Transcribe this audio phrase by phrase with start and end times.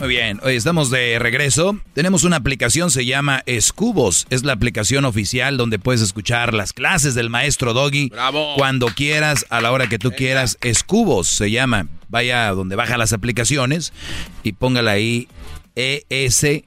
[0.00, 1.78] Muy bien, hoy estamos de regreso.
[1.92, 4.26] Tenemos una aplicación, se llama Escubos.
[4.30, 8.08] Es la aplicación oficial donde puedes escuchar las clases del maestro Doggy.
[8.08, 8.54] Bravo.
[8.56, 10.56] Cuando quieras, a la hora que tú quieras.
[10.62, 11.88] Escubos se llama.
[12.08, 13.92] Vaya donde baja las aplicaciones
[14.42, 15.28] y póngala ahí
[15.76, 16.64] E-S-C-U.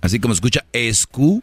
[0.00, 1.42] Así como escucha Escu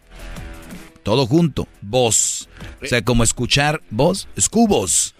[1.03, 2.49] todo junto, voz.
[2.81, 5.15] O sea, como escuchar voz, escubos.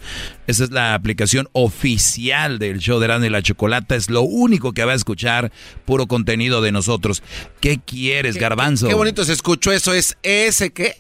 [0.48, 3.96] Esa es la aplicación oficial del show de Erasmo y la Chocolata.
[3.96, 5.52] Es lo único que va a escuchar
[5.86, 7.22] puro contenido de nosotros.
[7.60, 8.88] ¿Qué quieres, Garbanzo?
[8.88, 9.94] Qué, bonito se escuchó eso.
[9.94, 10.96] ¿Es ese qué?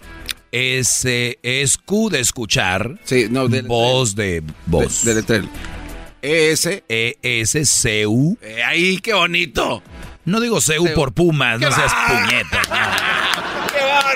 [0.52, 3.00] Ese es Q de escuchar.
[3.06, 5.04] Sí, no, de voz de voz.
[5.04, 5.44] De, de,
[6.22, 6.84] E-S.
[6.88, 8.38] E-S-C-U.
[8.42, 9.81] Eh, ahí, qué bonito.
[10.26, 12.62] No digo CU por Pumas, no seas puñeta.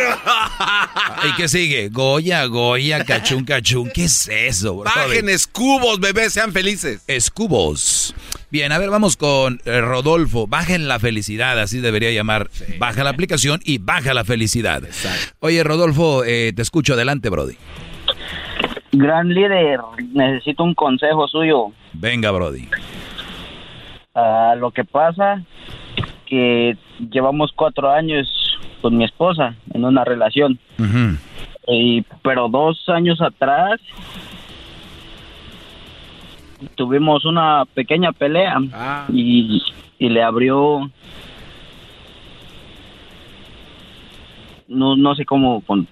[1.29, 1.89] ¿Y qué sigue?
[1.89, 3.89] Goya, Goya, cachún, cachún.
[3.93, 4.91] ¿Qué es eso, bro?
[4.93, 7.03] Bajen escubos, bebés, sean felices.
[7.07, 8.13] Escubos.
[8.49, 10.47] Bien, a ver, vamos con eh, Rodolfo.
[10.47, 12.49] Bajen la felicidad, así debería llamar.
[12.79, 14.83] Baja la aplicación y baja la felicidad.
[14.85, 15.35] Exacto.
[15.39, 17.57] Oye, Rodolfo, eh, te escucho adelante, Brody.
[18.93, 19.79] Gran líder,
[20.13, 21.71] necesito un consejo suyo.
[21.93, 22.69] Venga, Brody.
[24.13, 25.43] Uh, lo que pasa
[26.25, 26.77] que
[27.11, 28.27] llevamos cuatro años
[28.87, 30.57] con mi esposa en una relación.
[31.67, 33.81] y, pero dos años atrás
[36.75, 39.05] tuvimos una pequeña pelea ah.
[39.11, 39.61] y,
[39.99, 40.89] y, le abrió
[44.69, 45.85] no, no sé cómo um,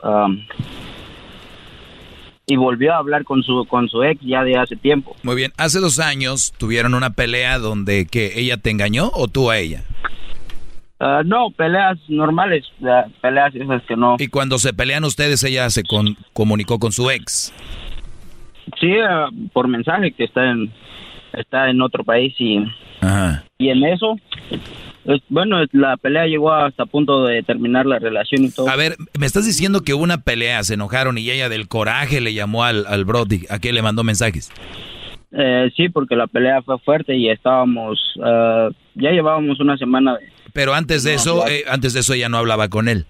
[2.47, 5.17] y volvió a hablar con su con su ex ya de hace tiempo.
[5.21, 9.51] Muy bien, hace dos años tuvieron una pelea donde que ella te engañó o tú
[9.51, 9.83] a ella.
[10.99, 12.65] Ah, no, peleas normales,
[13.21, 14.15] peleas esas que no.
[14.17, 15.83] ¿Y cuando se pelean ustedes, ella se
[16.33, 17.53] comunicó con su ex?
[18.79, 20.71] Sí, ah, por mensaje que está en
[21.33, 22.63] está en otro país y
[23.57, 24.15] y en eso
[25.29, 28.67] bueno, la pelea llegó hasta punto de terminar la relación y todo.
[28.69, 32.21] A ver, me estás diciendo que hubo una pelea, se enojaron y ella del coraje
[32.21, 34.51] le llamó al, al Brody, ¿a qué le mandó mensajes?
[35.31, 40.34] Eh, sí, porque la pelea fue fuerte y estábamos, ah, ya llevábamos una semana de,
[40.55, 43.05] pero antes de eso, eh, antes de eso ella no hablaba con él.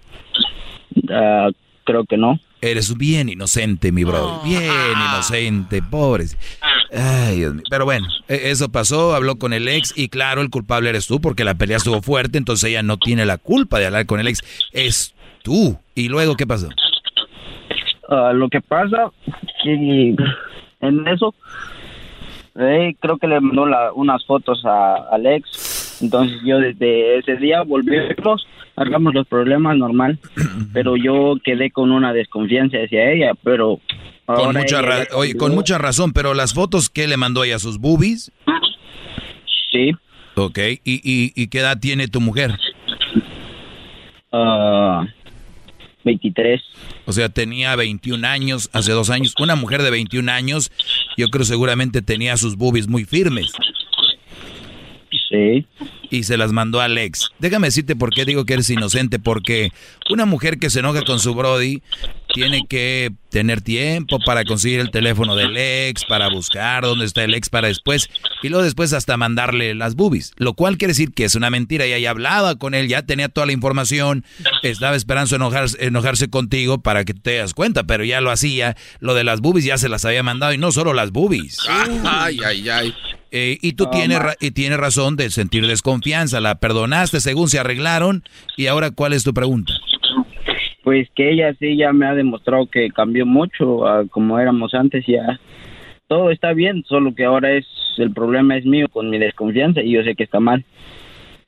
[1.08, 1.48] Ah,
[1.84, 2.40] creo que no.
[2.60, 4.40] Eres bien inocente, mi bro.
[4.42, 6.24] Bien inocente, pobre.
[6.92, 7.62] Ay, Dios mío.
[7.70, 11.20] Pero bueno, e, eso pasó, habló con el ex y claro, el culpable eres tú
[11.20, 14.26] porque la pelea estuvo fuerte, entonces ella no tiene la culpa de hablar con el
[14.26, 14.42] ex.
[14.72, 15.14] Es
[15.44, 15.78] tú.
[15.94, 16.68] ¿Y luego qué pasó?
[18.08, 19.12] Ah, lo que pasa,
[19.62, 20.16] que
[20.80, 21.32] en eso,
[22.56, 25.65] eh, creo que le mandó unas fotos a, al ex
[26.00, 28.46] entonces yo desde ese día volvimos,
[28.76, 30.18] hagamos los problemas normal,
[30.72, 33.80] pero yo quedé con una desconfianza hacia ella, pero...
[34.26, 34.82] Con mucha,
[35.38, 38.32] con mucha razón, pero las fotos que le mandó ella, sus boobies.
[39.70, 39.92] Sí.
[40.34, 41.00] Ok, ¿y,
[41.34, 42.50] y, qué edad tiene tu mujer?
[44.32, 45.06] Uh,
[46.04, 46.60] 23.
[47.04, 49.34] O sea, tenía 21 años, hace dos años.
[49.38, 50.72] Una mujer de 21 años,
[51.16, 53.52] yo creo seguramente tenía sus boobies muy firmes.
[55.28, 55.66] Sí.
[56.10, 57.30] Y se las mandó al ex.
[57.38, 59.18] Déjame decirte por qué digo que eres inocente.
[59.18, 59.72] Porque
[60.10, 61.82] una mujer que se enoja con su Brody
[62.32, 67.34] tiene que tener tiempo para conseguir el teléfono del ex, para buscar dónde está el
[67.34, 68.08] ex para después.
[68.42, 70.32] Y luego después hasta mandarle las boobies.
[70.36, 71.86] Lo cual quiere decir que es una mentira.
[71.86, 74.24] Ya hablaba con él, ya tenía toda la información.
[74.62, 77.84] Estaba esperando enojarse, enojarse contigo para que te das cuenta.
[77.84, 78.76] Pero ya lo hacía.
[79.00, 80.52] Lo de las boobies ya se las había mandado.
[80.52, 81.58] Y no solo las boobies.
[81.68, 82.94] Ay, ay, ay.
[83.30, 86.40] Eh, y tú tienes, y tienes razón de sentir desconfianza.
[86.40, 88.22] La perdonaste según se arreglaron.
[88.56, 89.72] Y ahora, ¿cuál es tu pregunta?
[90.82, 95.04] Pues que ella sí ya me ha demostrado que cambió mucho como éramos antes.
[95.06, 95.40] Ya
[96.06, 97.66] todo está bien, solo que ahora es
[97.98, 100.64] el problema es mío con mi desconfianza y yo sé que está mal.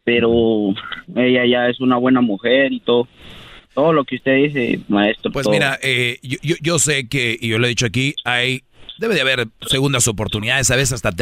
[0.05, 0.75] Pero
[1.15, 3.07] ella ya es una buena mujer y todo
[3.75, 5.31] todo lo que usted dice, maestro.
[5.31, 8.63] Pues mira, eh, yo, yo, yo, sé que, y yo lo he dicho aquí, hay
[8.99, 11.13] debe de haber segundas oportunidades, a veces hasta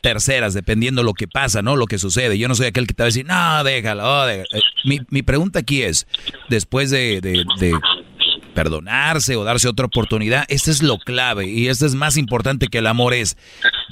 [0.00, 1.76] terceras, dependiendo lo que pasa, ¿no?
[1.76, 2.38] Lo que sucede.
[2.38, 4.28] Yo no soy aquel que te va a decir, no, déjalo.
[4.28, 4.44] Eh,
[4.84, 6.06] mi, mi, pregunta aquí es,
[6.48, 7.72] después de, de, de
[8.54, 12.78] perdonarse o darse otra oportunidad, este es lo clave y esto es más importante que
[12.78, 13.36] el amor es,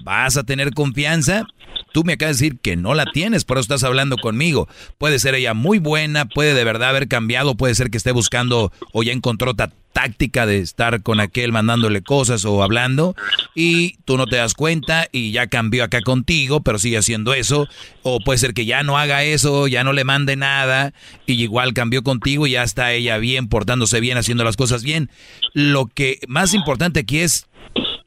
[0.03, 1.47] ¿vas a tener confianza?
[1.93, 4.69] Tú me acabas de decir que no la tienes, por eso estás hablando conmigo.
[4.99, 8.73] Puede ser ella muy buena, puede de verdad haber cambiado, puede ser que esté buscando
[8.93, 9.55] o ya encontró
[9.95, 13.15] táctica de estar con aquel mandándole cosas o hablando
[13.55, 17.69] y tú no te das cuenta y ya cambió acá contigo, pero sigue haciendo eso.
[18.03, 20.93] O puede ser que ya no haga eso, ya no le mande nada
[21.27, 25.11] y igual cambió contigo y ya está ella bien, portándose bien, haciendo las cosas bien.
[25.55, 27.47] Lo que más importante aquí es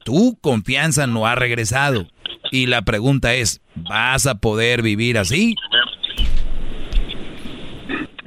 [0.04, 2.06] tu confianza no ha regresado.
[2.52, 5.56] Y la pregunta es, ¿vas a poder vivir así?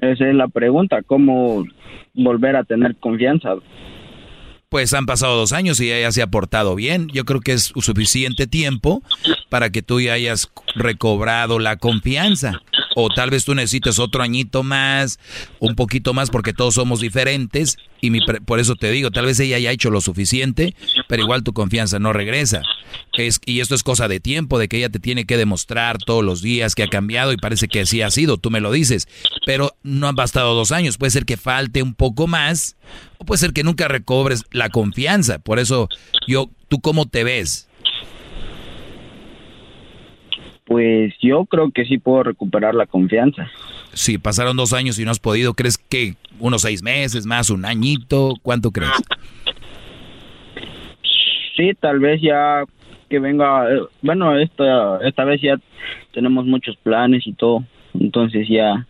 [0.00, 1.64] Esa es la pregunta, ¿cómo
[2.14, 3.54] volver a tener confianza?
[4.68, 7.08] Pues han pasado dos años y ella se ha portado bien.
[7.08, 9.02] Yo creo que es suficiente tiempo
[9.48, 12.60] para que tú ya hayas recobrado la confianza.
[13.02, 15.18] O tal vez tú necesites otro añito más,
[15.58, 17.76] un poquito más, porque todos somos diferentes.
[18.02, 20.74] Y por eso te digo, tal vez ella haya hecho lo suficiente,
[21.06, 22.62] pero igual tu confianza no regresa.
[23.12, 26.24] Es, y esto es cosa de tiempo, de que ella te tiene que demostrar todos
[26.24, 29.06] los días que ha cambiado y parece que así ha sido, tú me lo dices.
[29.44, 32.76] Pero no han bastado dos años, puede ser que falte un poco más
[33.18, 35.38] o puede ser que nunca recobres la confianza.
[35.38, 35.88] Por eso
[36.26, 37.68] yo, ¿tú cómo te ves?
[40.70, 43.50] Pues yo creo que sí puedo recuperar la confianza.
[43.92, 47.64] Si pasaron dos años y no has podido, ¿crees que unos seis meses más, un
[47.64, 48.34] añito?
[48.40, 48.92] ¿Cuánto crees?
[51.56, 52.62] Sí, tal vez ya
[53.08, 55.56] que venga, eh, bueno, esta, esta vez ya
[56.12, 57.64] tenemos muchos planes y todo,
[57.98, 58.86] entonces ya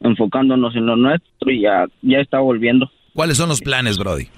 [0.00, 2.90] enfocándonos en lo nuestro y ya, ya está volviendo.
[3.14, 4.28] ¿Cuáles son los planes, Brody?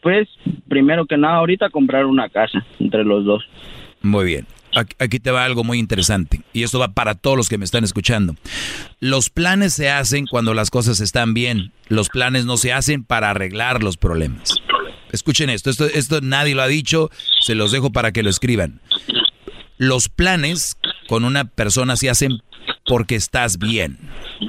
[0.00, 0.30] Pues,
[0.66, 3.44] primero que nada, ahorita comprar una casa entre los dos.
[4.00, 4.46] Muy bien
[4.98, 7.84] aquí te va algo muy interesante y esto va para todos los que me están
[7.84, 8.36] escuchando.
[9.00, 11.72] Los planes se hacen cuando las cosas están bien.
[11.88, 14.54] Los planes no se hacen para arreglar los problemas.
[15.12, 18.80] Escuchen esto, esto, esto nadie lo ha dicho, se los dejo para que lo escriban.
[19.76, 20.76] Los planes
[21.08, 22.42] con una persona se hacen
[22.90, 23.98] porque estás bien.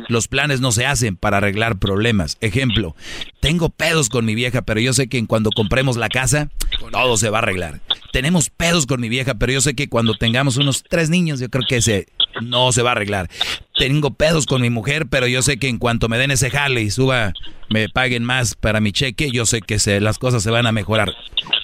[0.07, 2.39] Los planes no se hacen para arreglar problemas.
[2.41, 2.95] Ejemplo,
[3.39, 6.49] tengo pedos con mi vieja, pero yo sé que cuando compremos la casa,
[6.91, 7.81] todo se va a arreglar.
[8.11, 11.49] Tenemos pedos con mi vieja, pero yo sé que cuando tengamos unos tres niños, yo
[11.49, 12.07] creo que ese
[12.41, 13.29] no se va a arreglar.
[13.77, 16.81] Tengo pedos con mi mujer, pero yo sé que en cuanto me den ese jale
[16.81, 17.33] y suba,
[17.69, 20.71] me paguen más para mi cheque, yo sé que se, las cosas se van a
[20.71, 21.13] mejorar.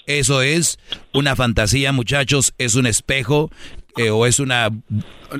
[0.05, 0.77] Eso es
[1.11, 3.49] una fantasía, muchachos, es un espejo
[4.11, 4.69] o es una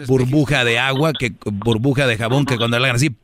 [0.08, 3.16] burbuja de agua, que burbuja de jabón que cuando la hagan así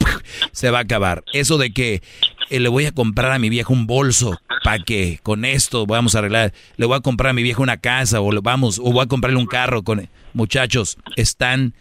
[0.52, 1.24] se va a acabar.
[1.34, 2.02] Eso de que
[2.50, 6.16] eh, le voy a comprar a mi vieja un bolso para que con esto vamos
[6.16, 8.92] a arreglar, le voy a comprar a mi vieja una casa o le vamos o
[8.92, 11.74] voy a comprarle un carro con muchachos, están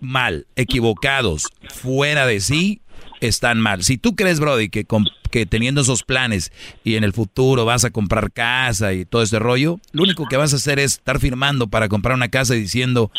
[0.00, 2.80] mal, equivocados, fuera de sí
[3.20, 3.82] están mal.
[3.82, 4.86] Si tú crees, Brody, que,
[5.30, 6.52] que teniendo esos planes
[6.84, 10.36] y en el futuro vas a comprar casa y todo ese rollo, lo único que
[10.36, 13.10] vas a hacer es estar firmando para comprar una casa y diciendo,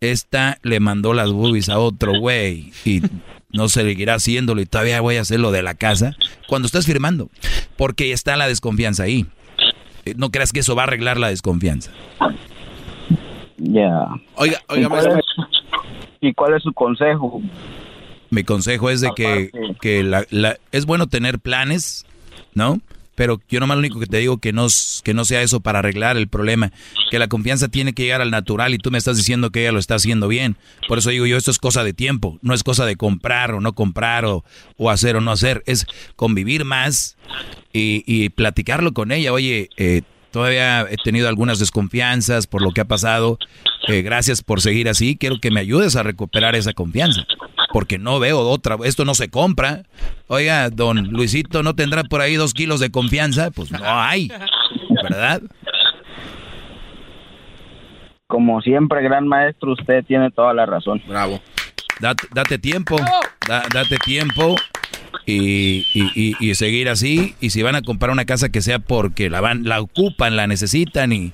[0.00, 3.02] esta le mandó las boobies a otro güey y
[3.50, 6.12] no seguirá haciéndolo y todavía voy a hacer lo de la casa
[6.48, 7.30] cuando estás firmando,
[7.76, 9.26] porque está la desconfianza ahí.
[10.04, 11.90] Eh, no creas que eso va a arreglar la desconfianza.
[13.56, 14.08] Ya.
[14.34, 15.20] Oiga, oiga,
[16.20, 17.40] ¿Y cuál es su consejo?
[18.34, 19.50] Mi consejo es de que,
[19.80, 20.26] que la,
[20.72, 22.04] es bueno tener planes,
[22.52, 22.80] ¿no?
[23.14, 24.66] Pero yo nomás lo único que te digo que no,
[25.04, 26.72] que no sea eso para arreglar el problema,
[27.12, 29.70] que la confianza tiene que llegar al natural y tú me estás diciendo que ella
[29.70, 30.56] lo está haciendo bien.
[30.88, 33.60] Por eso digo yo, esto es cosa de tiempo, no es cosa de comprar o
[33.60, 34.44] no comprar o,
[34.76, 35.86] o hacer o no hacer, es
[36.16, 37.16] convivir más
[37.72, 39.32] y, y platicarlo con ella.
[39.32, 40.02] Oye, eh,
[40.34, 43.38] todavía he tenido algunas desconfianzas por lo que ha pasado.
[43.86, 45.16] Eh, gracias por seguir así.
[45.16, 47.24] Quiero que me ayudes a recuperar esa confianza
[47.72, 48.76] porque no veo otra.
[48.84, 49.84] Esto no se compra.
[50.26, 53.52] Oiga, don Luisito, ¿no tendrá por ahí dos kilos de confianza?
[53.52, 54.28] Pues no hay,
[55.04, 55.40] ¿verdad?
[58.26, 61.00] Como siempre, gran maestro, usted tiene toda la razón.
[61.06, 61.40] Bravo.
[62.00, 62.96] Date, tiempo,
[63.46, 64.56] date tiempo
[65.26, 67.34] y, y, y, seguir así.
[67.40, 70.46] Y si van a comprar una casa que sea porque la van, la ocupan, la
[70.46, 71.32] necesitan, y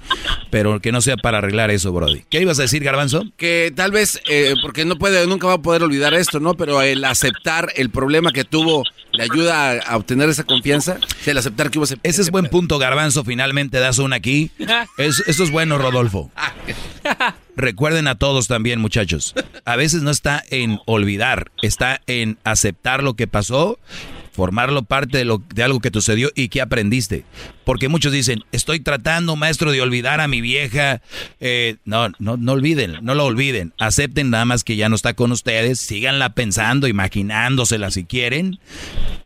[0.50, 2.24] pero que no sea para arreglar eso, Brody.
[2.28, 3.24] ¿Qué ibas a decir, Garbanzo?
[3.36, 6.54] Que tal vez, eh, porque no puede, nunca va a poder olvidar esto, ¿no?
[6.54, 10.98] Pero el aceptar el problema que tuvo le ayuda a, obtener esa confianza.
[11.26, 11.98] El aceptar que hubo ese.
[12.02, 13.24] Ese es buen punto, Garbanzo.
[13.24, 14.50] Finalmente das una aquí.
[14.98, 16.30] Es, eso es bueno, Rodolfo.
[17.56, 19.34] Recuerden a todos también, muchachos.
[19.64, 23.78] A veces no está en olvidar, está en aceptar lo que pasó,
[24.32, 27.24] formarlo parte de, algo que sucedió y que aprendiste.
[27.64, 31.02] Porque muchos dicen, estoy tratando, maestro, de olvidar a mi vieja.
[31.40, 33.74] Eh, no, no, no olviden, no lo olviden.
[33.78, 38.58] Acepten nada más que ya no está con ustedes, síganla pensando, imaginándosela si quieren,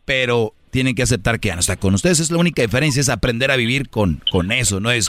[0.04, 2.20] pero tienen que aceptar que ya no está con ustedes.
[2.20, 5.08] Es la única diferencia, es aprender a vivir con, con eso, no es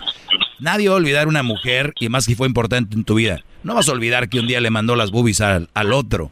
[0.59, 3.43] Nadie va a olvidar una mujer, y más que fue importante en tu vida.
[3.63, 6.31] No vas a olvidar que un día le mandó las boobies al, otro.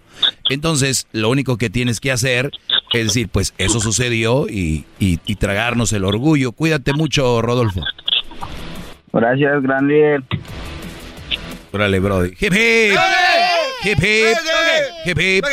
[0.49, 2.51] Entonces, lo único que tienes que hacer
[2.93, 4.85] es decir, pues eso sucedió y,
[5.39, 6.51] tragarnos el orgullo.
[6.51, 7.81] Cuídate mucho, Rodolfo.
[9.11, 10.23] Gracias, gran líder.
[11.71, 12.29] Órale, Brody.
[12.39, 12.97] Hip hip.
[13.83, 14.37] Hip hip.
[15.05, 15.45] Hip hip.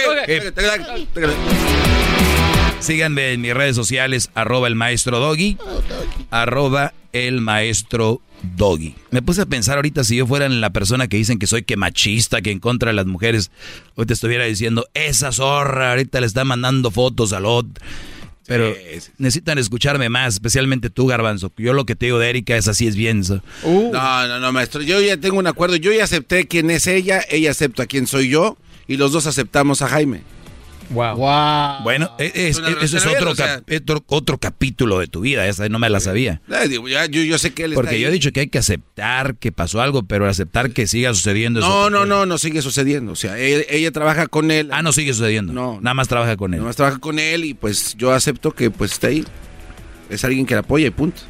[2.80, 5.58] Síganme en mis redes sociales, arroba el maestro Doggy,
[6.30, 8.22] arroba el maestro
[8.56, 8.94] Doggy.
[9.10, 11.76] Me puse a pensar ahorita si yo fuera la persona que dicen que soy que
[11.76, 13.50] machista, que en contra de las mujeres,
[13.96, 17.84] hoy te estuviera diciendo, esa zorra ahorita le está mandando fotos al otro.
[18.46, 18.74] Pero
[19.18, 21.52] necesitan escucharme más, especialmente tú, Garbanzo.
[21.56, 23.22] Yo lo que te digo de Erika es así, es bien.
[23.62, 23.90] Uh.
[23.92, 24.82] No, no, no, maestro.
[24.82, 25.76] Yo ya tengo un acuerdo.
[25.76, 28.56] Yo ya acepté quién es ella, ella acepta quién soy yo
[28.88, 30.22] y los dos aceptamos a Jaime.
[30.90, 31.82] Wow.
[31.82, 33.32] Bueno, e, es, eso es otro,
[34.08, 36.40] otro, capítulo de tu vida, esa no me la sabía.
[37.08, 40.02] yo, sé que él Porque yo he dicho que hay que aceptar que pasó algo,
[40.02, 41.60] pero aceptar que siga sucediendo.
[41.60, 43.12] No, no, no, no sigue sucediendo.
[43.12, 44.70] O sea, ella, trabaja con él.
[44.72, 45.52] Ah, no sigue sucediendo.
[45.52, 45.80] No.
[45.80, 46.58] Nada más trabaja con él.
[46.58, 49.24] Nada más trabaja con él y pues yo acepto que pues está ahí.
[50.08, 51.22] Es alguien que la apoya y punto.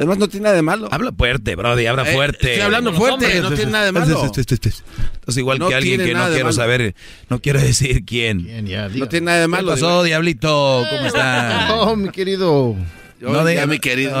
[0.00, 0.88] Además, no tiene nada de malo.
[0.90, 2.52] Habla fuerte, Brody, habla eh, fuerte.
[2.52, 4.24] Estoy hablando fuerte, no tiene nada de malo.
[4.24, 4.82] Entonces,
[5.36, 6.94] igual que alguien que no quiero saber,
[7.28, 8.46] no quiero decir quién.
[8.94, 9.66] no tiene nada de malo.
[9.68, 10.86] ¿Qué pasó, Diablito?
[10.88, 11.74] ¿Cómo está?
[11.80, 12.76] Oh, mi querido
[13.20, 14.12] no de mi querido.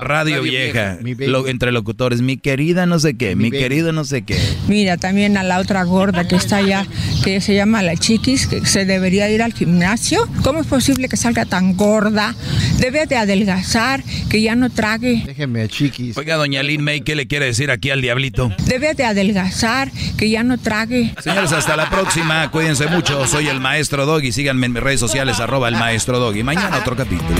[0.00, 0.98] radio, vieja.
[1.46, 2.20] entre locutores.
[2.22, 3.34] Mi querida no sé qué.
[3.36, 4.38] Mi, querido no sé qué.
[4.68, 6.86] Mira, también a la otra gorda que está allá,
[7.24, 10.28] que se llama la chiquis, que se debería ir al gimnasio.
[10.42, 12.34] ¿Cómo es posible que salga tan gorda?
[12.78, 15.22] Debe de adelgazar, que ya no trague.
[15.26, 16.16] Déjeme a chiquis.
[16.16, 18.54] Oiga, doña Lin May, ¿qué le quiere decir aquí al diablito?
[18.66, 21.12] Debe de adelgazar, que ya no trague.
[21.20, 22.50] Señores, hasta la próxima.
[22.50, 23.26] Cuídense mucho.
[23.26, 24.32] Soy el maestro Doggy.
[24.32, 26.42] Síganme en mis redes sociales, arroba el maestro Doggy.
[26.42, 27.31] Mañana otro capítulo.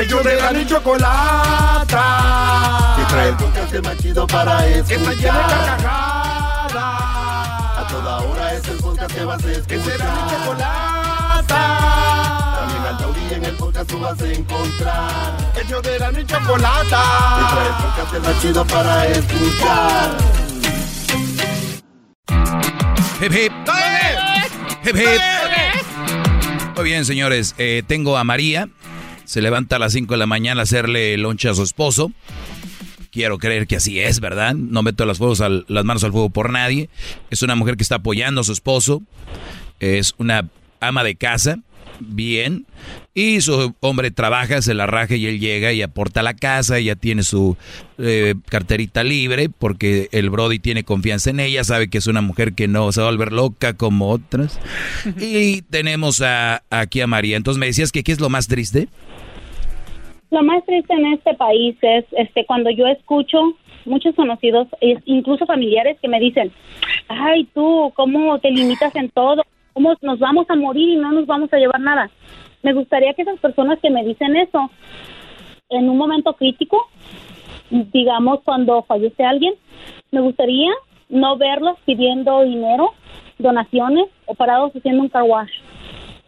[0.00, 2.04] Ellos de la ni chocolata.
[2.96, 5.06] Que trae el podcast más chido para escuchar.
[5.06, 5.38] Que está.
[7.78, 9.66] A toda hora es el podcast que vas a escuchar.
[9.68, 11.62] Que será mi chocolata.
[12.58, 15.36] También al taurí en el podcast tú vas a encontrar.
[15.62, 17.02] Ellos de la ni chocolata.
[17.38, 20.10] Que trae el podcast más chido para escuchar.
[23.20, 23.52] Hip hip.
[26.76, 27.54] Muy bien, señores.
[27.58, 28.68] Eh, tengo a María.
[29.24, 32.12] Se levanta a las 5 de la mañana a hacerle lonche a su esposo.
[33.10, 34.54] Quiero creer que así es, ¿verdad?
[34.54, 36.88] No meto las, las manos al fuego por nadie.
[37.30, 39.02] Es una mujer que está apoyando a su esposo.
[39.80, 40.48] Es una
[40.82, 41.58] ama de casa
[42.06, 42.66] bien.
[43.14, 46.78] Y su hombre trabaja, se la raja y él llega y aporta a la casa.
[46.78, 47.56] Ella tiene su
[47.98, 51.64] eh, carterita libre porque el Brody tiene confianza en ella.
[51.64, 54.60] Sabe que es una mujer que no se va a volver loca como otras.
[55.20, 57.36] y tenemos a, aquí a María.
[57.36, 58.88] Entonces me decías que ¿qué es lo más triste?
[60.30, 63.38] Lo más triste en este país es este cuando yo escucho
[63.84, 64.68] muchos conocidos,
[65.04, 66.52] incluso familiares que me dicen,
[67.08, 69.42] ay tú, ¿cómo te limitas en todo?
[69.72, 72.10] ¿Cómo nos vamos a morir y no nos vamos a llevar nada?
[72.62, 74.70] Me gustaría que esas personas que me dicen eso,
[75.70, 76.88] en un momento crítico,
[77.70, 79.54] digamos cuando fallece alguien,
[80.10, 80.70] me gustaría
[81.08, 82.92] no verlos pidiendo dinero,
[83.38, 85.24] donaciones o parados haciendo un car.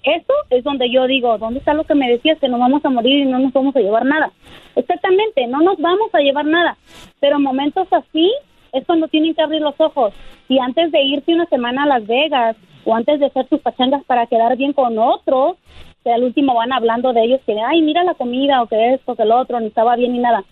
[0.02, 2.90] Eso es donde yo digo, ¿dónde está lo que me decías que nos vamos a
[2.90, 4.32] morir y no nos vamos a llevar nada?
[4.76, 6.76] Exactamente, no nos vamos a llevar nada,
[7.20, 8.32] pero momentos así
[8.72, 10.12] es cuando tienen que abrir los ojos.
[10.48, 14.04] Y antes de irse una semana a Las Vegas o antes de hacer sus pachangas
[14.04, 15.56] para quedar bien con otros,
[16.04, 19.16] que al último van hablando de ellos que, ay, mira la comida o que esto,
[19.16, 20.44] que el otro, ni estaba bien ni nada.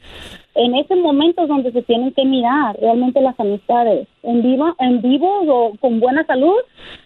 [0.54, 4.08] En ese momento es donde se tienen que mirar realmente las amistades.
[4.22, 6.56] En vivo, en vivo o con buena salud,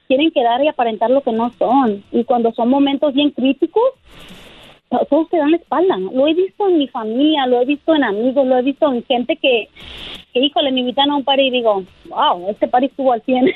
[0.07, 2.05] quieren quedar y aparentar lo que no son.
[2.13, 3.83] Y cuando son momentos bien críticos,
[4.89, 5.97] todos te dan la espalda.
[5.99, 9.05] Lo he visto en mi familia, lo he visto en amigos, lo he visto en
[9.05, 9.69] gente que,
[10.33, 13.47] que híjole, me invitan a un par y digo, wow, este par estuvo al 100.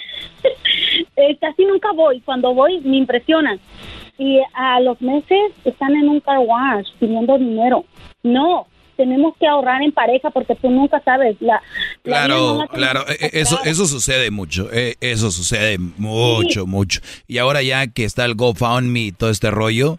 [1.16, 2.20] eh, casi nunca voy.
[2.20, 3.60] Cuando voy me impresionan.
[4.18, 7.84] Y a los meses están en un car wash pidiendo dinero.
[8.22, 8.66] No,
[9.00, 11.36] tenemos que ahorrar en pareja porque tú nunca sabes.
[11.40, 11.62] La,
[12.02, 17.00] claro, claro, e, e, eso, eso sucede mucho, e, eso sucede mucho, mucho.
[17.26, 19.98] Y ahora ya que está el GoFundMe y todo este rollo,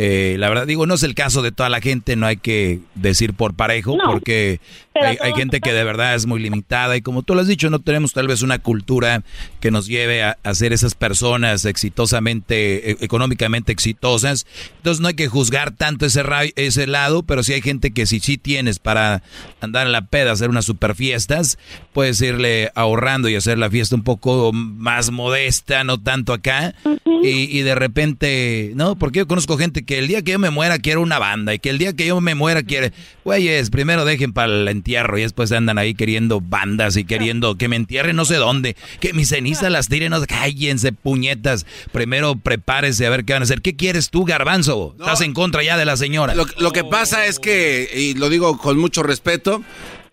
[0.00, 2.78] eh, la verdad, digo, no es el caso de toda la gente, no hay que
[2.94, 4.60] decir por parejo, porque
[5.02, 7.78] hay, gente que de verdad es muy limitada y como tú lo has dicho, no
[7.78, 9.22] tenemos tal vez una cultura
[9.60, 14.46] que nos lleve a, ser esas personas exitosamente, e, económicamente exitosas.
[14.76, 16.22] Entonces no hay que juzgar tanto ese,
[16.56, 19.22] ese lado, pero si hay gente que si sí tienes para
[19.60, 21.58] andar en la peda, hacer unas super fiestas,
[21.92, 26.74] puedes irle ahorrando y hacer la fiesta un poco más modesta, no tanto acá.
[27.22, 30.50] y, y de repente, no, porque yo conozco gente que el día que yo me
[30.50, 32.92] muera quiero una banda y que el día que yo me muera quiere,
[33.24, 37.68] güeyes, primero dejen para el entierro y después andan ahí queriendo bandas y queriendo que
[37.68, 43.06] me entierren no sé dónde, que mis cenizas las tiren, no cállense puñetas, primero prepárese
[43.06, 43.60] a ver qué van a hacer.
[43.60, 44.96] ¿Qué quieres tú, garbanzo?
[44.98, 46.34] Estás en contra ya de la señora.
[46.34, 49.62] Lo, que pasa es que, y lo digo con mucho respeto,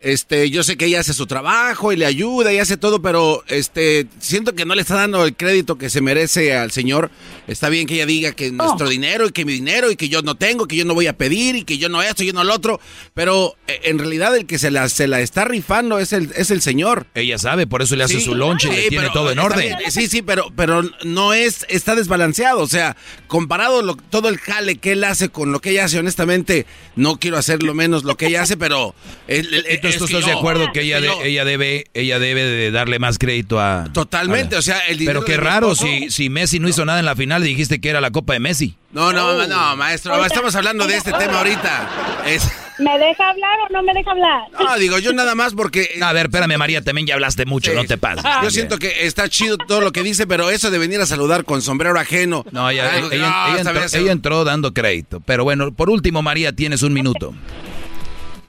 [0.06, 3.44] este, yo sé que ella hace su trabajo y le ayuda y hace todo, pero
[3.48, 7.10] este, siento que no le está dando el crédito que se merece al señor.
[7.48, 10.22] Está bien que ella diga que nuestro dinero y que mi dinero y que yo
[10.22, 12.34] no tengo, que yo no voy a pedir y que yo no esto y yo
[12.34, 12.80] no lo otro,
[13.16, 16.52] pero eh, en realidad el que se la, se la está rifando es el, es
[16.52, 17.08] el señor.
[17.16, 19.32] Ella sabe, por eso le hace Sí, su lonche y sí, le tiene pero todo
[19.32, 19.76] en orden.
[19.80, 22.62] bien, Sí, sí, pero, pero no es, está desbalanceado.
[22.62, 22.96] O sea,
[23.28, 27.18] comparado lo- todo el jale que él hace con lo que ella hace, honestamente, no
[27.20, 28.94] quiero hacer lo menos lo que ella hace, pero.
[29.28, 29.66] el- el-
[29.96, 33.00] Entonces es tú estás de acuerdo que ella, de- ella debe ella debe de darle
[33.00, 36.30] más crédito a Totalmente, a la- o sea, el dinero Pero qué raro si si
[36.30, 38.76] Messi no hizo nada en la final dijiste que era la Copa de Messi.
[38.92, 39.48] No, no, Oh.
[39.48, 41.90] no, maestro, estamos hablando de este tema ahorita.
[42.26, 44.42] Es- ¿Me deja hablar o no me deja hablar?
[44.60, 45.98] no, digo, yo nada más porque.
[46.02, 48.24] A ver, espérame María, también ya hablaste mucho, Sí, no te pases.
[48.44, 51.46] Yo siento que está chido todo lo que dice, pero eso de venir a saludar
[51.46, 52.46] con sombrero ajeno.
[52.52, 55.22] No, ella, algo que- ella- no, ella esta entró, vez- ella entró dando crédito.
[55.26, 57.34] Pero bueno, por último, María, tienes un minuto.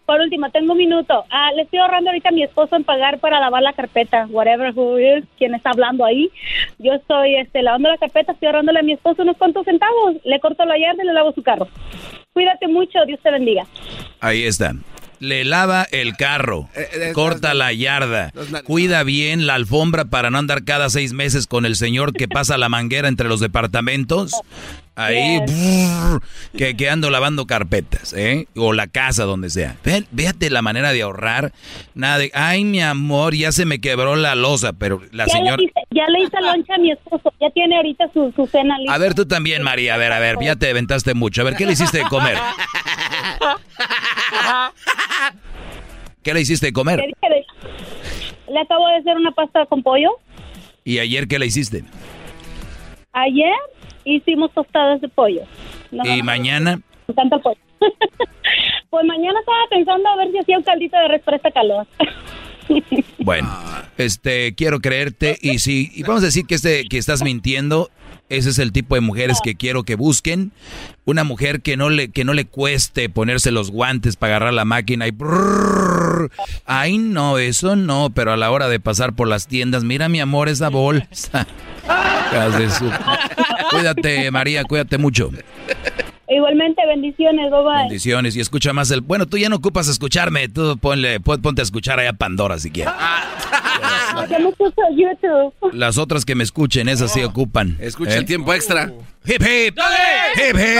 [0.06, 1.24] Por último, tengo un minuto.
[1.30, 4.72] Ah, le estoy ahorrando ahorita a mi esposo en pagar para lavar la carpeta, whatever
[4.72, 6.30] who is, quien está hablando ahí.
[6.78, 10.14] Yo estoy este, lavando la carpeta, estoy ahorrándole a mi esposo unos cuantos centavos.
[10.24, 11.66] Le corto la yarda y le lavo su carro.
[12.32, 13.64] Cuídate mucho, Dios te bendiga.
[14.20, 14.72] Ahí está.
[15.18, 18.32] Le lava el carro, Eh, eh, corta la yarda,
[18.64, 22.58] cuida bien la alfombra para no andar cada seis meses con el señor que pasa
[22.58, 24.32] la manguera entre los departamentos.
[24.98, 26.22] Ahí, brrr,
[26.56, 28.48] que, que ando lavando carpetas, ¿eh?
[28.56, 29.76] O la casa, donde sea.
[29.84, 31.52] Ve, véate la manera de ahorrar.
[31.94, 35.56] Nada de, ay, mi amor, ya se me quebró la losa, pero la Ya, señora...
[35.58, 38.78] le hice, ya le hice loncha a mi esposo, ya tiene ahorita su, su cena
[38.78, 38.94] lista.
[38.94, 41.42] A ver, tú también, María, a ver, a ver, ya te aventaste mucho.
[41.42, 42.38] A ver, ¿qué le hiciste de comer?
[46.22, 47.00] ¿Qué le hiciste comer?
[48.48, 50.10] le acabo de hacer una pasta con pollo.
[50.84, 51.84] ¿Y ayer qué le hiciste?
[53.12, 53.54] Ayer
[54.04, 55.42] hicimos tostadas de pollo.
[55.90, 56.80] ¿Y mañana?
[57.08, 57.56] El pollo.
[58.90, 61.86] pues mañana estaba pensando a ver si hacía un caldito de res para este calor.
[63.18, 63.48] Bueno,
[63.96, 67.90] este, quiero creerte y si y vamos a decir que este que estás mintiendo,
[68.28, 70.52] ese es el tipo de mujeres que quiero que busquen,
[71.04, 74.64] una mujer que no le que no le cueste ponerse los guantes para agarrar la
[74.64, 76.30] máquina y brrr.
[76.64, 80.20] ay no, eso no, pero a la hora de pasar por las tiendas, mira mi
[80.20, 81.46] amor esa bolsa.
[83.70, 85.30] Cuídate, María, cuídate mucho.
[86.36, 87.82] Igualmente, bendiciones, bye bye.
[87.84, 89.00] Bendiciones y escucha más el.
[89.00, 92.70] Bueno, tú ya no ocupas escucharme, tú ponle, pon- ponte a escuchar allá Pandora si
[92.70, 92.92] quieres.
[94.14, 94.26] No
[94.96, 95.52] YouTube.
[95.74, 97.76] Las otras que me escuchen, esas sí ocupan.
[97.80, 98.18] Escucha ¿eh?
[98.18, 98.92] el tiempo extra.
[99.26, 99.76] Hip hip.
[100.36, 100.78] Hip hip.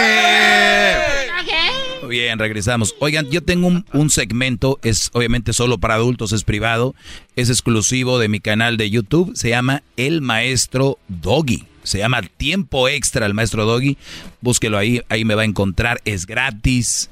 [2.03, 2.95] Muy bien, regresamos.
[2.99, 6.95] Oigan, yo tengo un, un segmento, es obviamente solo para adultos, es privado,
[7.35, 11.65] es exclusivo de mi canal de YouTube, se llama El Maestro Doggy.
[11.87, 13.97] Se llama Tiempo Extra el Maestro Doggy.
[14.41, 17.09] Búsquelo ahí, ahí me va a encontrar, es gratis.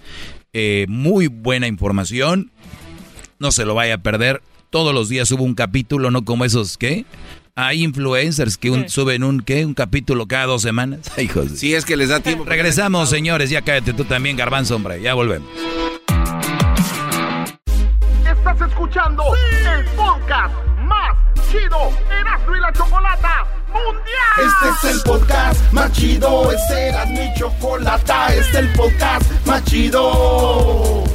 [0.53, 2.51] Eh, muy buena información.
[3.39, 4.41] No se lo vaya a perder.
[4.69, 7.05] Todos los días subo un capítulo, no como esos, ¿qué?
[7.57, 9.65] Hay influencers que un- suben un, ¿qué?
[9.65, 11.09] Un capítulo cada dos semanas.
[11.17, 12.43] Ay, hijos Si es que les da tiempo.
[12.45, 13.49] Regresamos, señores.
[13.49, 15.01] Ya cállate tú también, garbanzo, hombre.
[15.01, 15.47] Ya volvemos.
[18.25, 19.23] Estás escuchando
[19.77, 21.15] el podcast más
[21.51, 24.47] chido Erasmo y la Chocolata Mundial.
[24.47, 29.63] Este es el podcast más chido, este era mi chocolata, este es el podcast más
[29.65, 31.14] chido.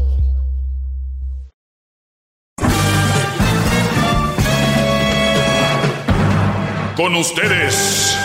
[6.95, 8.17] Con ustedes.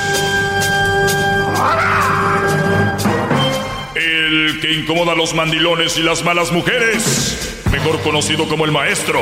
[3.95, 7.63] El que incomoda a los mandilones y las malas mujeres.
[7.71, 9.21] Mejor conocido como el maestro.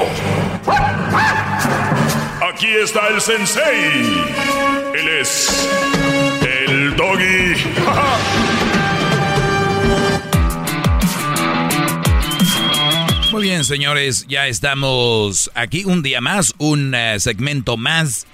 [2.53, 4.25] Aquí está el sensei.
[4.95, 5.69] Él es.
[6.43, 7.55] El doggy.
[13.35, 14.27] Muy bien, señores.
[14.29, 18.29] Ya estamos aquí un día más, un eh, segmento más.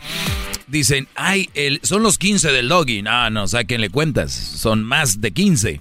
[0.71, 3.03] Dicen, ay, el, son los 15 del doggy.
[3.03, 4.33] No, no, sáquenle cuentas.
[4.33, 5.81] Son más de 15.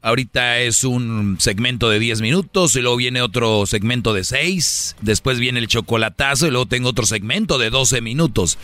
[0.00, 4.96] Ahorita es un segmento de 10 minutos y luego viene otro segmento de 6.
[5.02, 8.58] Después viene el chocolatazo y luego tengo otro segmento de 12 minutos.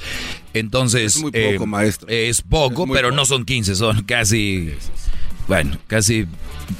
[0.55, 1.17] Entonces...
[1.17, 2.09] Es muy poco, maestro.
[2.09, 3.17] Es poco, Es pero poco.
[3.17, 4.73] no son 15, son casi...
[5.47, 6.25] bueno, casi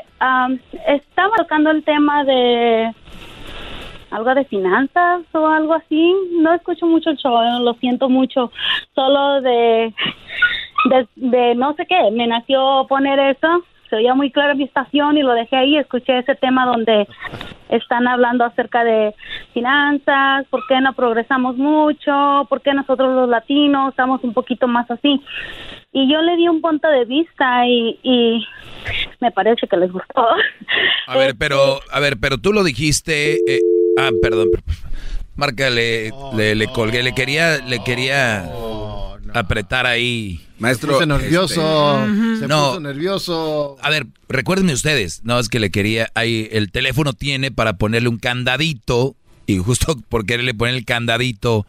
[0.86, 2.92] estaba tocando el tema de
[4.10, 6.14] algo de finanzas o algo así.
[6.40, 8.52] No escucho mucho el show, lo siento mucho.
[8.94, 9.92] Solo de,
[10.90, 13.64] de, de no sé qué, me nació poner eso.
[13.92, 15.76] Se oía muy claro mi estación y lo dejé ahí.
[15.76, 17.06] Escuché ese tema donde
[17.68, 19.14] están hablando acerca de
[19.52, 24.90] finanzas, por qué no progresamos mucho, por qué nosotros los latinos estamos un poquito más
[24.90, 25.20] así.
[25.92, 28.46] Y yo le di un punto de vista y, y
[29.20, 30.26] me parece que les gustó.
[31.06, 33.34] A ver, pero, a ver, pero tú lo dijiste.
[33.46, 33.60] eh,
[33.98, 34.48] ah, perdón.
[35.36, 38.44] Marca, le, le, le colgué, le quería, le quería
[39.34, 40.40] apretar ahí.
[40.58, 42.68] Maestro, Se nervioso, este, se No.
[42.68, 43.76] puso nervioso.
[43.82, 48.08] A ver, recuérdenme ustedes, no es que le quería, ahí el teléfono tiene para ponerle
[48.08, 51.66] un candadito y justo por quererle poner el candadito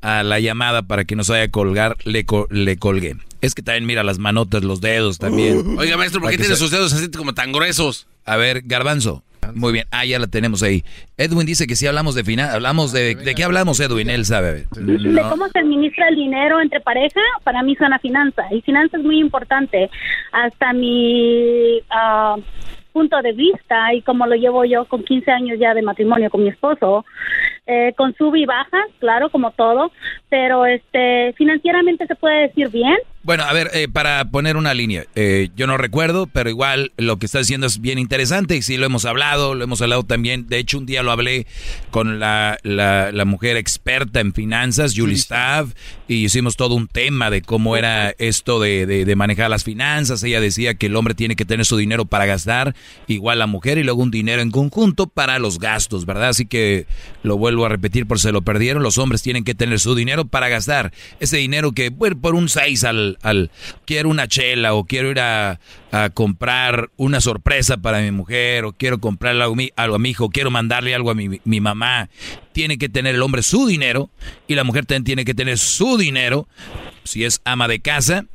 [0.00, 3.16] a la llamada para que no se vaya a colgar, le, co- le colgué.
[3.42, 5.78] Es que también mira las manotas, los dedos también.
[5.78, 8.06] Oiga, maestro, ¿por qué tiene se- sus dedos así como tan gruesos?
[8.24, 9.22] A ver, Garbanzo.
[9.54, 9.84] Muy bien.
[9.90, 10.82] Ah, ya la tenemos ahí.
[11.16, 12.50] Edwin dice que sí hablamos de final.
[12.50, 13.14] Hablamos de...
[13.14, 14.10] ¿De qué hablamos, Edwin?
[14.10, 14.66] Él sabe.
[14.70, 15.30] de No.
[15.30, 18.42] cómo se administra el dinero entre pareja, para mí suena finanza.
[18.50, 19.90] Y finanza es muy importante.
[20.32, 22.36] Hasta mi ah,
[22.92, 26.42] punto de vista y como lo llevo yo con 15 años ya de matrimonio con
[26.42, 27.04] mi esposo,
[27.66, 29.92] eh, con sub y bajas, claro, como todo,
[30.28, 32.96] pero este financieramente se puede decir bien.
[33.22, 37.18] Bueno, a ver, eh, para poner una línea, eh, yo no recuerdo, pero igual lo
[37.18, 40.46] que está diciendo es bien interesante y sí lo hemos hablado, lo hemos hablado también.
[40.46, 41.46] De hecho, un día lo hablé
[41.90, 45.72] con la, la, la mujer experta en finanzas, Julie Staff,
[46.08, 50.22] y hicimos todo un tema de cómo era esto de, de- de manejar las finanzas.
[50.22, 52.74] Ella decía que el hombre tiene que tener su dinero para gastar,
[53.06, 56.30] igual la mujer, y luego un dinero en conjunto para los gastos, ¿verdad?
[56.30, 56.86] Así que
[57.22, 59.94] lo vuelvo a repetir por si se lo perdieron, los hombres tienen que tener su
[59.94, 60.94] dinero para gastar.
[61.20, 63.50] Ese dinero que, bueno, por un 6 al, al,
[63.84, 65.60] quiero una chela o quiero ir a,
[65.92, 69.98] a comprar una sorpresa para mi mujer o quiero comprarle algo, a mi- algo a
[69.98, 72.08] mi hijo, quiero mandarle algo a mi, mi mamá.
[72.52, 74.10] Tiene que tener el hombre su dinero
[74.48, 76.48] y la mujer también tiene que tener su dinero.
[77.04, 78.26] Si es ama de casa,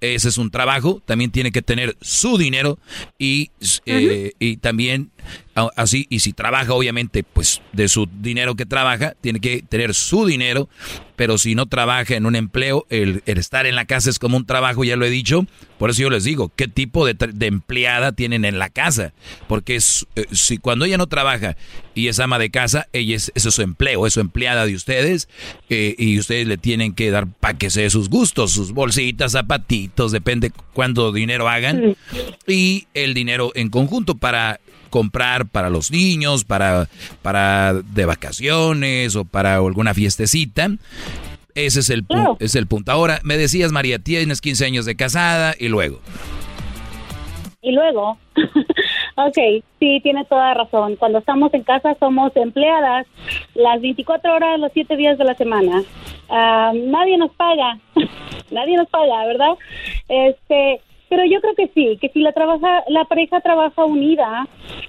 [0.00, 2.78] ese es un trabajo, también tiene que tener su dinero
[3.18, 3.50] y,
[3.86, 5.10] eh, y también
[5.54, 9.94] a- así, y si trabaja obviamente, pues de su dinero que trabaja, tiene que tener
[9.94, 10.68] su dinero,
[11.16, 14.36] pero si no trabaja en un empleo, el, el estar en la casa es como
[14.36, 15.46] un trabajo, ya lo he dicho,
[15.82, 19.12] por eso yo les digo, ¿qué tipo de, empleada tienen en la casa?
[19.48, 21.56] Porque es, eh, si cuando ella no trabaja
[21.92, 24.76] y es ama de casa, ella es, eso es su empleo, es su empleada de
[24.76, 25.28] ustedes,
[25.70, 30.12] eh, y ustedes le tienen que dar para que se sus gustos, sus bolsitas, zapatitos,
[30.12, 31.96] depende cuánto dinero hagan,
[32.46, 36.88] y el dinero en conjunto para comprar para los niños, para,
[37.22, 40.70] para de vacaciones o para alguna fiestecita.
[41.54, 42.36] Ese es el, Claro.
[42.40, 42.92] es el punto.
[42.92, 46.00] Ahora, me decías, María, tienes 15 años de casada y luego.
[47.64, 48.18] Y luego,
[49.16, 49.36] ok,
[49.78, 50.96] sí, tiene toda razón.
[50.96, 53.06] Cuando estamos en casa somos empleadas
[53.54, 55.82] las 24 horas, los 7 días de la semana.
[56.28, 57.78] Ah, nadie nos paga,
[58.50, 59.52] nadie nos paga, ¿verdad?
[60.08, 60.80] Este,
[61.12, 64.48] pero yo creo que sí, que si la trabaja, la pareja trabaja unida,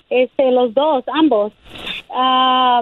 [0.09, 1.51] este, los dos, ambos,
[2.11, 2.81] ah,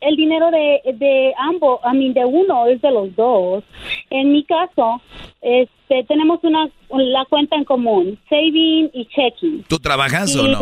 [0.00, 3.62] el dinero de, de ambos, a mí de uno es de los dos.
[4.08, 5.02] En mi caso,
[5.42, 9.64] este, tenemos una la cuenta en común, saving y checking.
[9.64, 10.58] ¿Tú trabajas o no?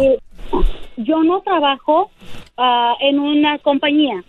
[0.96, 2.10] Yo no trabajo
[2.56, 4.24] ah, en una compañía.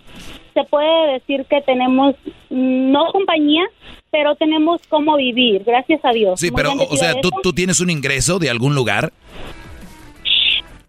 [0.54, 2.14] Se puede decir que tenemos
[2.52, 3.64] no compañía,
[4.12, 6.40] pero tenemos cómo vivir, gracias a Dios.
[6.40, 9.12] Sí, Muy pero, o sea, ¿tú, tú tienes un ingreso de algún lugar.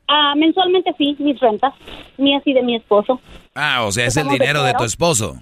[0.06, 1.74] Ah, mensualmente sí, mis rentas,
[2.16, 3.20] mías y de mi esposo,
[3.54, 5.36] Ah, o sea, es el dinero de tu esposo.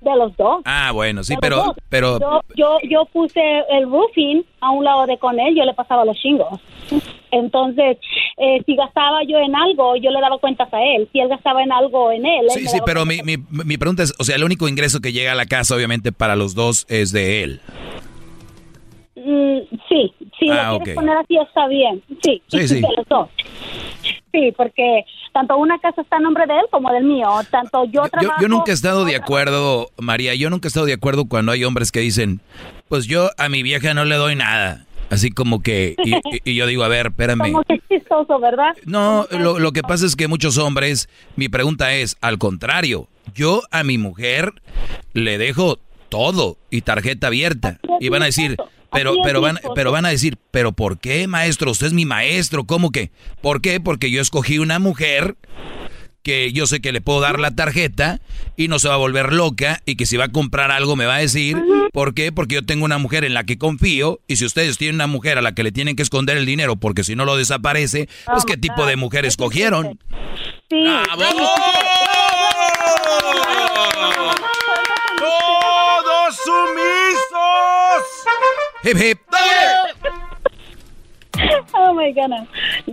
[0.00, 0.62] de los dos.
[0.64, 5.06] Ah, bueno, sí, de pero, pero, yo, yo, yo puse el roofing a un lado
[5.06, 6.60] de con él, yo le pasaba los chingos.
[7.32, 7.96] Entonces,
[8.36, 11.08] eh, si gastaba yo en algo, yo le daba cuentas a él.
[11.12, 14.02] Si él gastaba en algo en él, él sí, sí, pero mi, mi, mi pregunta
[14.02, 16.86] es, o sea, el único ingreso que llega a la casa, obviamente, para los dos
[16.88, 17.60] es de él.
[19.14, 22.02] Mm, sí, si Ah, lo quieres poner así está bien.
[22.22, 22.74] Sí, Sí, sí.
[22.80, 23.28] de los dos.
[24.32, 27.28] Sí, porque tanto una casa está a nombre de él como del mío.
[27.50, 28.40] Tanto yo Yo, trabajo.
[28.40, 31.64] yo nunca he estado de acuerdo, María, yo nunca he estado de acuerdo cuando hay
[31.64, 32.40] hombres que dicen,
[32.88, 34.86] pues yo a mi vieja no le doy nada.
[35.12, 36.14] Así como que, y,
[36.50, 37.38] y- yo digo, a ver, espérame.
[37.52, 38.72] Como que es chistoso, ¿verdad?
[38.86, 43.60] No, lo, lo que pasa es que muchos hombres, mi pregunta es, al contrario, yo
[43.70, 44.54] a mi mujer
[45.12, 47.78] le dejo todo y tarjeta abierta.
[48.00, 48.56] Y van a decir,
[48.90, 51.70] pero, pero van, pero van a decir, pero ¿por qué, maestro?
[51.72, 53.10] Usted es mi maestro, ¿cómo que?
[53.42, 53.80] ¿Por qué?
[53.80, 55.36] Porque yo escogí una mujer
[56.22, 58.20] que yo sé que le puedo dar la tarjeta
[58.56, 61.06] y no se va a volver loca y que si va a comprar algo me
[61.06, 61.58] va a decir,
[61.92, 62.32] ¿por qué?
[62.32, 65.38] Porque yo tengo una mujer en la que confío y si ustedes tienen una mujer
[65.38, 68.44] a la que le tienen que esconder el dinero porque si no lo desaparece, pues
[68.44, 69.98] qué tipo de mujer escogieron.
[70.70, 70.84] Sí.
[75.18, 78.02] ¡Todos sumisos!
[78.84, 79.18] Hip, hip.
[81.74, 82.46] Oh my God.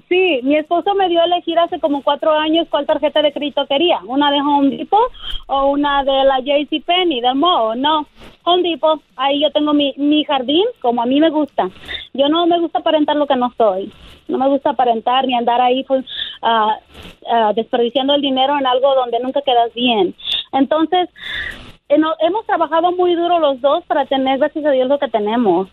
[0.08, 3.66] Sí, mi esposo me dio a elegir hace como cuatro años cuál tarjeta de crédito
[3.68, 4.00] quería.
[4.06, 5.12] Una de Home Depot
[5.48, 7.76] o una de la JCPenney, del Mo.
[7.76, 8.08] No,
[8.44, 9.02] Home Depot.
[9.16, 11.70] Ahí yo tengo mi, mi jardín como a mí me gusta.
[12.14, 13.92] Yo no me gusta aparentar lo que no soy.
[14.28, 16.06] No me gusta aparentar ni andar ahí pues,
[16.42, 16.78] ah,
[17.32, 20.14] ah, desperdiciando el dinero en algo donde nunca quedas bien.
[20.52, 21.10] Entonces,
[21.90, 25.68] hemos trabajado muy duro los dos para tener, gracias a Dios, lo que tenemos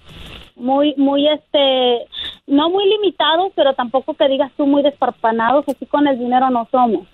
[0.56, 2.06] muy, muy, este,
[2.46, 6.66] no muy limitados, pero tampoco que digas tú muy desparpanados, así con el dinero no
[6.70, 7.06] somos.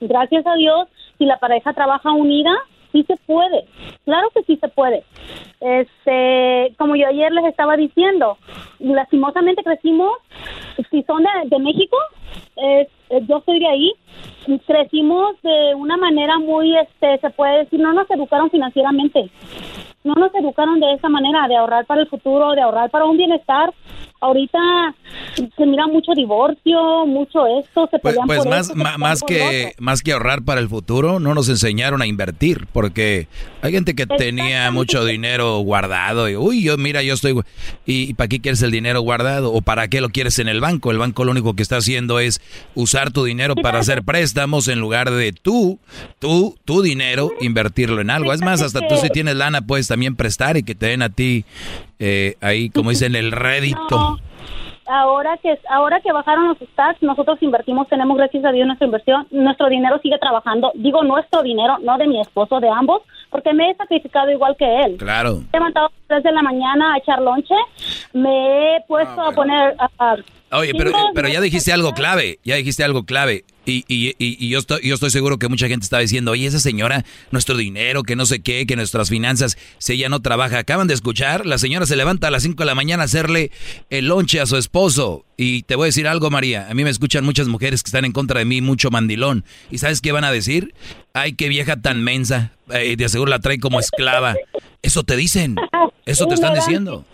[0.00, 2.52] Gracias a Dios, si la pareja trabaja unida,
[2.92, 3.66] sí se puede,
[4.04, 5.04] claro que sí se puede.
[5.60, 8.38] Este, como yo ayer les estaba diciendo,
[8.78, 10.12] lastimosamente crecimos,
[10.90, 11.96] si son de, de México,
[12.56, 12.88] eh,
[13.28, 13.92] yo soy de ahí,
[14.66, 19.30] crecimos de una manera muy, este, se puede decir, no nos educaron financieramente
[20.04, 23.16] no nos educaron de esa manera, de ahorrar para el futuro, de ahorrar para un
[23.16, 23.72] bienestar.
[24.20, 24.58] Ahorita
[25.34, 28.84] se mira mucho divorcio, mucho esto, se Pues, pelean pues por más, esto, se ma-
[28.84, 32.66] pelean más por que más que ahorrar para el futuro, no nos enseñaron a invertir,
[32.72, 33.28] porque
[33.60, 37.38] hay gente que tenía mucho dinero guardado y uy, yo mira, yo estoy
[37.84, 40.90] y, ¿para qué quieres el dinero guardado o para qué lo quieres en el banco?
[40.90, 42.40] El banco lo único que está haciendo es
[42.74, 45.78] usar tu dinero para hacer préstamos en lugar de tú,
[46.18, 48.32] tú, tu dinero invertirlo en algo.
[48.32, 51.08] Es más, hasta tú si tienes lana puedes también prestar y que te den a
[51.08, 51.44] ti
[52.00, 54.18] eh, ahí como dicen el rédito.
[54.86, 59.26] Ahora que ahora que bajaron los stats, nosotros invertimos, tenemos gracias a Dios nuestra inversión,
[59.30, 60.72] nuestro dinero sigue trabajando.
[60.74, 64.80] Digo nuestro dinero, no de mi esposo, de ambos, porque me he sacrificado igual que
[64.82, 64.96] él.
[64.98, 65.36] Claro.
[65.36, 67.54] Me he levantado a las 3 de la mañana a echar lonche,
[68.12, 70.16] me he puesto a poner a- a-
[70.56, 73.44] Oye, pero, chingos, pero ya dijiste algo clave, ya dijiste algo clave.
[73.66, 76.46] Y, y, y, y yo, estoy, yo estoy seguro que mucha gente está diciendo, oye,
[76.46, 80.58] esa señora, nuestro dinero, que no sé qué, que nuestras finanzas, si ella no trabaja.
[80.58, 83.50] Acaban de escuchar, la señora se levanta a las 5 de la mañana a hacerle
[83.90, 85.24] el lonche a su esposo.
[85.36, 88.04] Y te voy a decir algo, María, a mí me escuchan muchas mujeres que están
[88.04, 89.44] en contra de mí, mucho mandilón.
[89.70, 90.74] ¿Y sabes qué van a decir?
[91.14, 94.34] Ay, qué vieja tan mensa, eh, de seguro la trae como esclava.
[94.82, 95.56] Eso te dicen,
[96.06, 97.06] eso te están diciendo.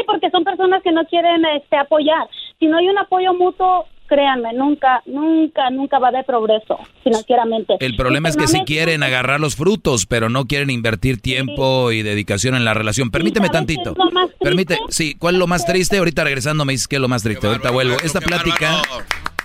[0.00, 2.26] Sí, porque son personas que no quieren este, apoyar.
[2.58, 7.76] Si no hay un apoyo mutuo, créanme, nunca, nunca, nunca va a haber progreso financieramente.
[7.80, 12.02] El problema es que sí quieren agarrar los frutos, pero no quieren invertir tiempo y
[12.02, 13.10] dedicación en la relación.
[13.10, 13.90] Permíteme ¿sabes qué tantito.
[13.90, 14.44] es lo más triste?
[14.44, 15.98] Permite, sí, ¿cuál es lo más triste?
[15.98, 17.46] Ahorita regresando me dices qué es lo más triste.
[17.46, 17.96] Ahorita vuelvo.
[18.02, 18.82] Esta plática,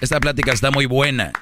[0.05, 1.33] esta plática está muy buena.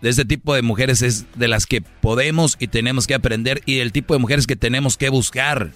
[0.00, 3.78] De este tipo de mujeres es de las que podemos y tenemos que aprender y
[3.78, 5.70] el tipo de mujeres que tenemos que buscar.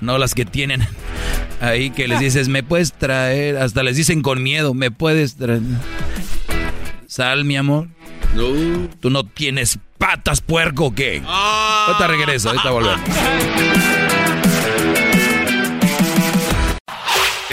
[0.00, 0.86] No las que tienen
[1.60, 5.60] ahí que les dices, me puedes traer, hasta les dicen con miedo, me puedes traer.
[7.06, 7.88] Sal, mi amor.
[8.34, 8.88] No.
[9.00, 11.22] ¿Tú no tienes patas, puerco, qué?
[11.26, 13.00] Ahorita regreso, ahorita volvemos.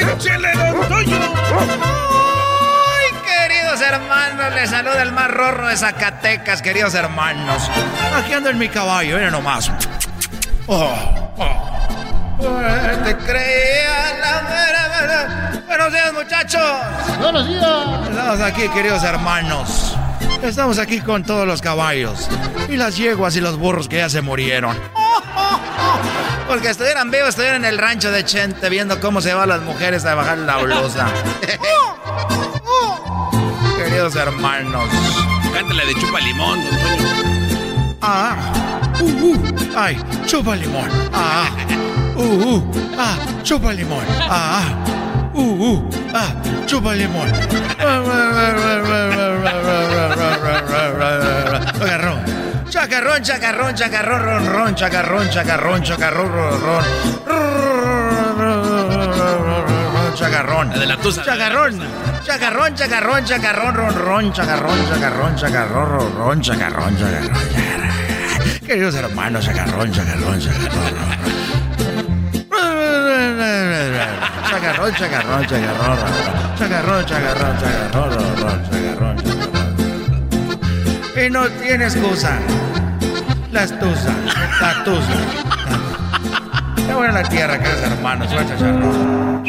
[0.00, 1.18] ¡Échale, don Toño!
[2.98, 4.54] ¡Ay, queridos hermanos!
[4.54, 7.70] Les saluda el más rorro de Zacatecas, queridos hermanos.
[8.16, 9.70] Aquí ando en mi caballo, miren nomás.
[10.66, 11.70] Oh, oh.
[13.04, 14.40] Te creía la.
[15.66, 16.60] Buenos días, muchachos.
[17.20, 18.08] Buenos días.
[18.08, 19.96] Estamos aquí, queridos hermanos.
[20.42, 22.26] Estamos aquí con todos los caballos
[22.68, 24.74] y las yeguas y los burros que ya se murieron.
[26.48, 30.04] Porque estuvieran vivos, estuvieran en el rancho de Chente viendo cómo se van las mujeres
[30.06, 31.08] a bajar la blusa.
[33.76, 34.88] Queridos hermanos.
[35.52, 36.76] Cántale de chupa limón, don.
[38.00, 38.36] Ah,
[39.00, 39.36] uh, uh,
[39.76, 40.88] ay, chupa limón.
[41.12, 41.50] Ah,
[42.16, 42.62] uh, uh,
[42.98, 44.04] ah, chupa limón.
[44.28, 44.62] Ah,
[45.34, 46.32] uh, uh, ah,
[46.66, 47.30] chupa limón.
[50.68, 52.18] Agarró.
[52.68, 56.84] Chacarrón, chacarrón, chacarrón, ron, ron, chacarrón, chacarrón, chacarrón, ron, ron.
[60.14, 60.72] Chacarrón.
[61.24, 61.80] Chacarrón.
[62.24, 68.60] Chacarrón, chacarrón, chacarrón, ron, ron, chacarrón, chacarrón, chacarrón, ron, ron, chacarrón, chacarrón, chacarrón.
[68.66, 71.60] Queridos hermanos, chacarrón, chacarrón, chacarrón,
[74.50, 75.98] Chacarrón, chacarrón, chacarrón,
[76.56, 79.29] chacarrón, chacarrón, chacarrón, chacarrón, chacarrón.
[81.16, 82.38] Y no tiene excusa.
[83.52, 84.14] La estusa,
[84.60, 85.16] la tusa.
[86.76, 89.42] Qué buena la tierra, hermanos, suelta chacharrón.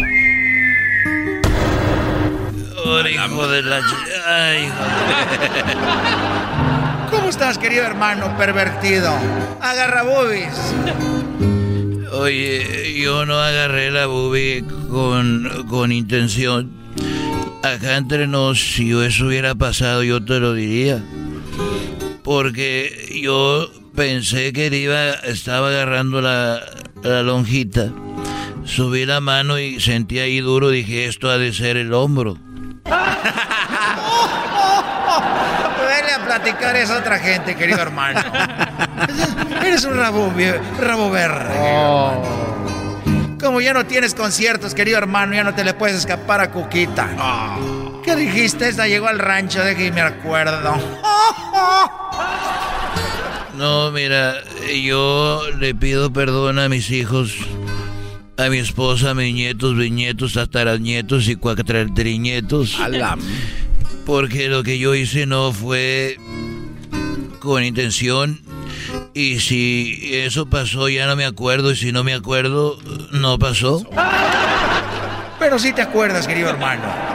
[2.83, 3.79] Oh, hijo de la...
[4.27, 4.89] Ay, hijo de...
[7.11, 9.13] ¿Cómo estás, querido hermano pervertido?
[9.61, 10.73] Agarra boobies.
[12.13, 16.71] Oye, yo no agarré la boobie con, con intención.
[17.63, 21.03] Acá entre nos, si eso hubiera pasado, yo te lo diría.
[22.23, 26.61] Porque yo pensé que iba, estaba agarrando la,
[27.03, 27.89] la lonjita.
[28.65, 32.37] Subí la mano y sentí ahí duro, dije, esto ha de ser el hombro.
[32.85, 32.99] Vele
[36.15, 38.21] a platicar esa otra gente, querido hermano.
[39.65, 40.31] Eres un rabo,
[40.79, 41.53] rabo verde.
[41.53, 42.51] hermano.
[43.41, 47.09] Como ya no tienes conciertos, querido hermano, ya no te le puedes escapar a Cuquita.
[48.03, 48.67] ¿Qué dijiste?
[48.67, 50.75] Esta llegó al rancho, de que me acuerdo.
[53.61, 54.33] No, mira,
[54.83, 57.35] yo le pido perdón a mis hijos,
[58.37, 62.79] a mi esposa, a mis nietos, bisnietos, tataranietos y cuatratrinietos.
[64.03, 66.17] Porque lo que yo hice no fue
[67.39, 68.41] con intención.
[69.13, 71.71] Y si eso pasó, ya no me acuerdo.
[71.71, 72.79] Y si no me acuerdo,
[73.11, 73.83] no pasó.
[75.37, 77.10] Pero sí te acuerdas, querido hermano.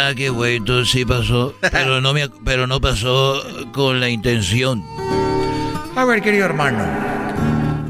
[0.00, 1.54] Ah, qué güey, entonces sí pasó.
[1.60, 4.84] Pero no, me, pero no pasó con la intención.
[5.96, 6.84] A ver, querido hermano,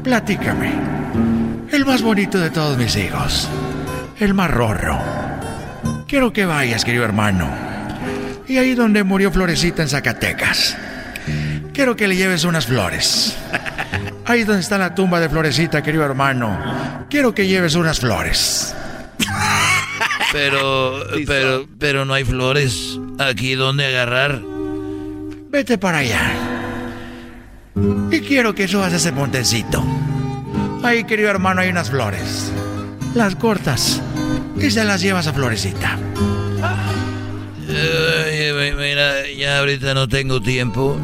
[0.03, 0.73] platícame.
[1.71, 3.47] El más bonito de todos mis hijos.
[4.19, 4.97] El más rorro.
[6.07, 7.47] Quiero que vayas, querido hermano.
[8.47, 10.75] Y ahí donde murió Florecita en Zacatecas.
[11.73, 13.37] Quiero que le lleves unas flores.
[14.25, 17.05] Ahí donde está la tumba de Florecita, querido hermano.
[17.07, 18.75] Quiero que lleves unas flores.
[20.31, 24.41] Pero, pero, pero no hay flores aquí donde agarrar.
[25.49, 26.31] Vete para allá.
[28.11, 29.83] Y quiero que subas ese montecito.
[30.83, 32.51] Ahí, querido hermano, hay unas flores.
[33.15, 34.01] Las cortas
[34.57, 35.97] y se las llevas a Florecita.
[38.77, 40.97] Mira, ya ahorita no tengo tiempo.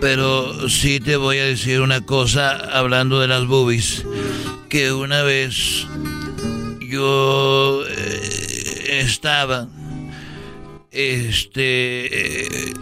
[0.00, 4.04] Pero sí te voy a decir una cosa hablando de las boobies.
[4.68, 5.86] Que una vez
[6.88, 9.68] yo eh, estaba
[10.90, 12.74] este eh,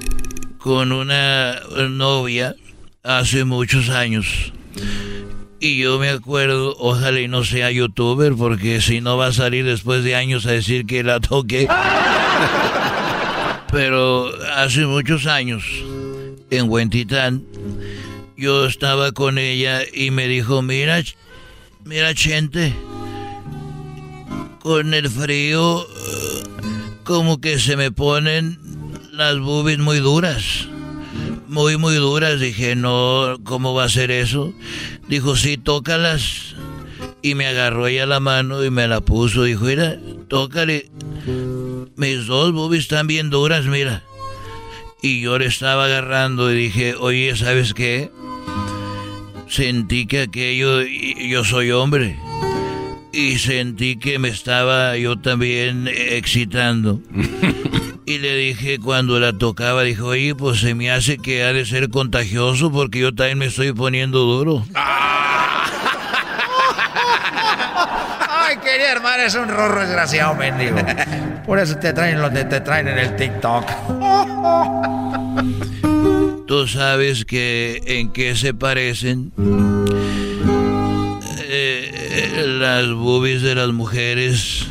[0.59, 2.55] con una novia
[3.03, 4.53] hace muchos años.
[5.61, 9.65] Y yo me acuerdo, ojalá y no sea youtuber, porque si no va a salir
[9.65, 11.69] después de años a decir que la toqué.
[13.73, 15.65] Pero hace muchos años,
[16.51, 17.45] en Huentitán,
[18.37, 21.03] yo estaba con ella y me dijo, mira,
[21.85, 22.75] mira, Chente,
[24.65, 25.87] con el frío,
[27.05, 28.59] como que se me ponen
[29.13, 30.67] las boobies muy duras.
[31.49, 32.41] Muy, muy duras.
[32.41, 34.55] Dije, no, ¿cómo va a ser eso?
[35.07, 36.57] Dijo, sí, tócalas.
[37.21, 39.43] Y me agarró ella la mano y me la puso.
[39.43, 39.99] Dijo, mira,
[40.29, 40.91] tócale.
[41.97, 44.03] Mis dos boobies están bien duras, mira.
[45.03, 48.11] Y yo le estaba agarrando y dije, oye, ¿sabes qué?
[49.47, 52.19] Sentí que aquello, yo soy hombre.
[53.17, 57.01] Y sentí que me estaba yo también excitando.
[58.07, 61.65] Y le dije cuando la tocaba, dijo, oye, pues se me hace que ha de
[61.65, 64.63] ser contagioso porque yo también me estoy poniendo duro.
[68.29, 70.77] Ay, querido hermano, es un rorro desgraciado, mendigo.
[71.47, 73.71] Por eso te traen lo que te traen en el TikTok.
[76.47, 79.33] Tú sabes que en qué se parecen
[81.93, 84.67] eh, las boobies de las mujeres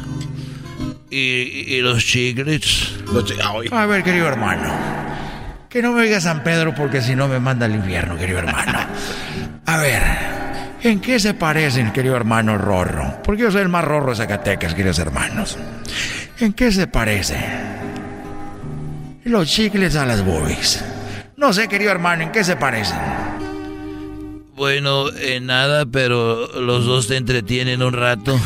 [1.10, 2.96] y, y los chiclets.
[3.72, 4.72] A ver, querido hermano.
[5.70, 8.80] Que no me digas San Pedro porque si no me manda al infierno, querido hermano.
[9.66, 10.02] A ver,
[10.84, 13.22] ¿en qué se parecen, querido hermano Rorro?
[13.24, 15.58] Porque yo soy el más rorro de Zacatecas, queridos hermanos.
[16.40, 17.38] ¿En qué se parece?
[19.24, 20.84] Los chicles a las boobies.
[21.38, 23.00] No sé, querido hermano, ¿en qué se parecen?
[24.56, 28.40] Bueno, en nada, pero los dos te entretienen un rato.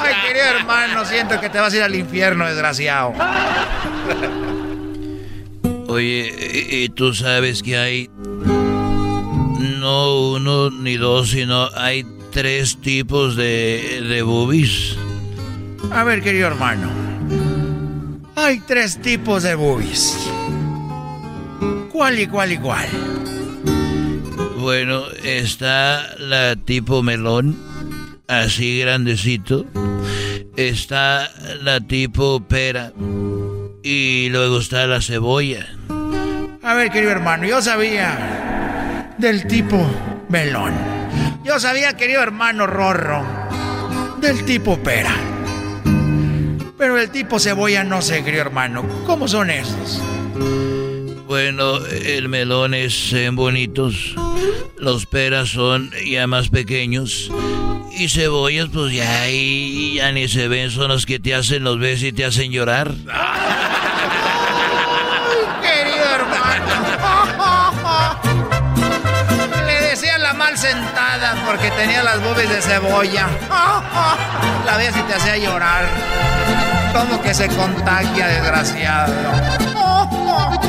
[0.00, 3.12] Ay, querido hermano, siento que te vas a ir al infierno, desgraciado.
[5.86, 8.10] Oye, y tú sabes que hay
[9.82, 14.96] no uno ni dos, sino hay tres tipos de, de boobies.
[15.92, 16.88] A ver, querido hermano.
[18.34, 20.16] Hay tres tipos de boobies.
[21.92, 22.58] ¿Cuál y cuál y?
[24.58, 27.54] Bueno, está la tipo melón,
[28.28, 29.66] así grandecito.
[30.56, 31.30] Está
[31.60, 32.92] la tipo pera.
[33.82, 35.66] Y luego está la cebolla.
[36.62, 39.78] A ver, querido hermano, yo sabía del tipo
[40.30, 40.72] melón.
[41.44, 43.22] Yo sabía, querido hermano Rorro,
[44.18, 45.14] del tipo pera.
[46.78, 48.82] Pero el tipo cebolla no sé, querido hermano.
[49.04, 50.00] ¿Cómo son esos?
[51.32, 54.14] Bueno, el melón es en bonitos.
[54.76, 57.30] Los peras son ya más pequeños.
[57.90, 61.78] Y cebollas, pues ya, y ya ni se ven, son los que te hacen los
[61.78, 62.88] ves y te hacen llorar.
[65.62, 66.66] querido hermano.
[69.66, 73.26] Le decía la mal sentada porque tenía las boobies de cebolla.
[74.66, 75.86] La veías y te hacía llorar.
[76.92, 79.14] Como que se contagia, desgraciado.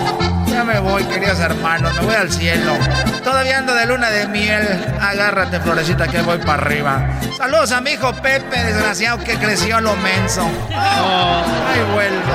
[0.66, 2.78] Me voy, queridos hermanos, me voy al cielo.
[3.22, 4.66] Todavía ando de luna de miel.
[5.02, 7.20] Agárrate, florecita, que voy para arriba.
[7.38, 10.50] Saludos a mi hijo Pepe, desgraciado que creció lo menso.
[10.72, 12.34] Ahí vuelvo.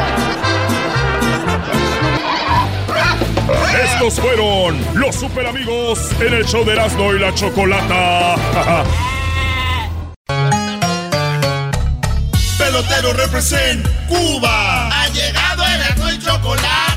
[3.83, 8.35] Estos fueron los super amigos en el show de Erasmo y la Chocolata.
[12.59, 14.89] Pelotero represent Cuba.
[14.89, 15.81] Ha llegado el
[16.15, 16.88] y chocolate.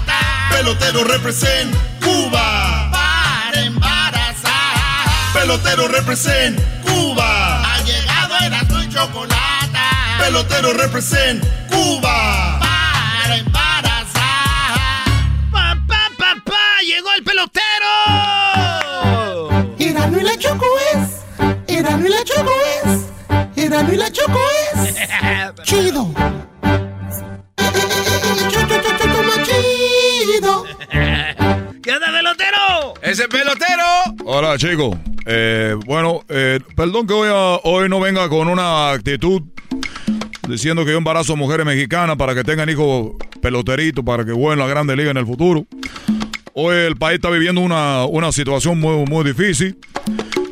[0.62, 2.92] Pelotero represent Cuba.
[2.92, 5.10] Para embarazar.
[5.34, 7.64] Pelotero represent Cuba.
[7.64, 8.54] Ha llegado el
[8.84, 9.80] y chocolate.
[10.20, 12.60] Pelotero represent Cuba.
[12.60, 14.78] Para embarazar.
[15.52, 16.82] ¡Papá, papá!
[16.86, 17.90] ¡Llegó el pelotero!
[19.80, 21.24] Erano y la Choco es.
[21.76, 22.52] Erano y la Choco
[22.86, 23.08] es.
[23.58, 24.40] Erano y la Choco
[24.76, 24.94] es.
[25.64, 26.14] Chido.
[33.12, 33.84] ¡Ese pelotero!
[34.24, 34.98] Hola, chicos.
[35.26, 39.42] Eh, bueno, eh, perdón que hoy, ah, hoy no venga con una actitud
[40.48, 44.68] diciendo que yo embarazo mujeres mexicanas para que tengan hijos peloteritos, para que jueguen la
[44.68, 45.66] Grande Liga en el futuro.
[46.54, 49.78] Hoy el país está viviendo una, una situación muy, muy difícil.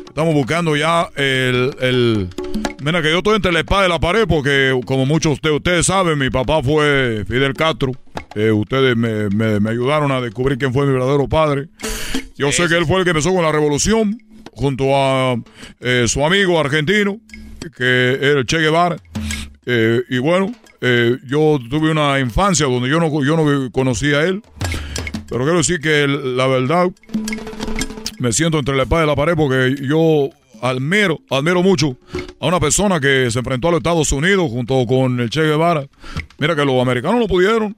[0.06, 2.28] Estamos buscando ya el, el...
[2.82, 5.86] Mira que yo estoy entre la espada y la pared porque, como muchos de ustedes
[5.86, 7.92] saben, mi papá fue Fidel Castro.
[8.34, 11.68] Eh, ustedes me, me- me ayudaron a descubrir quién fue mi verdadero padre.
[12.36, 14.18] Yo sé que él fue el que empezó con la revolución
[14.52, 15.36] junto a
[15.80, 17.18] eh, su amigo argentino,
[17.76, 18.96] que era el Che Guevara.
[19.66, 20.52] Eh, y bueno,
[21.26, 24.42] yo tuve una infancia donde yo no, yo no conocí a él.
[25.28, 26.88] Pero quiero decir que la verdad,
[28.18, 30.30] me siento entre la espada y la pared porque yo
[30.62, 31.96] admiro, admiro mucho
[32.40, 35.86] a una persona que se enfrentó a los Estados Unidos junto con el Che Guevara.
[36.38, 37.76] Mira que los americanos no pudieron.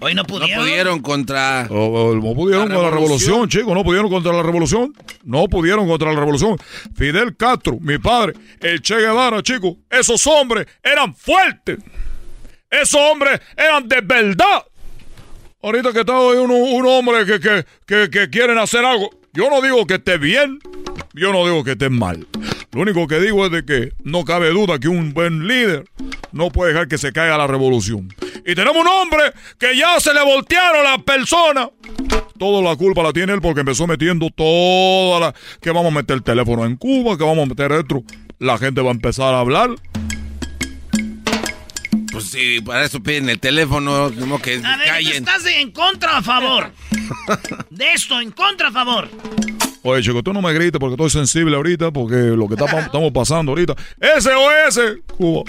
[0.00, 0.64] Hoy no No pudieron.
[0.64, 1.66] pudieron contra.
[1.70, 1.74] O-
[2.10, 3.30] o- No pudieron La con la revolución.
[3.32, 4.94] revolución, chicos, no pudieron contra la revolución.
[5.24, 6.56] No pudieron contra la revolución.
[6.96, 11.78] Fidel Castro, mi padre, el Che Guevara, chicos, esos hombres eran fuertes.
[12.70, 14.64] Esos hombres eran de verdad.
[15.62, 19.50] Ahorita que está hoy un, un hombre que, que, que, que quieren hacer algo, yo
[19.50, 20.58] no digo que esté bien,
[21.14, 22.26] yo no digo que esté mal.
[22.72, 25.84] Lo único que digo es de que no cabe duda que un buen líder
[26.32, 28.14] no puede dejar que se caiga la revolución.
[28.46, 31.70] Y tenemos un hombre que ya se le voltearon las personas.
[32.38, 35.34] Toda la culpa la tiene él porque empezó metiendo toda la...
[35.60, 38.02] Que vamos a meter el teléfono en Cuba, que vamos a meter esto.
[38.38, 39.70] La gente va a empezar a hablar.
[42.12, 45.12] Pues sí, para eso piden el teléfono, como que A ver, ¿tú callen.
[45.12, 46.72] ¿estás en contra o a favor?
[47.70, 49.08] De esto, en contra o a favor.
[49.82, 53.10] Oye, chico, tú no me grites porque estoy sensible ahorita, porque lo que está- estamos
[53.12, 53.74] pasando ahorita.
[54.18, 54.80] SOS,
[55.16, 55.42] Cuba.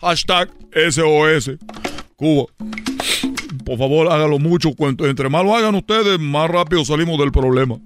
[0.00, 0.50] Hashtag
[0.90, 1.52] SOS,
[2.16, 2.46] Cuba.
[3.64, 4.70] Por favor, hágalo mucho.
[5.00, 7.76] Entre más lo hagan ustedes, más rápido salimos del problema.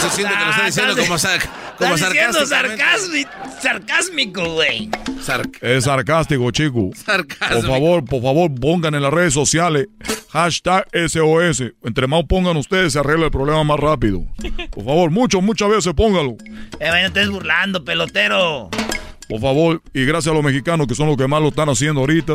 [0.00, 1.40] Eso siento que lo está diciendo como, sar-
[1.78, 2.46] como sarcásticamente.
[2.46, 3.30] sarcásmico,
[3.60, 4.90] sarcásmico, güey.
[5.22, 6.90] Sar- Es sarcástico, chico.
[6.94, 7.60] Sarcasmo.
[7.60, 9.88] Por favor, por favor, pongan en las redes sociales
[10.30, 11.62] Hashtag SOS.
[11.84, 14.22] Entre más pongan ustedes, se arregla el problema más rápido.
[14.70, 16.36] Por favor, mucho, muchas veces póngalo.
[16.78, 18.70] Eh, no estés burlando, pelotero.
[19.30, 22.00] Por favor, y gracias a los mexicanos que son los que más lo están haciendo
[22.00, 22.34] ahorita.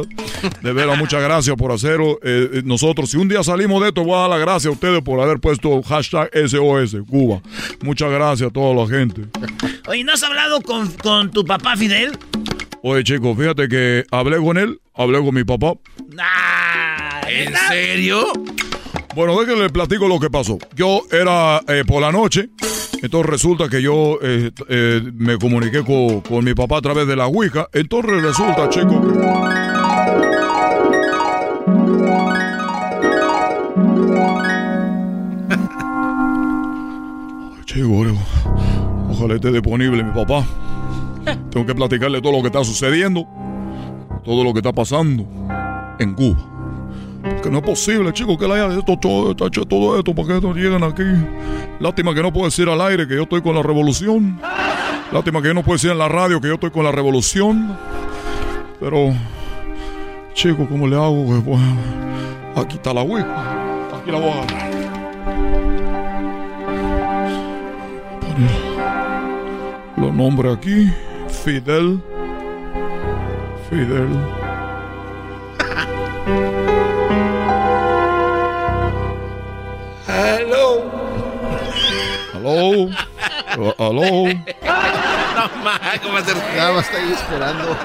[0.61, 2.17] De veras, muchas gracias por hacerlo.
[2.23, 4.71] Eh, eh, nosotros, si un día salimos de esto, voy a dar las gracias a
[4.71, 7.41] ustedes por haber puesto hashtag SOS, Cuba.
[7.83, 9.23] Muchas gracias a toda la gente.
[9.89, 12.17] Oye, ¿no has hablado con, con tu papá Fidel?
[12.81, 15.73] Oye, chicos, fíjate que hablé con él, hablé con mi papá.
[17.27, 18.25] ¿En serio?
[19.15, 20.57] Bueno, déjenme le platico lo que pasó.
[20.75, 22.49] Yo era eh, por la noche,
[23.01, 27.15] entonces resulta que yo eh, eh, me comuniqué con, con, mi papá a través de
[27.15, 27.69] la Ouija.
[27.71, 29.23] Entonces resulta, chicos, que...
[37.65, 38.05] Chico,
[39.11, 40.45] ojalá esté disponible mi papá.
[41.51, 43.25] Tengo que platicarle todo lo que está sucediendo,
[44.25, 45.25] todo lo que está pasando
[45.99, 46.54] en Cuba.
[47.41, 50.83] Que no es posible, chicos, que le haya hecho todo, todo esto para que lleguen
[50.83, 51.03] aquí.
[51.79, 54.39] Lástima que no puedo decir al aire que yo estoy con la revolución.
[55.11, 57.77] Lástima que yo no puedo decir en la radio que yo estoy con la revolución.
[58.79, 59.13] Pero,
[60.33, 61.25] chicos, ¿cómo le hago?
[61.43, 61.61] Pues,
[62.55, 63.23] aquí está la Wii.
[63.23, 64.71] Aquí la voy a agarrar.
[68.21, 68.51] Poner
[69.97, 70.91] los nombres aquí.
[71.29, 72.01] Fidel.
[73.69, 74.44] Fidel.
[82.45, 82.91] Hello.
[83.79, 84.27] Hello.
[84.27, 86.35] No más, ¿cómo hacer?
[86.55, 87.75] Ya va a estar ahí esperando.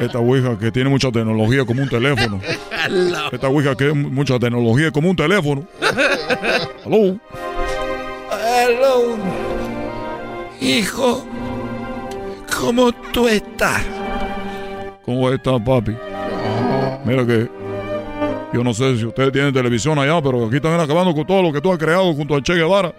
[0.00, 2.40] Esta Ouija que tiene mucha tecnología como un teléfono.
[3.30, 5.66] Esta Ouija que tiene mucha tecnología como un teléfono.
[6.86, 7.18] Hello.
[8.30, 9.18] Hello.
[10.58, 11.26] Hijo,
[12.58, 13.82] ¿cómo tú estás?
[15.04, 15.94] ¿Cómo estás, papi?
[17.04, 17.50] Mira que
[18.52, 21.52] yo no sé si ustedes tienen televisión allá, pero aquí están acabando con todo lo
[21.52, 22.92] que tú has creado junto a Che Guevara.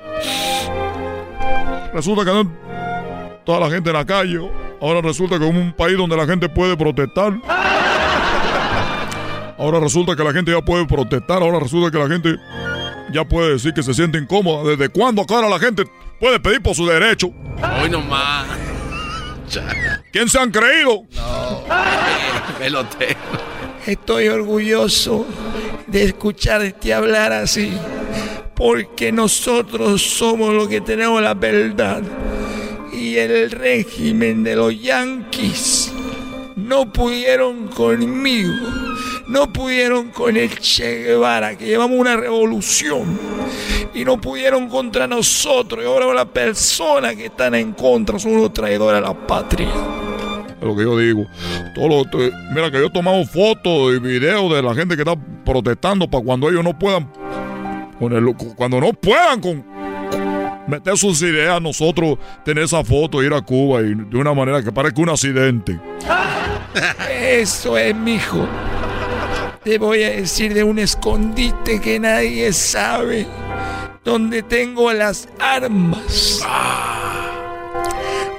[1.93, 2.47] Resulta que
[3.45, 4.39] toda la gente en la calle.
[4.82, 7.34] Ahora resulta que es un país donde la gente puede protestar.
[9.58, 11.41] Ahora resulta que la gente ya puede protestar.
[11.41, 12.36] Ahora resulta que la gente
[13.12, 14.72] ya puede decir que se siente incómoda.
[14.72, 15.86] ¿Desde cuándo acá ahora la gente
[16.20, 17.28] puede pedir por su derecho?
[17.82, 18.47] Hoy nomás.
[20.12, 21.04] ¿Quién se han creído?
[21.12, 21.64] No.
[22.58, 23.43] Pelotero.
[23.86, 25.25] Estoy orgulloso
[25.88, 27.73] de escucharte hablar así,
[28.55, 32.01] porque nosotros somos los que tenemos la verdad.
[32.93, 35.91] Y el régimen de los yanquis
[36.55, 38.53] no pudieron conmigo,
[39.27, 43.19] no pudieron con el Che Guevara, que llevamos una revolución,
[43.93, 45.84] y no pudieron contra nosotros.
[45.84, 49.67] Y ahora las personas que están en contra son los traidores a la patria
[50.66, 51.26] lo que yo digo.
[51.76, 52.05] Todo lo,
[52.53, 56.24] mira que yo he tomado fotos y videos de la gente que está protestando para
[56.24, 57.09] cuando ellos no puedan,
[57.99, 59.66] con el, cuando no puedan con,
[60.68, 64.72] meter sus ideas, nosotros tener esa foto, ir a Cuba y de una manera que
[64.72, 65.80] parezca un accidente.
[67.22, 68.47] Eso es, mijo.
[69.64, 73.26] Te voy a decir de un escondite que nadie sabe,
[74.03, 76.43] donde tengo las armas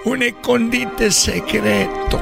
[0.05, 2.21] un escondite secreto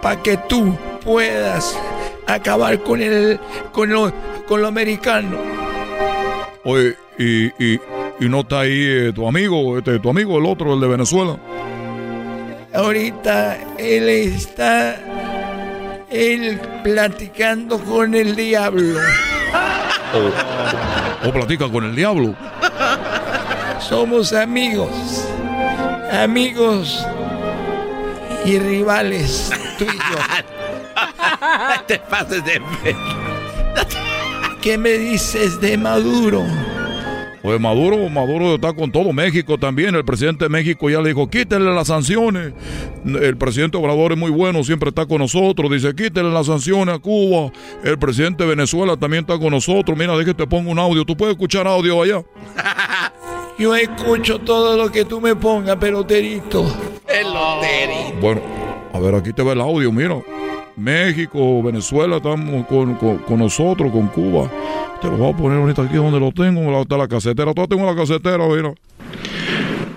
[0.00, 1.78] para que tú puedas
[2.26, 3.38] acabar con el
[3.72, 4.12] con lo,
[4.46, 5.36] con lo americano.
[6.64, 7.80] Oye, y, y,
[8.20, 11.36] y no está ahí eh, tu amigo, este, tu amigo, el otro, el de Venezuela.
[12.72, 14.96] Ahorita él está
[16.10, 18.98] él platicando con el diablo.
[20.14, 22.34] O, o platica con el diablo.
[23.80, 24.90] Somos amigos
[26.10, 27.06] amigos
[28.44, 30.18] y rivales tú y yo.
[31.86, 32.60] Te pases de
[34.60, 36.44] ¿Qué me dices de Maduro?
[37.42, 39.94] Pues Maduro, Maduro está con todo México también.
[39.94, 42.52] El presidente de México ya le dijo, quítenle las sanciones.
[43.06, 45.70] El presidente Obrador es muy bueno, siempre está con nosotros.
[45.70, 47.50] Dice, quítenle las sanciones a Cuba.
[47.82, 49.96] El presidente de Venezuela también está con nosotros.
[49.96, 51.04] Mira, déjate te pongo un audio.
[51.06, 52.22] ¿Tú puedes escuchar audio allá?
[53.60, 56.64] Yo escucho todo lo que tú me pongas, peloterito.
[57.06, 58.18] Peloterito.
[58.18, 58.40] Bueno,
[58.90, 60.18] a ver, aquí te ve el audio, mira.
[60.76, 64.50] México, Venezuela, estamos con, con, con nosotros, con Cuba.
[65.02, 67.52] Te lo voy a poner ahorita aquí donde lo tengo, está la casetera.
[67.52, 68.72] Todo tengo la casetera, mira.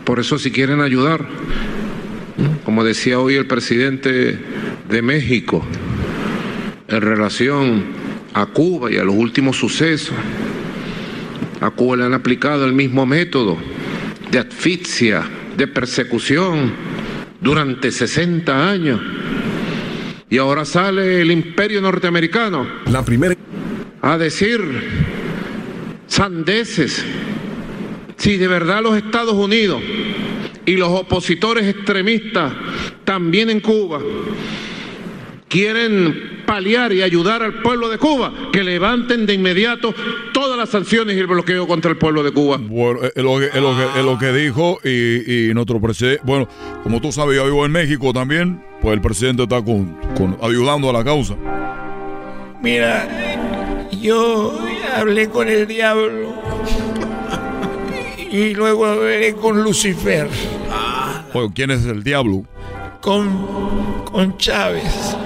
[0.03, 1.25] Por eso si quieren ayudar,
[2.65, 4.39] como decía hoy el presidente
[4.89, 5.63] de México,
[6.89, 7.85] en relación
[8.33, 10.13] a Cuba y a los últimos sucesos,
[11.63, 13.57] a Cuba le han aplicado el mismo método
[14.29, 15.23] de asfixia,
[15.55, 16.73] de persecución
[17.39, 18.99] durante 60 años.
[20.29, 22.67] Y ahora sale el imperio norteamericano.
[22.91, 23.35] La primera.
[24.01, 24.59] a decir
[26.07, 27.05] sandeces.
[28.17, 29.81] Si de verdad los Estados Unidos
[30.65, 32.51] y los opositores extremistas
[33.05, 34.01] también en Cuba
[35.53, 39.93] quieren paliar y ayudar al pueblo de Cuba, que levanten de inmediato
[40.33, 42.57] todas las sanciones y el bloqueo contra el pueblo de Cuba.
[42.59, 46.21] Bueno, es lo que, es lo que, es lo que dijo y, y nuestro presidente,
[46.25, 46.47] bueno,
[46.81, 50.89] como tú sabes, yo vivo en México también, pues el presidente está con, con- ayudando
[50.89, 51.35] a la causa.
[52.63, 54.57] Mira, yo
[54.95, 56.33] hablé con el diablo
[58.31, 60.27] y luego hablé con Lucifer,
[61.35, 62.43] Oye, ¿quién es el diablo?
[63.03, 65.17] Con, con Chávez.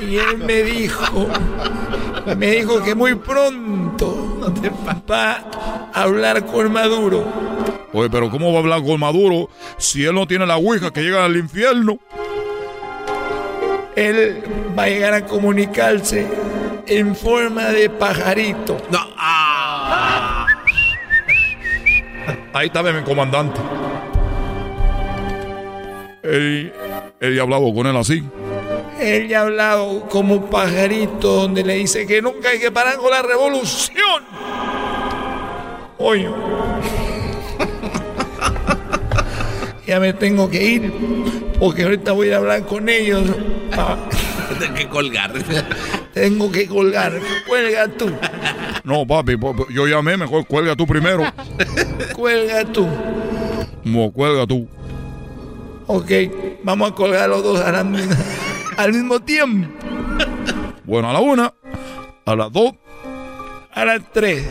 [0.00, 1.28] Y él me dijo,
[2.36, 4.40] me dijo que muy pronto
[5.10, 5.42] va
[5.92, 7.26] a hablar con Maduro.
[7.92, 11.02] Oye, pero ¿cómo va a hablar con Maduro si él no tiene la ouija que
[11.02, 11.98] llega al infierno?
[13.94, 14.42] Él
[14.78, 16.26] va a llegar a comunicarse
[16.86, 18.78] en forma de pajarito.
[18.90, 20.46] No, ah.
[22.54, 23.60] Ahí está mi comandante.
[26.28, 26.72] Él,
[27.20, 28.22] él ya ha hablado con él así.
[29.00, 34.24] Ha hablado como pajarito donde le dice que nunca hay que parar con la revolución.
[35.98, 36.28] Oye.
[39.86, 40.92] ya me tengo que ir
[41.58, 43.24] porque ahorita voy a hablar con ellos.
[43.72, 43.96] Ah,
[44.58, 45.32] Tengo que colgar.
[46.14, 47.20] tengo que colgar.
[47.46, 48.10] Cuelga tú.
[48.84, 51.24] No, papi, papi, yo llamé, mejor cuelga tú primero.
[52.14, 52.86] Cuelga tú.
[53.84, 54.68] No, cuelga tú.
[55.88, 56.10] Ok,
[56.64, 57.80] vamos a colgar los dos a la
[58.76, 59.68] al mismo tiempo.
[60.84, 61.52] Bueno, a la una,
[62.24, 62.74] a las dos,
[63.72, 64.46] A las tres.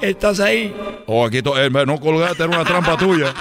[0.00, 0.74] ¿Estás ahí?
[1.06, 3.32] o aquí eh, no colgaste, era una trampa tuya.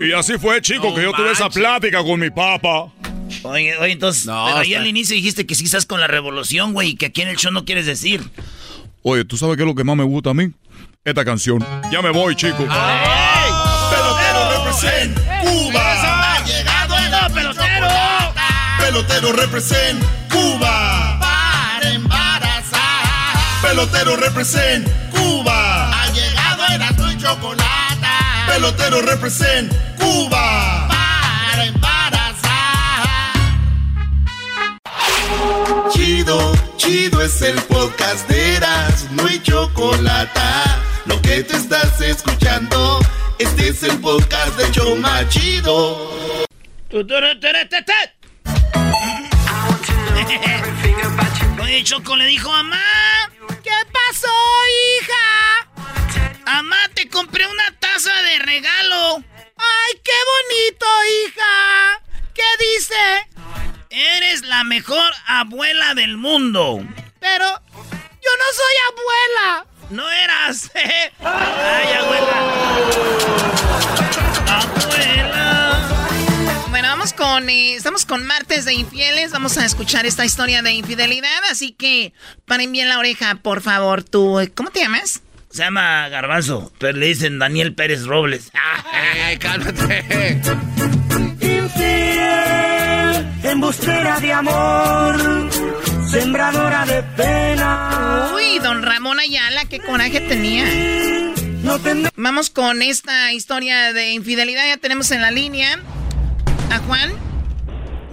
[0.00, 2.90] Y así fue, chico, que yo tuve esa plática con mi papá.
[3.42, 6.72] Oye, oye, entonces, No, pero ahí al inicio dijiste que sí estás con la revolución,
[6.72, 8.22] güey, y que aquí en el show no quieres decir.
[9.02, 10.52] Oye, ¿tú sabes qué es lo que más me gusta a mí?
[11.04, 11.64] Esta canción.
[11.90, 12.58] Ya me voy, chico.
[13.90, 16.34] Pelotero represent Cuba.
[16.36, 17.88] Ha llegado el pelotero.
[18.78, 21.18] Pelotero represent Cuba.
[21.20, 23.36] Para embarazar.
[23.62, 25.90] Pelotero represent Cuba.
[25.90, 28.06] Ha llegado el azul y chocolate.
[28.46, 30.51] Pelotero represent Cuba.
[35.92, 40.40] Chido, chido es el podcast de Eras, no hay chocolate.
[41.04, 42.98] Lo que te estás escuchando,
[43.38, 46.10] este es el podcast de Choma Chido.
[51.62, 52.82] Oye, Choco le dijo, mamá,
[53.62, 54.28] ¿qué pasó,
[54.98, 56.34] hija?
[56.46, 59.16] Mamá, te compré una taza de regalo.
[59.56, 60.86] ¡Ay, qué bonito,
[61.26, 62.02] hija!
[62.34, 63.31] ¿Qué dice?
[63.94, 66.82] Eres la mejor abuela del mundo.
[67.20, 69.66] Pero yo no soy abuela.
[69.90, 70.70] No eras.
[71.20, 72.32] Ay, abuela.
[74.48, 75.88] Abuela.
[76.70, 77.50] Bueno, vamos con.
[77.50, 79.30] eh, estamos con martes de infieles.
[79.32, 81.28] Vamos a escuchar esta historia de infidelidad.
[81.50, 82.14] Así que
[82.46, 84.02] paren bien la oreja, por favor.
[84.02, 85.20] Tú, eh, ¿cómo te llamas?
[85.50, 88.50] Se llama Garbanzo, pero le dicen Daniel Pérez Robles.
[88.94, 90.40] Eh, cálmate.
[93.62, 95.48] Embustera de amor,
[96.10, 98.32] sembradora de pena.
[98.34, 100.64] Uy, don Ramón Ayala, qué coraje tenía.
[102.16, 104.66] Vamos con esta historia de infidelidad.
[104.66, 105.78] Ya tenemos en la línea
[106.72, 107.12] a Juan.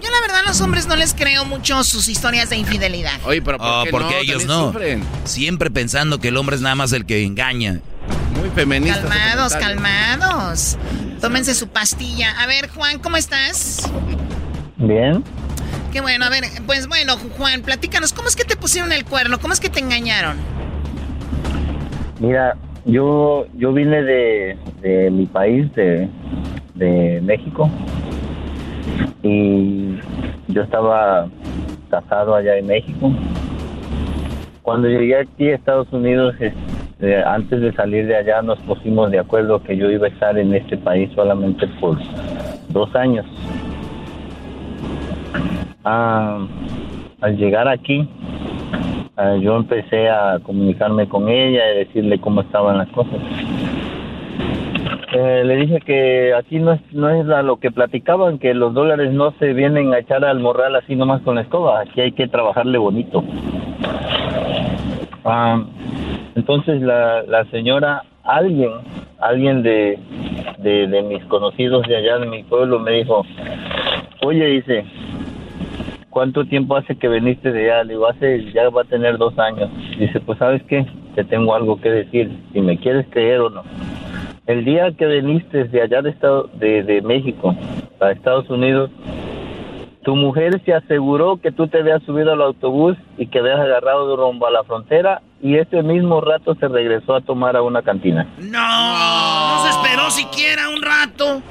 [0.00, 3.18] Yo la verdad a los hombres no les creo mucho sus historias de infidelidad.
[3.24, 4.20] Oye, pero ¿por qué porque no?
[4.20, 4.68] ellos no.
[4.68, 5.02] sufren.
[5.24, 7.80] Siempre pensando que el hombre es nada más el que engaña.
[8.36, 9.00] Muy feminista.
[9.00, 10.78] Calmados, calmados.
[11.20, 12.40] Tómense su pastilla.
[12.40, 13.90] A ver, Juan, ¿cómo estás?
[14.76, 15.24] Bien.
[15.92, 19.38] Qué bueno, a ver, pues bueno, Juan, platícanos, ¿cómo es que te pusieron el cuerno?
[19.40, 20.36] ¿Cómo es que te engañaron?
[22.20, 26.08] Mira, yo yo vine de, de mi país, de,
[26.76, 27.68] de México,
[29.24, 29.98] y
[30.48, 31.28] yo estaba
[31.90, 33.12] casado allá en México.
[34.62, 39.18] Cuando llegué aquí a Estados Unidos, este, antes de salir de allá, nos pusimos de
[39.18, 41.98] acuerdo que yo iba a estar en este país solamente por
[42.68, 43.26] dos años.
[45.84, 46.46] Ah,
[47.22, 48.06] al llegar aquí,
[49.16, 53.18] ah, yo empecé a comunicarme con ella y decirle cómo estaban las cosas.
[55.12, 59.12] Eh, le dije que aquí no es, no es lo que platicaban, que los dólares
[59.12, 62.28] no se vienen a echar al morral así nomás con la escoba, aquí hay que
[62.28, 63.24] trabajarle bonito.
[65.24, 65.64] Ah,
[66.34, 68.70] entonces la, la señora, alguien,
[69.18, 69.98] alguien de,
[70.58, 73.24] de mis conocidos de allá de mi pueblo me dijo,
[74.22, 74.84] oye, dice,
[76.10, 77.84] ¿cuánto tiempo hace que viniste de allá?
[77.84, 79.70] Le digo, hace, ya va a tener dos años.
[79.98, 83.62] Dice, pues sabes qué, te tengo algo que decir, si me quieres creer o no.
[84.46, 87.54] El día que viniste de allá de, Estado, de, de México
[88.00, 88.90] a Estados Unidos,
[90.02, 94.08] tu mujer se aseguró que tú te habías subido al autobús y que habías agarrado
[94.08, 97.82] de rumbo a la frontera y ese mismo rato se regresó a tomar a una
[97.82, 98.26] cantina.
[98.38, 101.42] No, no se esperó siquiera un rato.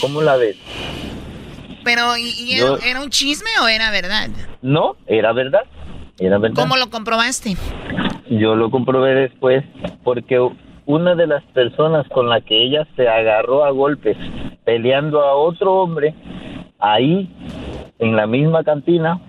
[0.00, 0.56] ¿Cómo la ves?
[1.84, 4.28] Pero, ¿y, y Yo- era, era un chisme o era verdad?
[4.62, 5.62] No, era verdad.
[6.18, 6.56] Era verdad.
[6.62, 7.56] ¿Cómo lo comprobaste?
[8.30, 9.64] Yo lo comprobé después
[10.04, 10.38] porque
[10.86, 14.16] una de las personas con la que ella se agarró a golpes
[14.64, 16.14] peleando a otro hombre
[16.78, 17.28] ahí
[17.98, 19.20] en la misma cantina,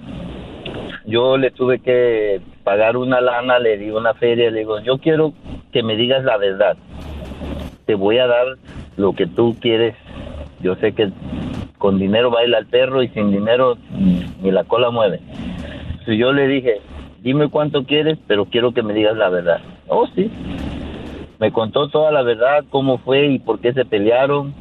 [1.05, 5.33] yo le tuve que pagar una lana, le di una feria, le digo, yo quiero
[5.71, 6.77] que me digas la verdad.
[7.85, 8.45] Te voy a dar
[8.95, 9.95] lo que tú quieres.
[10.63, 11.11] Yo sé que
[11.77, 13.77] con dinero baila el perro y sin dinero
[14.41, 15.19] ni la cola mueve.
[16.05, 16.81] Si yo le dije,
[17.21, 19.61] dime cuánto quieres, pero quiero que me digas la verdad.
[19.87, 20.31] Oh, sí.
[21.39, 24.53] Me contó toda la verdad, cómo fue y por qué se pelearon.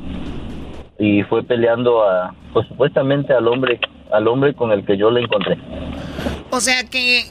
[0.99, 3.79] Y fue peleando a, pues supuestamente al hombre,
[4.13, 5.57] al hombre con el que yo le encontré.
[6.51, 7.25] O sea que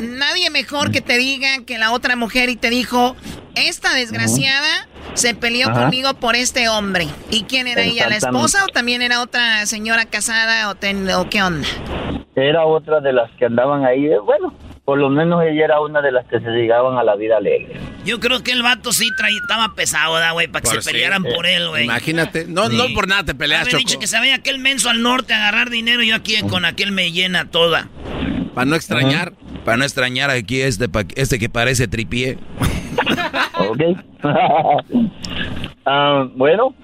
[0.00, 3.14] nadie mejor que te diga que la otra mujer y te dijo,
[3.54, 5.82] esta desgraciada se peleó Ajá.
[5.82, 7.06] conmigo por este hombre.
[7.30, 8.08] ¿Y quién era ella?
[8.08, 11.66] ¿La esposa o también era otra señora casada o, ten- o qué onda?
[12.36, 14.06] Era otra de las que andaban ahí.
[14.06, 17.14] eh, Bueno, por lo menos ella era una de las que se dedicaban a la
[17.16, 17.78] vida alegre.
[18.04, 20.48] Yo creo que el vato sí traía, estaba pesado, ¿da, güey?
[20.48, 20.92] Para que Por se sí.
[20.92, 21.84] pelearan por él, güey.
[21.84, 22.46] Imagínate.
[22.48, 22.76] No, Sí.
[22.76, 23.78] no por nada te peleas, Choco.
[23.78, 26.64] dicho que se vaya aquel menso al norte a agarrar dinero y yo aquí con
[26.64, 27.88] aquel me llena toda.
[28.54, 29.34] Para no extrañar.
[29.64, 32.38] Para no extrañar aquí este, pa- este que parece tripié.
[33.70, 33.80] Ok.
[35.86, 36.74] Ah, bueno,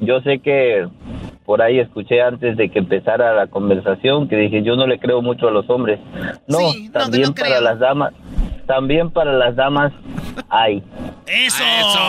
[0.00, 0.86] yo sé que
[1.46, 5.22] por ahí escuché antes de que empezara la conversación que dije yo no le creo
[5.22, 6.00] mucho a los hombres.
[6.48, 6.58] No,
[6.92, 8.12] también para las damas,
[8.66, 9.92] también para las damas
[10.48, 10.82] hay.
[11.26, 11.62] Eso,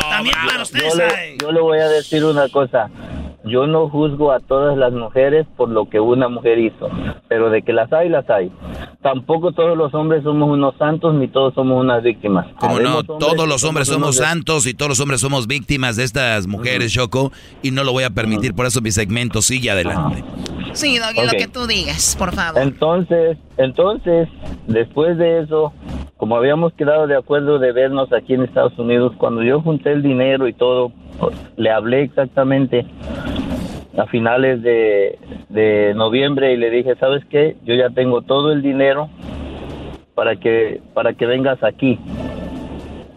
[0.10, 1.38] también para ustedes Yo le, hay.
[1.40, 2.90] yo le voy a decir una cosa.
[3.44, 6.90] Yo no juzgo a todas las mujeres por lo que una mujer hizo,
[7.28, 8.52] pero de que las hay, las hay.
[9.02, 12.46] Tampoco todos los hombres somos unos santos ni todos somos unas víctimas.
[12.60, 16.46] Como no, todos los hombres somos santos y todos los hombres somos víctimas de estas
[16.46, 17.32] mujeres, Choco,
[17.64, 20.24] y no lo voy a permitir, por eso mi segmento sigue adelante.
[20.74, 22.62] Sí, Doggy, lo que tú digas, por favor.
[22.62, 24.30] Entonces, entonces,
[24.68, 25.74] después de eso,
[26.18, 30.04] como habíamos quedado de acuerdo de vernos aquí en Estados Unidos, cuando yo junté el
[30.04, 30.92] dinero y todo,
[31.58, 32.86] le hablé exactamente
[33.98, 35.20] a finales de,
[35.50, 37.58] de noviembre y le dije, ¿sabes qué?
[37.64, 39.10] Yo ya tengo todo el dinero
[40.16, 42.00] para que, para que vengas aquí,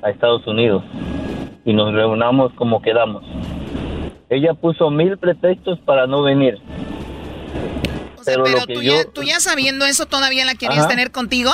[0.03, 0.83] a Estados Unidos,
[1.64, 3.25] y nos reunamos como quedamos.
[4.29, 6.59] Ella puso mil pretextos para no venir.
[8.25, 8.93] pero Pero lo que tú, yo...
[8.97, 10.89] ya, tú ya sabiendo eso, ¿todavía la querías Ajá.
[10.89, 11.51] tener contigo?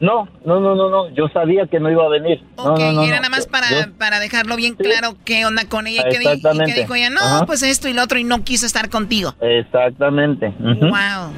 [0.00, 2.40] No, no, no, no, no, yo sabía que no iba a venir.
[2.56, 5.44] No, Ok, no, no, y era nada más para, Yo- para dejarlo bien claro qué
[5.44, 6.02] onda con ella.
[6.06, 6.72] Y que, y Exactamente.
[6.74, 7.46] que dijo ella, no, Ajá.
[7.46, 9.34] pues esto y lo otro, y no quiso estar contigo.
[9.40, 10.52] Exactamente.
[10.60, 11.32] Wow.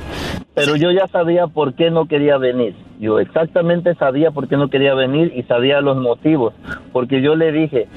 [0.54, 2.76] Pero yo ya sabía por qué no quería venir.
[2.98, 6.52] Yo exactamente sabía por qué no quería venir y sabía los motivos.
[6.92, 7.88] Porque yo le dije,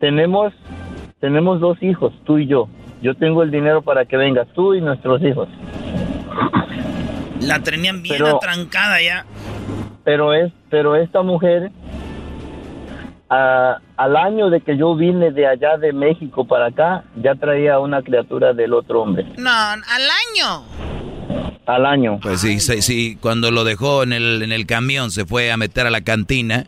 [0.00, 0.52] tenemos,
[1.20, 2.68] tenemos dos hijos, tú y yo.
[3.00, 5.48] Yo tengo el dinero para que vengas tú y nuestros hijos.
[7.40, 9.24] La tenían bien Pero- atrancada ya.
[10.04, 11.70] Pero es, pero esta mujer,
[13.30, 17.78] a- al año de que yo vine de allá de México para acá, ya traía
[17.78, 19.24] una criatura del otro hombre.
[19.38, 20.62] No, al año.
[21.66, 22.18] Al año.
[22.22, 25.56] Pues sí, sí, sí, cuando lo dejó en el, en el camión, se fue a
[25.56, 26.66] meter a la cantina.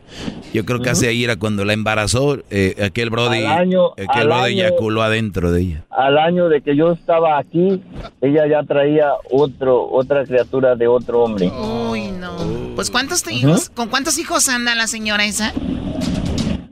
[0.55, 2.39] Yo creo que hace ahí era cuando la embarazó.
[2.49, 5.83] eh, aquel Brody, Al año- aquel al Brody año- eyaculó adentro de ella.
[5.91, 7.79] Al año de que yo estaba aquí,
[8.21, 11.51] ella ya traía otro, otra criatura de otro hombre.
[11.91, 12.35] Uy, no.
[12.77, 15.51] Pues ¿cuántos te- hijos, con cuántos hijos anda la señora esa?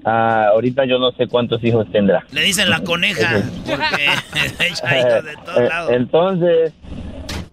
[0.04, 2.24] Ah, ahorita yo no sé cuántos hijos tendrá.
[2.32, 4.06] Le dicen la coneja, porque
[4.60, 5.92] ella hijos de todos Eh, lados.
[5.94, 6.74] Entonces,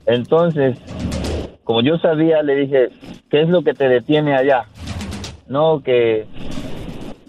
[0.05, 0.77] entonces,
[1.65, 2.89] como yo sabía, le dije,
[3.31, 4.67] ¿qué es lo que te detiene allá?
[5.49, 6.27] No, que,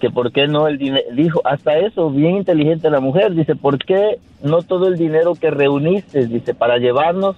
[0.02, 3.78] que por qué no el dinero, dijo, hasta eso, bien inteligente la mujer, dice, ¿por
[3.78, 7.38] qué no todo el dinero que reuniste, dice, para llevarnos,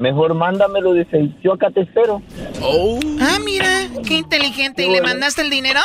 [0.00, 2.20] mejor mándamelo, dice, yo acá te espero.
[3.20, 3.68] Ah, mira,
[4.06, 4.84] qué inteligente.
[4.84, 5.80] ¿Y le mandaste el dinero?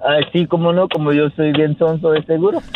[0.00, 2.62] Así como no, como yo soy bien sonso de seguro.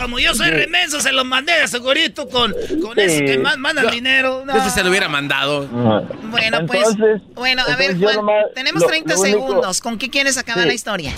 [0.00, 3.00] Como yo soy remenso, se los mandé de segurito con, con Sí.
[3.02, 3.90] ese que más mandan No.
[3.90, 4.42] dinero.
[4.46, 4.56] No.
[4.56, 5.66] Este se lo hubiera mandado.
[5.66, 6.88] Bueno, pues.
[6.88, 9.80] Entonces- bueno, a ver, yo Juan, nomás- tenemos lo- 30 lo único- segundos.
[9.80, 10.68] ¿Con qué quieres acabar Sí.
[10.68, 11.12] la historia?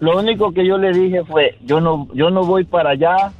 [0.00, 3.32] Lo único que yo le dije fue, yo no, yo no voy para allá.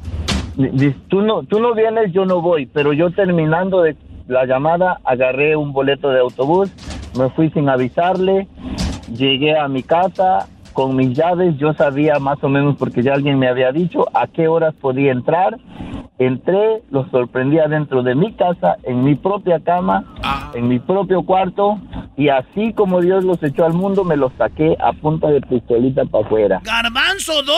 [1.08, 2.66] Tú no, tú no vienes, yo no voy.
[2.66, 3.96] Pero yo terminando de
[4.28, 6.70] la llamada, agarré un boleto de autobús,
[7.18, 8.46] me fui sin avisarle,
[9.12, 11.56] llegué a mi casa con mis llaves.
[11.56, 15.12] Yo sabía más o menos porque ya alguien me había dicho a qué horas podía
[15.12, 15.58] entrar.
[16.18, 20.04] Entré, los sorprendí adentro de mi casa, en mi propia cama,
[20.54, 21.80] en mi propio cuarto,
[22.16, 26.04] y así como Dios los echó al mundo, me los saqué a punta de pistolita
[26.04, 26.60] para afuera.
[26.62, 27.54] ¡Garbanzo 2!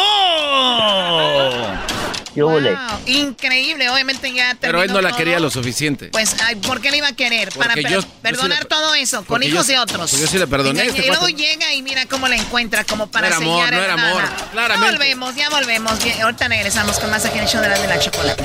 [2.36, 2.42] ¿Qué?
[2.42, 5.18] Wow, increíble, obviamente ya Pero él terminó no la todo.
[5.18, 6.08] quería lo suficiente.
[6.12, 7.48] Pues, ay, ¿por qué le iba a querer?
[7.48, 10.12] Para Porque per- yo- yo perdonar sí le- todo eso, con hijos yo- de otros.
[10.12, 13.06] yo sí le perdoné Y, este y luego llega y mira cómo la encuentra, como
[13.10, 14.92] para No era amor, no era amor, Ya claramente.
[14.96, 16.04] volvemos, ya volvemos.
[16.04, 18.44] Bien, ahorita regresamos con más aquí en el show de la, de la chocolate.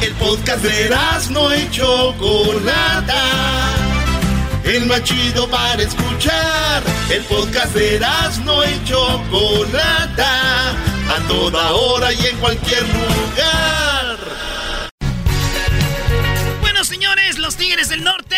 [0.00, 0.90] El podcast de
[1.30, 3.22] no y Chocolata.
[4.64, 6.82] El más chido para escuchar.
[7.10, 8.00] El podcast de
[8.44, 10.70] no y Chocolata.
[10.70, 14.16] A toda hora y en cualquier lugar.
[16.62, 18.36] Bueno, señores, los Tigres del Norte.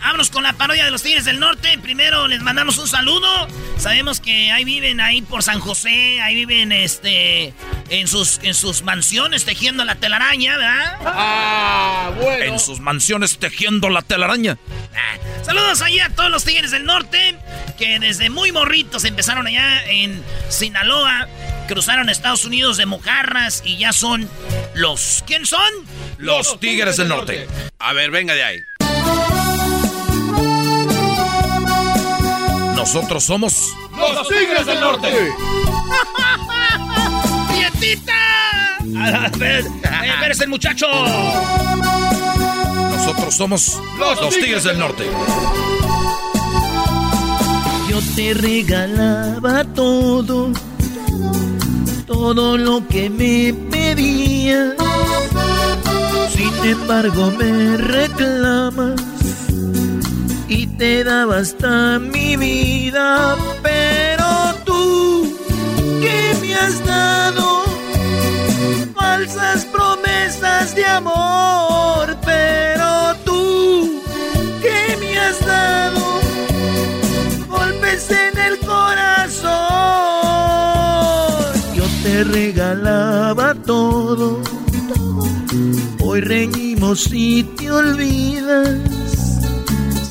[0.00, 1.78] Vámonos con la parodia de los Tigres del Norte.
[1.78, 3.28] Primero les mandamos un saludo.
[3.76, 7.54] Sabemos que ahí viven ahí por San José, ahí viven este
[7.90, 10.98] en sus en sus mansiones tejiendo la telaraña, ¿verdad?
[11.04, 12.44] Ah, bueno.
[12.44, 14.58] En sus mansiones tejiendo la telaraña.
[14.94, 15.16] Ah,
[15.48, 17.34] Saludos ahí a todos los Tigres del Norte
[17.78, 21.26] que desde muy morritos empezaron allá en Sinaloa,
[21.66, 24.28] cruzaron a Estados Unidos de mojarras y ya son
[24.74, 25.72] los ¿Quién son?
[26.18, 27.48] Los Tigres del Norte.
[27.78, 28.60] A ver, venga de ahí.
[32.76, 33.54] Nosotros somos
[33.96, 35.08] Los Tigres del Norte.
[37.54, 38.76] ¡Nietita!
[39.24, 40.86] A ver, eh, eres el muchacho.
[43.08, 45.04] Nosotros somos los, Tigres del Norte.
[47.88, 50.52] Yo te regalaba todo,
[52.06, 54.74] todo lo que me pedías.
[56.36, 59.00] Sin embargo me reclamas
[60.46, 63.36] y te daba hasta mi vida.
[63.62, 65.34] Pero tú,
[66.02, 67.62] ¿qué me has dado?
[68.94, 72.14] Falsas promesas de amor.
[72.26, 72.77] Pero
[74.88, 76.00] ¿qué me has dado?
[77.48, 79.52] golpes en el corazón.
[81.74, 84.40] Yo te regalaba todo.
[86.00, 89.40] Hoy reñimos y te olvidas.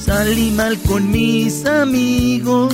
[0.06, 2.74] Salí mal con mis amigos.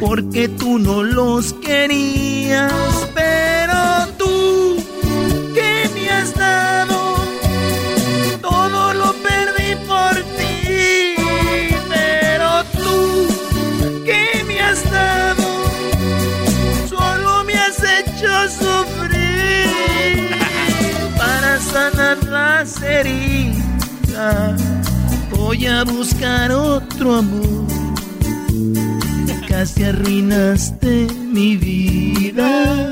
[0.00, 2.72] Porque tú no los querías.
[3.14, 3.55] Pero
[22.66, 24.60] las heridas,
[25.30, 27.64] voy a buscar otro amor.
[29.48, 32.90] Casi arruinaste mi vida,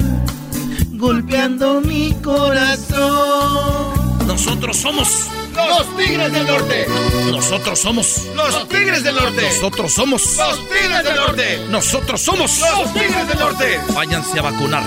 [0.93, 3.95] golpeando mi corazón.
[4.27, 5.09] Nosotros somos
[5.57, 6.87] Los Tigres del Norte.
[7.33, 9.43] Nosotros somos Los Tigres del Norte.
[9.43, 11.66] Nosotros somos Los Tigres del Norte.
[11.68, 13.81] Nosotros somos Los Tigres del Norte.
[13.93, 14.85] Váyanse a vacunar.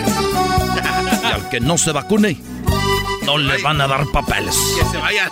[1.24, 2.38] Y al que no se vacune,
[3.28, 4.56] no le van a dar papeles.
[4.80, 5.30] Que se vaya.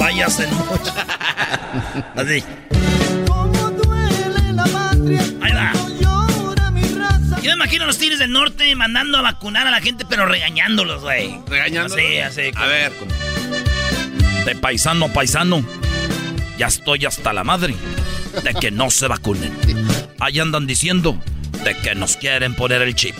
[0.00, 0.92] Váyase mucho.
[2.16, 2.44] Así.
[5.40, 5.72] Ahí va.
[7.40, 10.26] Yo me imagino a los Tigres del Norte mandando a vacunar a la gente, pero
[10.26, 11.38] regañándolos, güey.
[11.46, 12.04] ¿Regañándolos?
[12.04, 12.50] Así, así.
[12.56, 12.92] A ver.
[14.44, 15.64] De paisano a paisano,
[16.58, 17.76] ya estoy hasta la madre
[18.42, 19.56] de que no se vacunen.
[20.18, 21.16] Ahí andan diciendo
[21.62, 23.14] de que nos quieren poner el chip.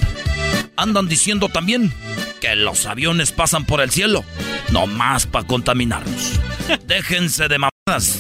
[0.77, 1.93] Andan diciendo también
[2.41, 4.25] que los aviones pasan por el cielo,
[4.71, 6.33] nomás para contaminarnos.
[6.87, 8.19] Déjense de mamadas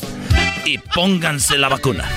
[0.64, 2.09] y pónganse la vacuna.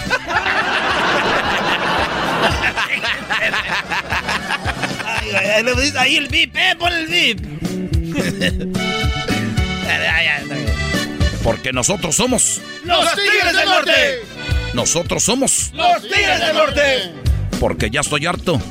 [5.05, 5.31] Ay,
[5.97, 7.39] ahí, el VIP, eh, pon el VIP.
[11.43, 14.21] Porque nosotros somos, Los Tigres del Norte.
[14.73, 17.11] nosotros somos, Los Tigres del Norte.
[17.59, 18.61] porque ya estoy harto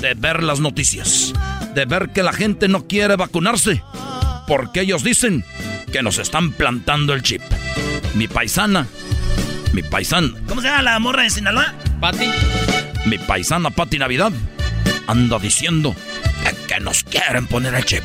[0.00, 1.32] de ver las noticias,
[1.74, 3.82] de ver que la gente no quiere vacunarse,
[4.46, 5.44] porque ellos dicen
[5.92, 7.42] que nos están plantando el chip.
[8.14, 8.86] Mi paisana,
[9.72, 11.74] mi paisana, ¿Cómo se llama la morra de Sinaloa?
[12.00, 12.26] Pati.
[13.06, 14.32] mi paisana Pati Navidad
[15.06, 15.94] anda diciendo
[16.66, 18.04] que nos quieren poner el chip.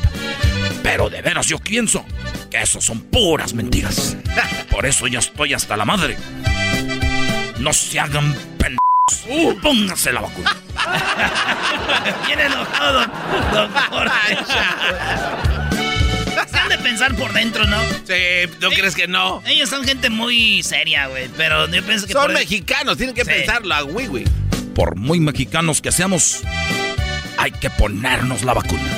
[0.82, 2.04] Pero de veras yo pienso
[2.50, 4.16] que eso son puras mentiras.
[4.70, 6.16] Por eso ya estoy hasta la madre.
[7.58, 8.85] No se hagan pendejos.
[9.28, 10.56] Uh, pónganse la vacuna.
[12.26, 13.10] Viene enojado, don,
[13.52, 14.38] don Jorge.
[16.50, 17.80] Se han de pensar por dentro, ¿no?
[18.04, 19.44] Sí, ¿no crees que no?
[19.46, 21.28] Ellos son gente muy seria, güey.
[21.36, 22.14] Pero yo pienso que.
[22.14, 23.30] Son por- mexicanos, tienen que Sí.
[23.30, 24.24] pensarlo a Wiwi.
[24.74, 26.40] Por muy mexicanos que seamos,
[27.38, 28.90] hay que ponernos la vacuna.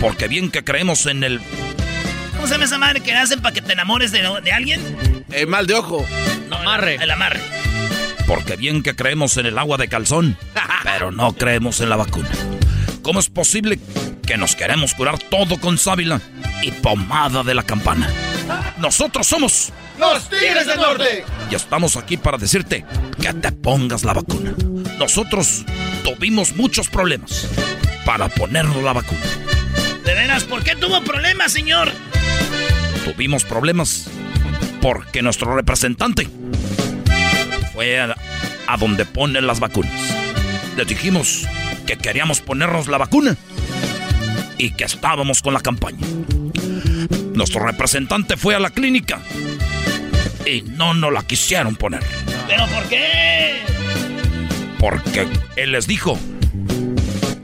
[0.00, 1.42] Porque bien que creemos en el...
[2.36, 5.24] ¿Cómo se llama esa madre que hacen para que te enamores de, de alguien?
[5.30, 6.06] El mal de ojo.
[6.48, 6.94] No, amarre.
[6.94, 7.40] El amarre.
[8.26, 10.36] Porque bien que creemos en el agua de calzón,
[10.84, 12.30] pero no creemos en la vacuna.
[13.02, 13.78] ¿Cómo es posible
[14.26, 16.20] que nos queremos curar todo con sábila
[16.62, 18.08] y pomada de la campana?
[18.78, 21.24] Nosotros somos ¡Los Tigres del Norte!
[21.50, 22.84] y estamos aquí para decirte
[23.20, 24.54] que te pongas la vacuna.
[24.98, 25.64] Nosotros
[26.04, 27.48] tuvimos muchos problemas
[28.04, 29.20] para ponernos la vacuna.
[30.04, 31.90] De veras, ¿por qué tuvo problemas, señor?
[33.04, 34.08] Tuvimos problemas
[34.80, 36.28] porque nuestro representante
[37.72, 38.14] fue a,
[38.66, 39.92] a donde ponen las vacunas.
[40.76, 41.46] Les dijimos
[41.86, 43.36] que queríamos ponernos la vacuna
[44.58, 46.06] y que estábamos con la campaña.
[47.34, 49.20] Nuestro representante fue a la clínica
[50.46, 52.02] y no nos la quisieron poner.
[52.46, 53.54] ¿Pero por qué?
[54.78, 56.18] Porque él les dijo,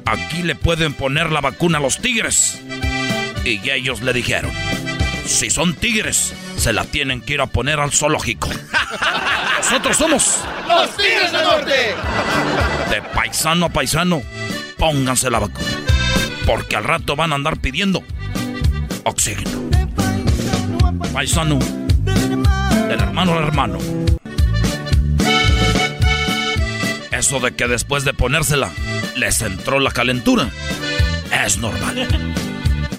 [0.04, 2.60] aquí le pueden poner la vacuna a los tigres.
[3.44, 4.50] Y ellos le dijeron,
[5.24, 8.48] si son tigres, se la tienen que ir a poner al zoológico.
[9.58, 11.94] Nosotros somos ¡Los Tigres del Norte!
[12.90, 14.22] de paisano a paisano,
[14.76, 15.68] pónganse la vacuna.
[16.46, 18.02] Porque al rato van a andar pidiendo
[19.04, 19.68] oxígeno.
[21.12, 23.78] Paisano, del hermano al hermano.
[27.10, 28.70] Eso de que después de ponérsela
[29.16, 30.48] les entró la calentura
[31.44, 32.06] es normal.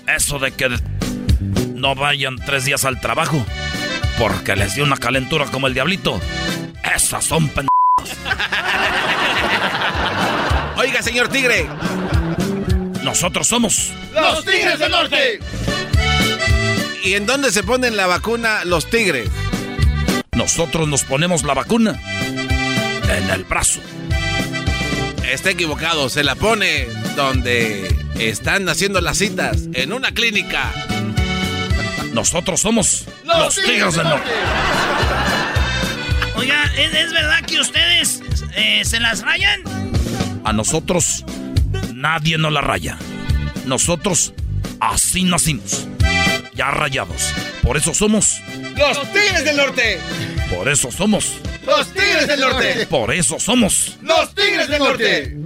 [0.08, 0.70] Eso de que
[1.80, 3.46] no vayan tres días al trabajo
[4.18, 6.20] porque les dio una calentura como el diablito,
[6.96, 7.68] esas son pen...
[10.78, 11.68] Oiga, señor Tigre.
[13.04, 15.40] Nosotros somos ¡Los Tigres del Norte!
[17.04, 19.30] ¿Y en dónde se ponen la vacuna los tigres?
[20.34, 22.00] Nosotros nos ponemos la vacuna
[23.10, 23.80] en el brazo.
[25.32, 27.88] Está equivocado, se la pone donde
[28.20, 30.72] están haciendo las citas, en una clínica.
[32.20, 34.30] Nosotros somos los, Tigres del Norte.
[36.36, 38.22] Oiga, ¿es, es verdad que ustedes
[38.58, 39.64] eh, se las rayan?
[40.44, 41.24] A nosotros
[41.94, 42.98] nadie nos la raya.
[43.66, 44.34] Nosotros
[44.82, 45.88] así nacimos.
[46.56, 47.34] Ya rayados.
[47.64, 48.42] Por eso somos.
[48.76, 50.02] ¡Los Tigres del Norte!
[50.54, 51.38] Por eso somos.
[51.66, 52.86] ¡Los Tigres del Norte!
[52.88, 53.98] Por eso somos.
[54.02, 55.38] ¡Los Tigres del Norte!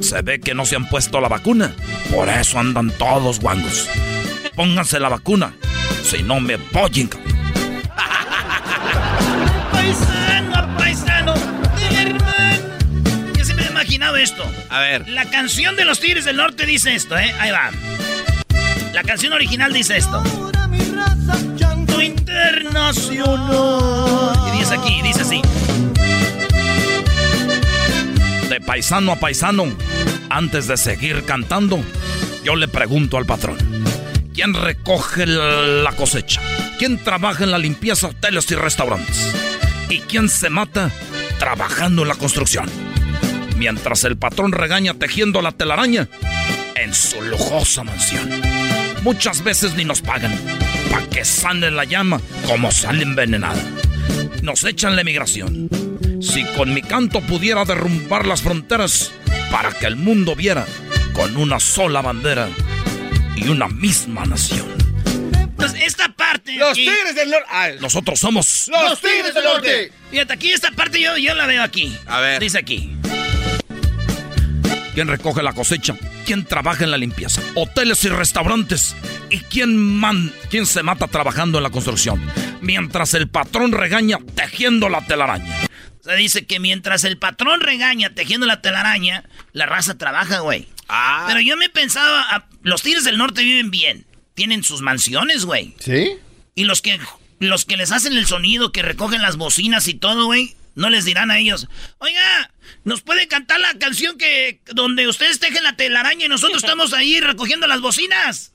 [0.00, 1.74] Se ve que no se han puesto la vacuna.
[2.10, 3.86] Por eso andan todos guangos.
[4.56, 5.52] Pónganse la vacuna.
[6.02, 7.08] Si no me pollen.
[9.72, 12.64] Paisano, paisano, del hermano.
[13.36, 14.44] Yo siempre he imaginado esto.
[14.68, 15.08] A ver.
[15.08, 17.32] La canción de los Tigres del Norte dice esto, ¿eh?
[17.38, 17.70] Ahí va.
[18.92, 20.22] La canción original dice esto.
[22.02, 23.38] Internacional.
[24.48, 25.42] Y dice aquí, dice así.
[28.48, 29.66] De paisano a paisano,
[30.30, 31.84] antes de seguir cantando,
[32.42, 33.58] yo le pregunto al patrón:
[34.40, 36.40] ¿quién recoge la cosecha?
[36.78, 39.34] ¿Quién trabaja en la limpieza, hoteles y restaurantes?
[39.90, 40.90] ¿Y quién se mata
[41.38, 42.64] trabajando en la construcción?
[43.58, 46.08] Mientras el patrón regaña tejiendo la telaraña
[46.74, 48.30] en su lujosa mansión.
[49.02, 50.34] Muchas veces ni nos pagan
[50.90, 53.62] para que sane la llama como sale envenenada.
[54.40, 55.68] Nos echan la emigración.
[56.22, 59.12] Si con mi canto pudiera derrumbar las fronteras
[59.52, 60.64] para que el mundo viera
[61.12, 62.48] con una sola bandera
[63.36, 64.66] y una misma nación.
[65.56, 66.56] Pues esta parte.
[66.56, 67.76] ¡Los aquí- Tigres del Norte!
[67.80, 69.92] Nosotros somos ¡Los Tigres del Norte!
[70.10, 71.94] Fíjate, aquí esta parte yo, yo la veo aquí.
[72.06, 72.40] A ver.
[72.40, 72.96] Dice aquí.
[74.94, 75.94] quien recoge la cosecha,
[76.26, 78.96] quien trabaja en la limpieza, hoteles y restaurantes
[79.30, 82.20] y quien, man, quien se mata trabajando en la construcción,
[82.60, 85.56] mientras el patrón regaña tejiendo la telaraña.
[86.02, 90.66] Se dice que mientras el patrón regaña tejiendo la telaraña, la raza trabaja, güey.
[90.90, 91.24] Ah.
[91.28, 94.06] Pero yo me pensaba, ah, los Tigres del Norte viven bien.
[94.34, 95.74] Tienen sus mansiones, güey.
[95.78, 96.12] ¿Sí?
[96.54, 96.98] Y los que,
[97.38, 101.04] los que les hacen el sonido, que recogen las bocinas y todo, güey, no les
[101.04, 101.68] dirán a ellos,
[101.98, 102.50] oiga,
[102.84, 107.20] ¿nos puede cantar la canción que donde ustedes tejen la telaraña y nosotros estamos ahí
[107.20, 108.52] recogiendo las bocinas?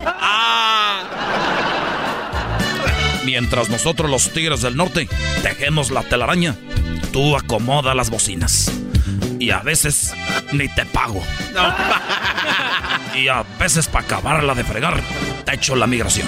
[3.24, 5.08] Mientras nosotros los tigres del norte
[5.42, 6.56] tejemos la telaraña,
[7.12, 8.72] tú acomoda las bocinas.
[9.40, 10.14] Y a veces
[10.52, 11.24] ni te pago.
[13.16, 15.02] Y a veces para acabarla de fregar,
[15.46, 16.28] te echo la migración.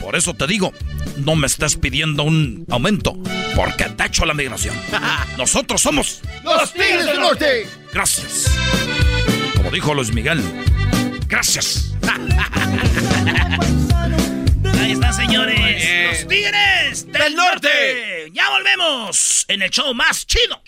[0.00, 0.72] Por eso te digo,
[1.18, 3.14] no me estés pidiendo un aumento,
[3.54, 4.74] porque te echo la migración.
[5.36, 7.68] Nosotros somos ¡Los Tigres del Norte!
[7.92, 8.50] Gracias.
[9.54, 10.42] Como dijo Luis Miguel,
[11.26, 11.94] gracias.
[14.80, 16.18] Ahí está, señores.
[16.20, 18.30] Los Tigres del, Norte.
[18.32, 20.62] Ya volvemos en el show más chido.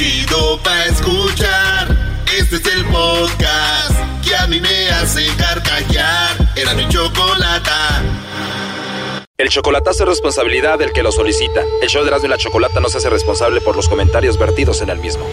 [0.00, 2.24] Chido pa' escuchar.
[2.38, 3.92] Este es el podcast
[4.24, 6.36] que a mí me hace carcajear.
[6.56, 8.02] Era mi chocolata.
[9.36, 11.62] El chocolatazo es responsabilidad del que lo solicita.
[11.82, 14.80] El show de Erasmo y la Chocolata no se hace responsable por los comentarios vertidos
[14.82, 15.26] en el mismo.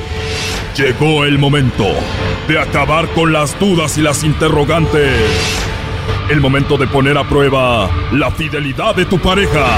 [0.76, 1.86] Llegó el momento
[2.48, 5.14] de acabar con las dudas y las interrogantes.
[6.30, 9.78] El momento de poner a prueba la fidelidad de tu pareja.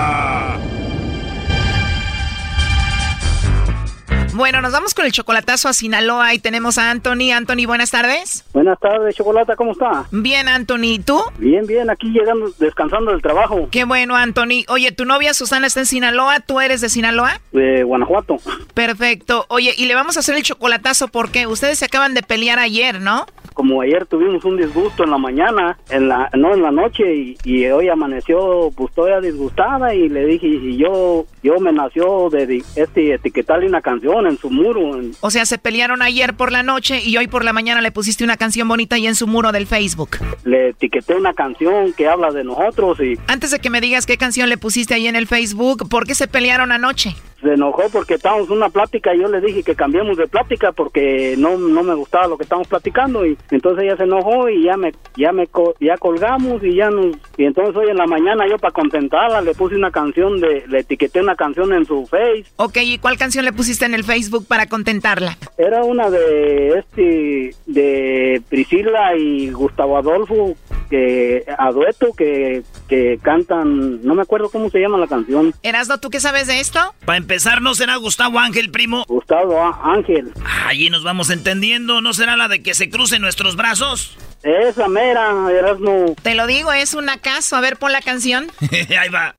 [4.41, 7.31] Bueno, nos vamos con el chocolatazo a Sinaloa y tenemos a Anthony.
[7.31, 8.43] Anthony, buenas tardes.
[8.53, 10.05] Buenas tardes, Chocolata, ¿cómo está?
[10.09, 11.21] Bien, Anthony, ¿y tú?
[11.37, 13.67] Bien, bien, aquí llegando, descansando del trabajo.
[13.69, 14.65] Qué bueno, Anthony.
[14.67, 17.39] Oye, tu novia Susana está en Sinaloa, ¿tú eres de Sinaloa?
[17.51, 18.37] De Guanajuato.
[18.73, 19.45] Perfecto.
[19.49, 22.99] Oye, y le vamos a hacer el chocolatazo porque ustedes se acaban de pelear ayer,
[22.99, 23.27] ¿no?
[23.53, 27.37] Como ayer tuvimos un disgusto en la mañana, en la no en la noche y,
[27.43, 32.47] y hoy amaneció pues toda disgustada y le dije y yo yo me nació de
[32.47, 34.97] di- este etiquetarle una canción en su muro.
[34.99, 37.91] en- O sea, se pelearon ayer por la noche y hoy por la mañana le
[37.91, 40.17] pusiste una canción bonita ahí en su muro del Facebook.
[40.43, 44.17] le etiqueté una canción que habla de nosotros y Antes de que me digas qué
[44.17, 47.15] canción le pusiste ahí en el Facebook, ¿por qué se pelearon anoche?
[47.41, 50.71] Se enojó porque estábamos en una plática y yo le dije que cambiemos de plática
[50.71, 54.63] porque no, no me gustaba lo que estábamos platicando y entonces ella se enojó y
[54.63, 55.47] ya me ya me
[55.79, 59.53] ya colgamos y ya nos y entonces hoy en la mañana yo para contentarla le
[59.53, 63.45] puse una canción de le etiqueté una canción en su face Ok, ¿y cuál canción
[63.45, 65.37] le pusiste en el Facebook para contentarla?
[65.57, 70.55] era una de este de Priscila y Gustavo Adolfo
[70.91, 75.99] que a dueto que, que cantan no me acuerdo cómo se llama la canción Erasno,
[75.99, 76.79] ¿tú qué sabes de esto?
[77.05, 79.05] Para empezar, ¿no será Gustavo Ángel, primo?
[79.07, 80.33] Gustavo Ángel
[80.67, 82.01] Allí nos vamos entendiendo.
[82.01, 84.17] ¿No será la de que se crucen nuestros brazos?
[84.43, 87.55] esa mera Erasmo Te lo digo, es un acaso.
[87.55, 88.47] A ver, pon la canción.
[88.99, 89.35] Ahí va.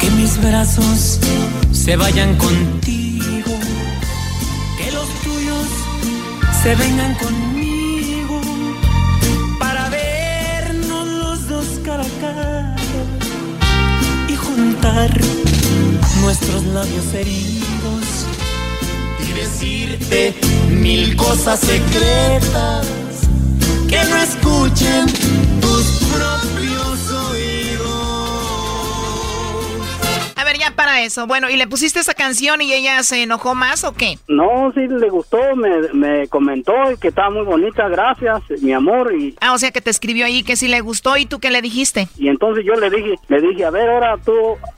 [0.00, 1.20] Que mis brazos
[1.72, 3.50] se vayan contigo.
[4.78, 5.66] Que los tuyos
[6.62, 7.49] se vengan conmigo.
[16.20, 18.26] Nuestros labios heridos.
[19.26, 20.34] Y decirte
[20.70, 22.86] mil cosas secretas.
[23.88, 25.06] Que no escuchen
[25.60, 25.99] tus
[30.50, 31.26] ver, ya para eso.
[31.26, 34.18] Bueno, ¿y le pusiste esa canción y ella se enojó más o qué?
[34.28, 39.36] No, sí le gustó, me, me comentó que estaba muy bonita, gracias, mi amor, y,
[39.40, 41.62] Ah, o sea que te escribió ahí que sí le gustó y tú qué le
[41.62, 42.08] dijiste.
[42.16, 44.32] y entonces yo le dije, le dije, a ver, ahora tú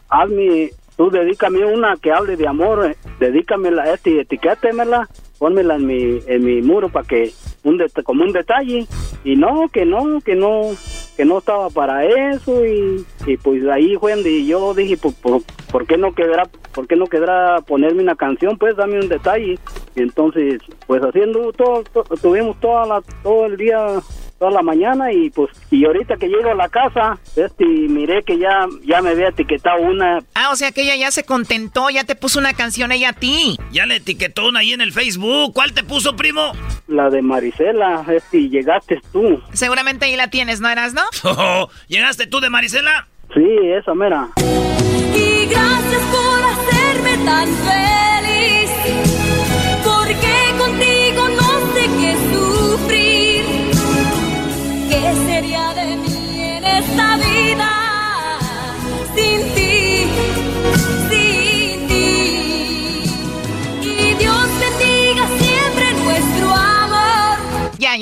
[0.09, 5.09] hazme, tú dedícame una que hable de amor, eh, dedícamela, este, etiquétemela,
[5.39, 7.33] pónmela en mi, en mi muro para que,
[7.65, 8.87] un como un detalle,
[9.25, 10.71] y no, que no, que no,
[11.17, 15.43] que no estaba para eso, y, y pues ahí fue donde yo dije, pues, por,
[15.71, 19.59] ¿por qué no quedará, por qué no quedará ponerme una canción, pues dame un detalle,
[19.95, 24.01] y entonces, pues haciendo todo, to- tuvimos toda la, todo el día
[24.43, 28.25] toda la mañana y pues y ahorita que llego a la casa este y miré
[28.25, 31.91] que ya ya me había etiquetado una Ah, o sea que ella ya se contentó,
[31.91, 33.57] ya te puso una canción ella a ti.
[33.71, 35.53] Ya le etiquetó una ahí en el Facebook.
[35.55, 36.51] ¿Cuál te puso, primo?
[36.89, 41.03] la de Marisela este llegaste tú Seguramente ahí la tienes, ¿no eras, no?
[41.25, 43.07] Oh, ¿Llegaste tú de Marisela?
[43.33, 43.45] sí
[43.79, 48.12] esa mera Y gracias por hacerme tan feliz.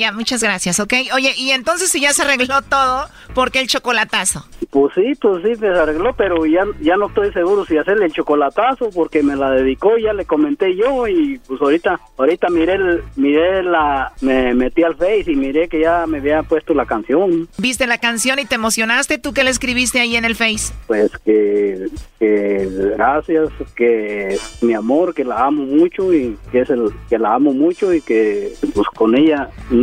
[0.01, 0.93] Ya, muchas gracias, ¿ok?
[1.13, 4.43] Oye, y entonces si ya se arregló todo, ¿por qué el chocolatazo?
[4.71, 8.13] pues sí pues sí se arregló pero ya ya no estoy seguro si hacerle el
[8.13, 13.03] chocolatazo porque me la dedicó ya le comenté yo y pues ahorita ahorita miré el,
[13.17, 17.49] miré la me metí al face y miré que ya me había puesto la canción
[17.57, 19.17] ¿Viste la canción y te emocionaste?
[19.17, 20.73] ¿Tú qué le escribiste ahí en el Face?
[20.87, 21.87] pues que,
[22.19, 27.35] que gracias, que mi amor, que la amo mucho y que es el que la
[27.35, 29.49] amo mucho y que pues con ella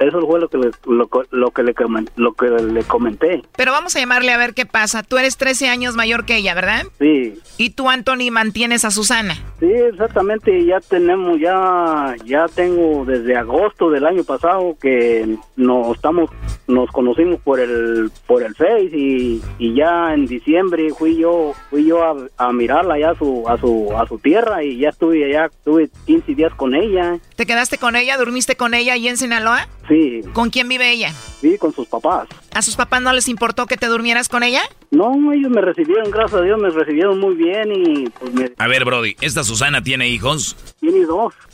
[0.00, 1.74] eso fue lo que le, lo, lo que le
[2.16, 3.42] lo que le comenté.
[3.56, 5.02] Pero vamos a llamarle a ver qué pasa.
[5.02, 6.84] Tú eres 13 años mayor que ella, ¿verdad?
[6.98, 9.34] Sí, Y tú, Anthony, mantienes a Susana.
[9.60, 10.64] sí, exactamente.
[10.64, 16.30] Ya tenemos, ya, ya tengo desde agosto del año pasado que nos estamos,
[16.66, 21.84] nos conocimos por el, por el Face y, y ya en diciembre fui yo, fui
[21.86, 25.24] yo a, a mirarla ya a su, a su, a su tierra y ya estuve
[25.26, 27.18] allá, estuve 15 días con ella.
[27.36, 28.16] ¿Te quedaste con ella?
[28.16, 29.68] ¿Durmiste con ella ahí en Sinaloa?
[29.90, 31.12] Sí, ¿Con quién vive ella?
[31.40, 32.28] sí, con sus papás.
[32.54, 34.62] ¿A sus papás no les importó que te durmieras con ella?
[34.90, 38.68] No, ellos me recibieron, gracias a Dios, me recibieron muy bien y pues me A
[38.68, 40.56] ver, Brody, ¿esta Susana tiene hijos?
[40.80, 41.34] tiene dos.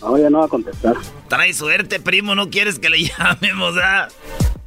[0.00, 0.94] No, ya no va a contestar.
[1.28, 2.34] Trae suerte, primo.
[2.34, 4.08] No quieres que le llamemos, ¿ah?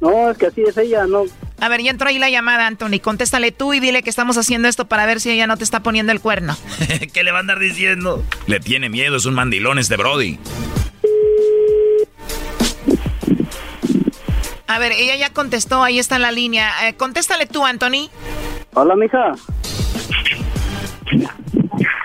[0.00, 1.24] No, es que así es ella, no.
[1.60, 2.98] A ver, ya entró ahí la llamada, Anthony.
[3.00, 5.80] Contéstale tú y dile que estamos haciendo esto para ver si ella no te está
[5.80, 6.56] poniendo el cuerno.
[7.12, 8.24] ¿Qué le va a andar diciendo?
[8.46, 10.38] Le tiene miedo, es un mandilón este Brody.
[14.66, 16.88] A ver, ella ya contestó, ahí está en la línea.
[16.88, 18.08] Eh, contéstale tú, Anthony.
[18.74, 19.34] Hola, mija.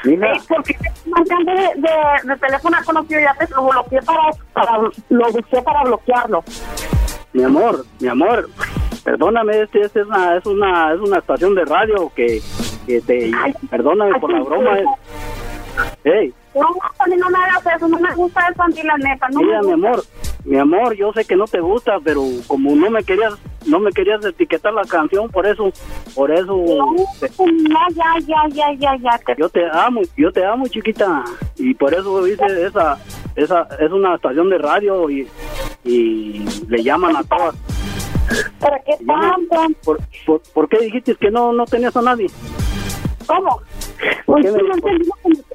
[0.07, 0.39] Mija.
[0.39, 0.75] Sí, porque
[1.05, 4.21] marcando de, de, de teléfono conocido ya te lo bloqueé para,
[4.53, 4.77] para
[5.09, 6.43] lo busqué para bloquearlo.
[7.33, 8.49] Mi amor, mi amor.
[9.03, 12.41] Perdóname, este, este es, una, es, una, es una estación de radio que,
[12.85, 13.31] que te...
[13.69, 14.77] Perdóname por la broma.
[16.03, 19.27] Hey, No, no me hagas eso, no me gusta eso, Andy, la neta.
[19.29, 19.87] No mira, me mi gusta.
[19.87, 20.03] amor,
[20.47, 23.33] mi amor, yo sé que no te gusta, pero como no me querías,
[23.65, 25.71] no me querías etiquetar la canción, por eso,
[26.15, 26.55] por eso,
[27.19, 29.17] te- No, ya, ya, ya, ya, ya.
[29.25, 29.35] Te...
[29.37, 31.23] yo te amo, yo te amo, chiquita,
[31.57, 32.97] y por eso hice esa,
[33.35, 35.27] esa, es una estación de radio y,
[35.83, 37.53] y le llaman a todas.
[38.59, 39.55] ¿Para qué tanto?
[39.83, 42.27] ¿Por, por, por qué dijiste que no, no tenías a nadie?
[43.27, 43.61] ¿Cómo?
[44.25, 44.75] ¿Por Pues sí, no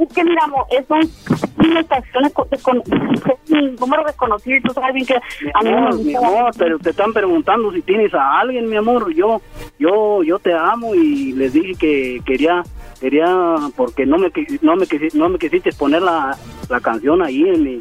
[0.01, 4.57] es que mira, amor, es un, una estación de, de, con- es un número desconocido
[4.57, 7.13] y tú sabes bien que a mí no me amor, mi amor, pero te están
[7.13, 9.13] preguntando si tienes a alguien, mi amor.
[9.15, 9.41] Yo,
[9.79, 12.63] yo, yo te amo y les dije que quería,
[13.01, 14.31] quería, porque no me,
[14.61, 16.37] no me, quisi- no me quisiste poner la,
[16.69, 17.81] la canción ahí en mi,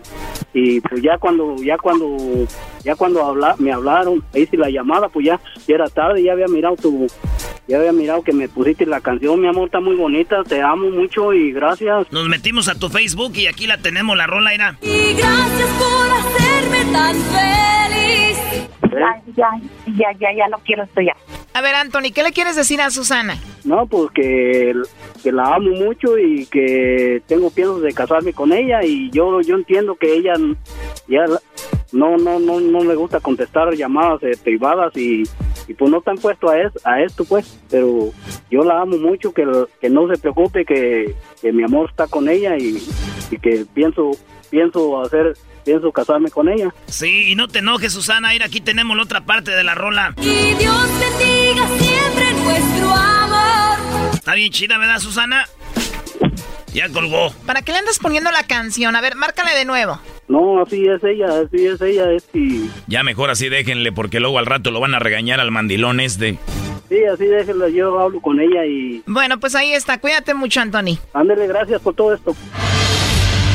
[0.54, 2.18] y pues ya cuando, ya cuando,
[2.84, 6.48] ya cuando habla, me hablaron, hice la llamada, pues ya, ya era tarde, ya había
[6.48, 7.08] mirado tu,
[7.68, 10.90] ya había mirado que me pusiste la canción, mi amor, está muy bonita, te amo
[10.90, 12.12] mucho y gracias.
[12.12, 14.78] Nos metimos a tu Facebook y aquí la tenemos, la rola era.
[14.82, 18.38] Y gracias por hacerme tan feliz.
[18.92, 19.50] Ya, ya,
[19.96, 21.16] ya, ya, ya no quiero esto ya.
[21.54, 23.38] A ver, Anthony, ¿qué le quieres decir a Susana?
[23.64, 24.74] No, pues que,
[25.22, 29.56] que la amo mucho y que tengo piensos de casarme con ella y yo yo
[29.56, 30.34] entiendo que ella
[31.08, 31.42] ya la-
[31.92, 35.24] no no no no le gusta contestar llamadas eh, privadas y,
[35.68, 38.12] y pues no están puesto a, es- a esto pues, pero
[38.50, 39.46] yo la amo mucho que,
[39.80, 42.78] que no se preocupe que, que mi amor está con ella y,
[43.32, 44.12] y que pienso
[44.50, 46.74] pienso hacer pienso casarme con ella.
[46.88, 48.30] Sí, y no te enojes, Susana.
[48.32, 50.12] Mira, aquí tenemos la otra parte de la rola.
[50.18, 53.78] Y Dios bendiga siempre nuestro amor.
[54.16, 55.46] Está bien chida, ¿verdad, Susana?
[56.74, 57.32] Ya colgó.
[57.46, 58.96] ¿Para qué le andas poniendo la canción?
[58.96, 60.00] A ver, márcale de nuevo.
[60.28, 64.40] No, así es ella, así es ella, es y Ya mejor así déjenle, porque luego
[64.40, 66.38] al rato lo van a regañar al mandilón este.
[66.88, 70.00] sí, así déjenla, yo hablo con ella y Bueno, pues ahí está.
[70.00, 70.98] Cuídate mucho, Anthony.
[71.14, 72.34] ándele gracias por todo esto.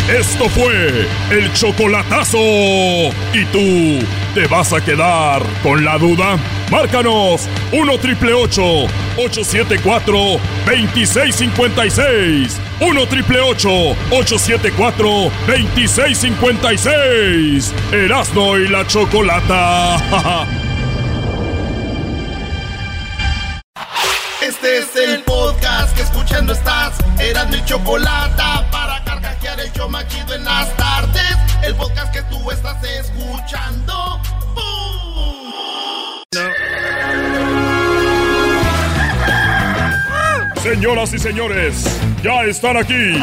[0.08, 2.38] Esto fue el chocolatazo.
[2.38, 6.38] ¿Y tú te vas a quedar con la duda?
[6.70, 10.16] Márcanos 1 triple 874
[10.64, 12.56] 2656.
[12.80, 15.08] 1 triple 874
[15.48, 17.74] 2656.
[17.90, 20.46] Erasno y la chocolata.
[24.40, 26.92] Este es el podcast que escuchando estás.
[27.18, 29.02] Eran mi chocolate para
[29.58, 31.36] el show más chido en las tardes.
[31.62, 34.20] El podcast que tú estás escuchando.
[34.54, 34.66] ¡Bum!
[40.62, 43.18] Señoras y señores, ya están aquí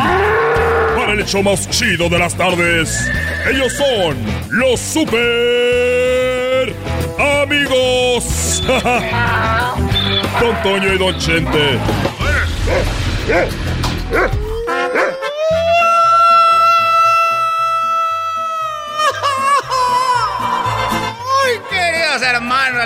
[0.95, 3.07] para el show más chido de las tardes.
[3.49, 4.17] Ellos son
[4.49, 6.73] los super
[7.41, 8.63] amigos.
[10.39, 11.79] Don Toño y Don Chente.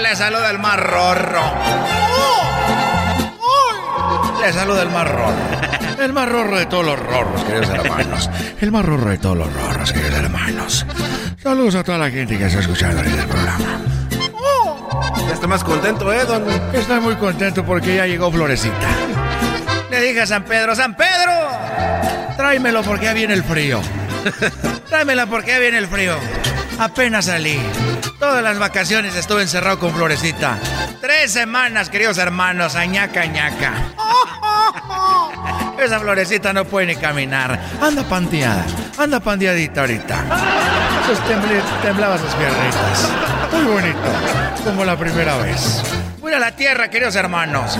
[0.01, 1.41] Les saluda el más rorro.
[4.39, 5.33] Les saluda el más rorro.
[5.99, 8.29] El más rorro de todos los rorros, queridos hermanos.
[8.61, 10.85] El más rorro de todos los rorros, queridos hermanos.
[11.41, 13.65] Saludos a toda la gente que está escuchando ahorita el programa.
[15.27, 16.45] Ya está más contento, ¿eh, don?
[16.73, 18.87] Estoy muy contento porque ya llegó Florecita.
[19.89, 21.31] Le dije a San Pedro, ¡San Pedro!
[22.37, 23.81] Tráemelo porque ya viene el frío.
[24.89, 26.15] Tráemela porque ya viene el frío.
[26.79, 27.59] Apenas salí.
[28.19, 30.57] Todas las vacaciones estuve encerrado con Florecita.
[30.99, 33.73] Tres semanas, queridos hermanos, añaca, añaca.
[35.77, 37.59] Esa florecita no puede ni caminar.
[37.79, 38.65] Anda panteada,
[38.97, 40.23] anda pandeadita ahorita.
[41.05, 41.19] Sus
[41.83, 43.09] temblaba sus piernitas.
[43.53, 43.99] Muy bonito,
[44.65, 45.83] como la primera vez.
[46.19, 47.77] Voy a la tierra, queridos hermanos.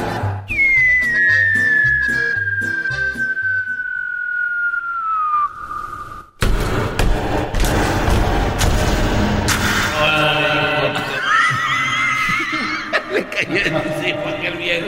[13.46, 14.88] Cayó aquel viejo.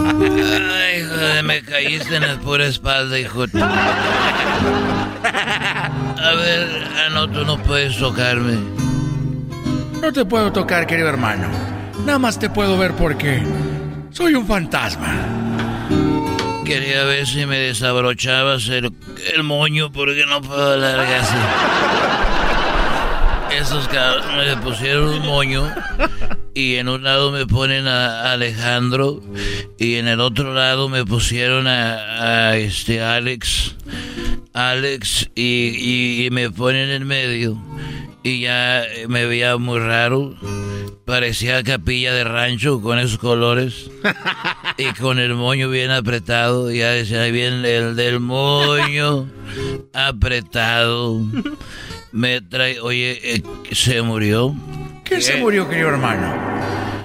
[0.00, 3.44] Ay, joder, me caíste en la pura espalda, hijo.
[6.24, 8.58] A ver, ah, no, tú no puedes tocarme.
[10.00, 11.48] No te puedo tocar, querido hermano.
[12.04, 13.42] Nada más te puedo ver porque
[14.10, 15.14] soy un fantasma.
[16.64, 18.92] Quería ver si me desabrochabas el,
[19.34, 21.36] el moño porque no puedo hablar así.
[23.58, 25.72] Esos cabrones me pusieron un moño
[26.54, 29.20] y en un lado me ponen a Alejandro
[29.78, 33.76] y en el otro lado me pusieron a, a este Alex.
[34.52, 35.42] Alex y,
[36.22, 37.56] y- y me ponen en medio
[38.22, 40.34] y ya me veía muy raro.
[41.04, 43.90] Parecía capilla de rancho con esos colores
[44.78, 46.70] y con el moño bien apretado.
[46.70, 49.28] Ya decía ahí viene el del moño
[49.92, 51.20] apretado.
[52.14, 53.42] Me trae, oye, eh,
[53.72, 54.54] se murió.
[55.02, 56.32] ¿Quién se murió, querido hermano?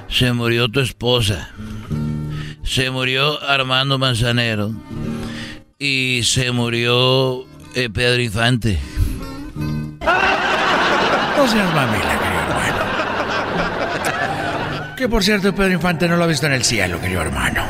[0.07, 1.49] Se murió tu esposa.
[2.63, 4.71] Se murió Armando Manzanero.
[5.79, 8.77] Y se murió eh, Pedro Infante.
[11.37, 12.83] No seas mamila, querido hermano.
[14.95, 17.63] Que por cierto, Pedro Infante no lo ha visto en el cielo, querido hermano.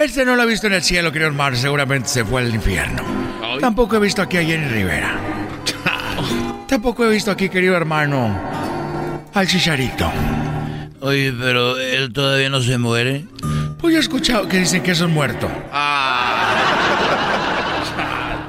[0.00, 1.56] Este no lo ha visto en el cielo, querido hermano.
[1.56, 3.04] Seguramente se fue al infierno.
[3.60, 5.35] Tampoco he visto aquí a Jenny Rivera.
[6.68, 8.36] Tampoco he visto aquí, querido hermano,
[9.32, 10.10] al chicharito.
[11.00, 13.24] Oye, pero él todavía no se muere.
[13.78, 15.46] Pues yo he escuchado que dicen que es un muerto.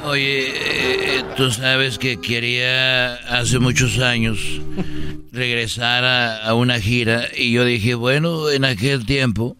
[0.05, 4.39] Oye, eh, tú sabes que quería hace muchos años
[5.31, 9.57] regresar a, a una gira y yo dije, bueno, en aquel tiempo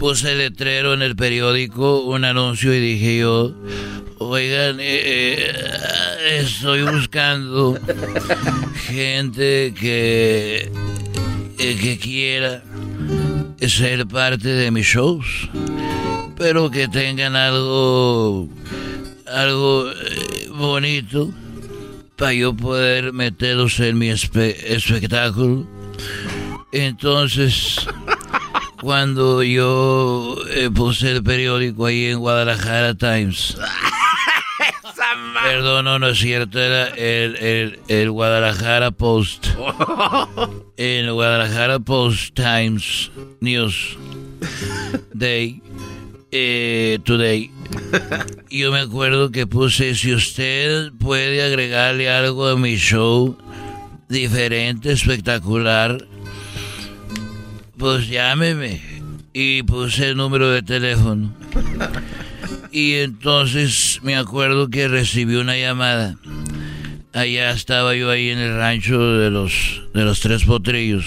[0.00, 3.54] puse letrero en el periódico, un anuncio y dije yo,
[4.18, 7.78] oigan, eh, eh, estoy buscando
[8.86, 10.72] gente que,
[11.58, 12.62] eh, que quiera
[13.60, 15.26] ser parte de mis shows,
[16.38, 18.48] pero que tengan algo
[19.26, 19.84] algo
[20.54, 21.30] bonito
[22.16, 25.66] para yo poder meterlos en mi espe- espectáculo.
[26.72, 27.86] Entonces,
[28.80, 33.56] cuando yo eh, puse el periódico ahí en Guadalajara Times,
[35.42, 39.48] perdón, no, no es cierto, era el, el, el Guadalajara Post.
[40.76, 43.96] En el Guadalajara Post Times News
[45.12, 45.62] Day,
[46.30, 47.50] eh, Today.
[48.50, 53.36] Yo me acuerdo que puse, si usted puede agregarle algo a mi show,
[54.08, 56.06] diferente, espectacular,
[57.80, 58.80] pues llámeme.
[59.32, 61.34] Y puse el número de teléfono.
[62.70, 66.16] Y entonces me acuerdo que recibí una llamada.
[67.12, 71.06] Allá estaba yo ahí en el rancho de los, de los tres potrillos.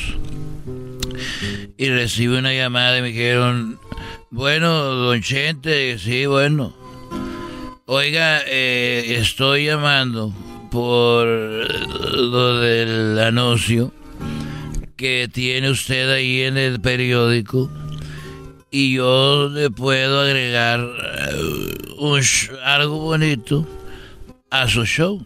[1.77, 3.79] Y recibí una llamada y me dijeron,
[4.31, 6.75] bueno, don Chente, sí, bueno.
[7.85, 10.33] Oiga, eh, estoy llamando
[10.71, 13.93] por lo del anuncio
[14.95, 17.69] que tiene usted ahí en el periódico
[18.71, 23.67] y yo le puedo agregar eh, algo bonito
[24.49, 25.25] a su show.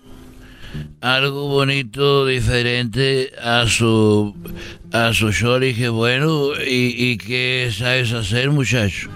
[1.02, 4.36] algo bonito, diferente a su
[4.92, 5.58] a su show.
[5.58, 9.10] Y dije, bueno, ¿y, ¿y qué sabes hacer, muchacho?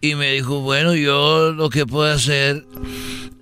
[0.00, 2.64] Y me dijo, bueno, yo lo que puedo hacer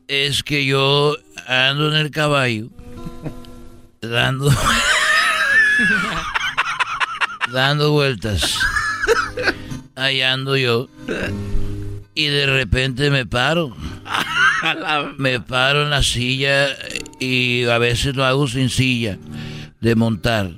[0.08, 1.16] es que yo
[1.46, 2.68] ando en el caballo,
[4.00, 4.50] dando,
[7.52, 8.58] dando vueltas.
[9.94, 10.88] Ahí ando yo.
[12.14, 13.76] Y de repente me paro.
[15.18, 16.68] Me paro en la silla
[17.18, 19.18] y a veces lo hago sin silla
[19.80, 20.52] de montar.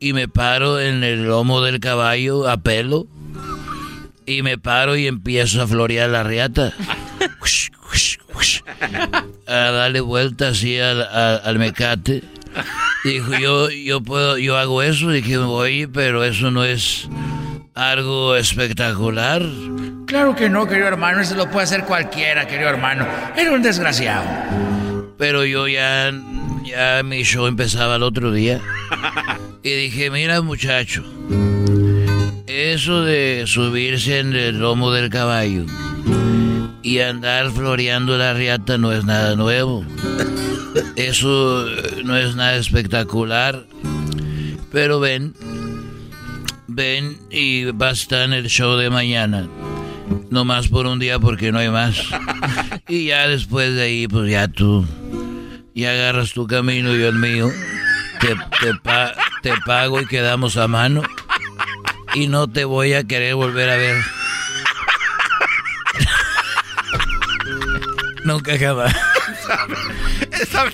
[0.00, 3.06] Y me paro en el lomo del caballo a pelo.
[4.26, 6.74] Y me paro y empiezo a florear la riata.
[9.46, 12.24] A darle vuelta así al, al, al mecate.
[13.06, 15.10] Dijo, yo, yo puedo, yo hago eso.
[15.10, 17.08] Dije, oye, pero eso no es
[17.72, 19.42] algo espectacular.
[20.06, 23.06] Claro que no, querido hermano, eso lo puede hacer cualquiera, querido hermano.
[23.36, 24.24] Era un desgraciado.
[25.18, 26.12] Pero yo ya,
[26.64, 28.60] ya mi show empezaba el otro día.
[29.62, 31.04] Y dije, mira muchacho,
[32.48, 35.64] eso de subirse en el lomo del caballo
[36.86, 39.84] y andar floreando la riata no es nada nuevo.
[40.94, 41.66] Eso
[42.04, 43.66] no es nada espectacular.
[44.70, 45.34] Pero ven,
[46.68, 49.48] ven y va a estar en el show de mañana.
[50.30, 52.00] No más por un día porque no hay más.
[52.88, 54.86] Y ya después de ahí, pues ya tú,
[55.74, 57.48] ya agarras tu camino y yo el mío.
[58.20, 58.28] Te,
[58.60, 61.02] te, pa- te pago y quedamos a mano.
[62.14, 63.96] Y no te voy a querer volver a ver.
[68.26, 68.92] Nunca jamás.
[70.32, 70.66] Esa,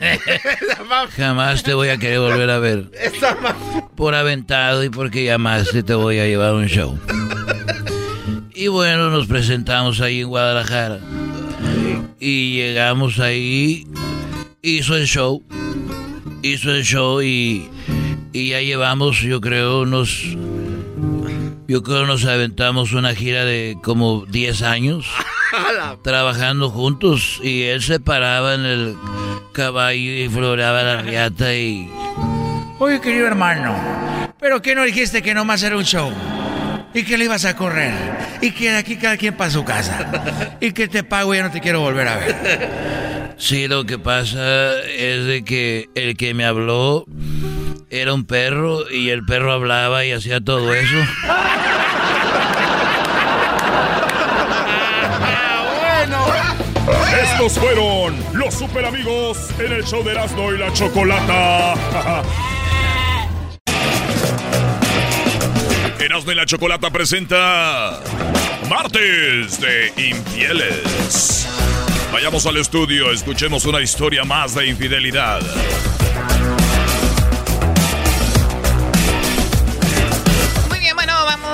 [0.00, 2.90] esa Jamás te voy a querer volver a ver.
[2.98, 3.36] esa
[3.96, 6.98] Por aventado y porque llamaste te voy a llevar a un show.
[8.54, 11.00] Y bueno, nos presentamos ahí en Guadalajara.
[12.20, 13.88] Y llegamos ahí,
[14.62, 15.42] hizo el show,
[16.42, 17.68] hizo el show y,
[18.32, 20.22] y ya llevamos, yo creo, unos...
[21.66, 25.06] Yo creo nos aventamos una gira de como 10 años
[26.02, 28.96] trabajando juntos y él se paraba en el
[29.52, 31.90] caballo y floreaba la riata y...
[32.78, 33.76] Oye, querido hermano,
[34.40, 36.12] ¿pero qué no dijiste que nomás era un show?
[36.92, 37.92] Y que le ibas a correr.
[38.40, 40.56] Y que de aquí cada quien para su casa.
[40.60, 43.34] Y que te pago y ya no te quiero volver a ver.
[43.36, 47.04] Sí, lo que pasa es de que el que me habló
[47.90, 50.96] era un perro y el perro hablaba y hacía todo eso.
[57.22, 61.74] Estos fueron los super amigos en el show de Erasmo y la Chocolata.
[66.00, 68.00] Erasmo y la Chocolata presenta
[68.68, 71.48] Martes de Infieles.
[72.12, 75.40] Vayamos al estudio, escuchemos una historia más de infidelidad.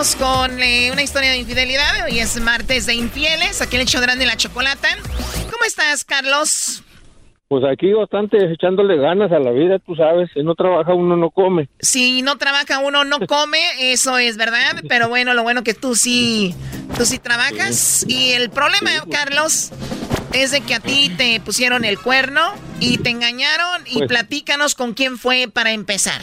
[0.01, 2.07] Vamos con eh, una historia de infidelidad.
[2.07, 3.61] Hoy es martes de infieles.
[3.61, 4.89] Aquí el show grande la chocolata.
[5.51, 6.83] ¿Cómo estás, Carlos?
[7.49, 11.29] Pues aquí bastante echándole ganas a la vida, tú sabes, si no trabaja uno no
[11.29, 11.69] come.
[11.81, 14.83] Si no trabaja uno, no come, eso es verdad.
[14.89, 16.55] Pero bueno, lo bueno que tú sí,
[16.97, 18.07] tú sí trabajas.
[18.09, 19.71] Y el problema, Carlos,
[20.33, 22.41] es de que a ti te pusieron el cuerno
[22.81, 23.83] y te engañaron.
[23.85, 26.23] Y Pues- platícanos con quién fue para empezar.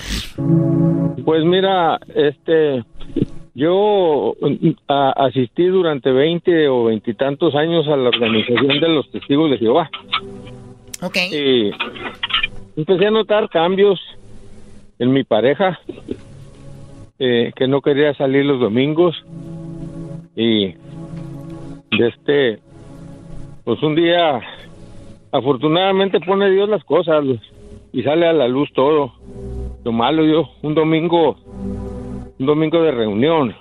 [1.24, 2.84] Pues mira, este,
[3.58, 9.50] yo mm, a- asistí durante 20 o veintitantos años a la organización de los testigos
[9.50, 9.90] de Jehová.
[11.02, 11.18] Ok.
[11.32, 11.72] Y
[12.76, 14.00] empecé a notar cambios
[15.00, 15.80] en mi pareja,
[17.18, 19.16] eh, que no quería salir los domingos
[20.36, 20.68] y
[21.98, 22.60] de este,
[23.64, 24.40] pues un día,
[25.32, 27.26] afortunadamente pone Dios las cosas
[27.92, 29.14] y sale a la luz todo.
[29.84, 31.38] Lo malo yo, un domingo,
[32.40, 33.56] un domingo de reunión,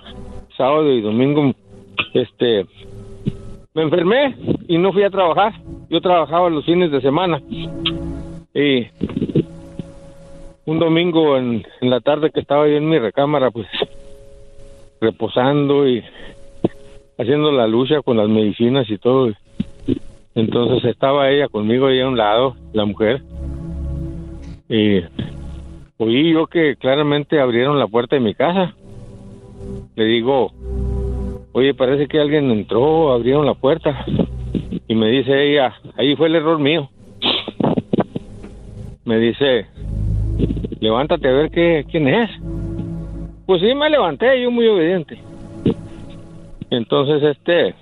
[0.55, 1.53] sábado y domingo,
[2.13, 2.65] este,
[3.73, 4.35] me enfermé
[4.67, 5.53] y no fui a trabajar.
[5.89, 7.41] Yo trabajaba los fines de semana.
[8.53, 8.87] Y
[10.65, 13.67] un domingo en, en la tarde que estaba yo en mi recámara, pues
[14.99, 16.03] reposando y
[17.17, 19.31] haciendo la lucha con las medicinas y todo.
[20.35, 23.21] Entonces estaba ella conmigo ahí a un lado, la mujer.
[24.69, 25.01] Y
[25.97, 28.75] oí yo que claramente abrieron la puerta de mi casa.
[29.95, 30.51] Le digo,
[31.51, 34.05] oye, parece que alguien entró, abrieron la puerta.
[34.87, 36.89] Y me dice ella, ahí fue el error mío.
[39.05, 39.65] Me dice,
[40.79, 42.29] levántate a ver qué, quién es.
[43.45, 45.17] Pues sí, me levanté, yo muy obediente.
[46.69, 47.73] Entonces, este,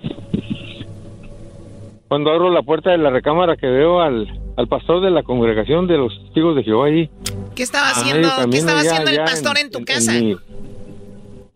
[2.08, 5.86] cuando abro la puerta de la recámara que veo al, al pastor de la congregación
[5.86, 7.10] de los testigos de Jehová ahí.
[7.54, 10.12] ¿Qué estaba haciendo, ¿qué estaba haciendo el pastor en, tu casa?
[10.12, 10.36] mi,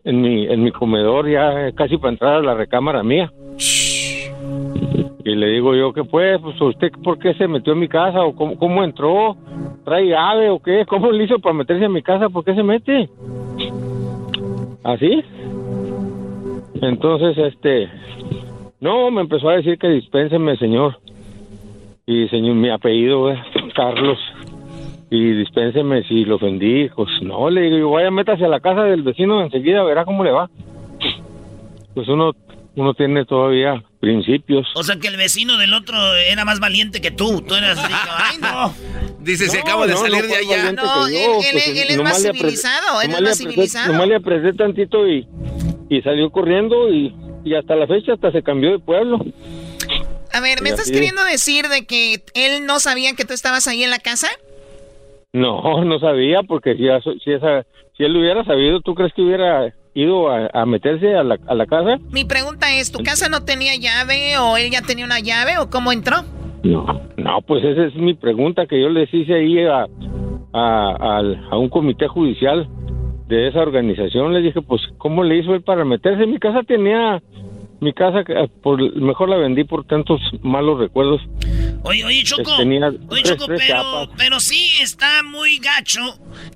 [0.03, 3.31] en mi, en mi comedor, ya casi para entrar a la recámara mía.
[5.23, 6.39] Y le digo yo, ¿qué pues?
[6.41, 8.21] Pues usted, ¿por qué se metió en mi casa?
[8.21, 9.35] ¿O cómo, cómo entró?
[9.85, 10.85] ¿Trae llave o qué?
[10.87, 12.29] ¿Cómo le hizo para meterse en mi casa?
[12.29, 13.09] ¿Por qué se mete?
[14.83, 15.23] ¿Así?
[16.81, 17.89] Entonces, este...
[18.79, 20.97] No, me empezó a decir que dispénseme, señor.
[22.13, 23.39] Y señor, mi apellido es
[23.75, 24.17] Carlos.
[25.09, 26.89] Y dispénseme si lo ofendí.
[26.95, 30.31] Pues no, le digo, vaya, métase a la casa del vecino enseguida, verá cómo le
[30.31, 30.49] va.
[31.93, 32.31] Pues uno,
[32.75, 34.67] uno tiene todavía principios.
[34.75, 37.41] O sea que el vecino del otro era más valiente que tú.
[37.41, 38.73] Tú eras así, ay no.
[39.19, 40.71] Dice, se No, acaba de no, salir no de allá.
[40.73, 43.91] No, él- yo, él- pues, él es más civilizado, él es más civilizado.
[43.93, 45.27] Nomás le apreté tantito y,
[45.89, 47.13] y salió corriendo y,
[47.45, 49.19] y hasta la fecha hasta se cambió de pueblo.
[50.33, 50.93] A ver, ¿me estás así.
[50.93, 54.27] queriendo decir de que él no sabía que tú estabas ahí en la casa?
[55.33, 56.87] No, no sabía porque si,
[57.23, 57.63] si, esa,
[57.97, 61.37] si él lo hubiera sabido, ¿tú crees que hubiera ido a, a meterse a la,
[61.47, 61.97] a la casa?
[62.11, 65.69] Mi pregunta es, ¿tu casa no tenía llave o él ya tenía una llave o
[65.69, 66.17] cómo entró?
[66.63, 69.87] No, no, pues esa es mi pregunta que yo les hice ahí a,
[70.53, 72.67] a un comité judicial
[73.31, 74.33] de esa organización.
[74.33, 76.27] Les dije, pues, ¿cómo le hizo él para meterse?
[76.27, 77.23] Mi casa tenía,
[77.81, 81.19] mi casa, eh, por, mejor la vendí por tantos malos recuerdos.
[81.83, 82.57] Oye, oye, Choco.
[82.57, 85.99] Tenía Oye, tres- Choco, tres pero, pero sí está muy gacho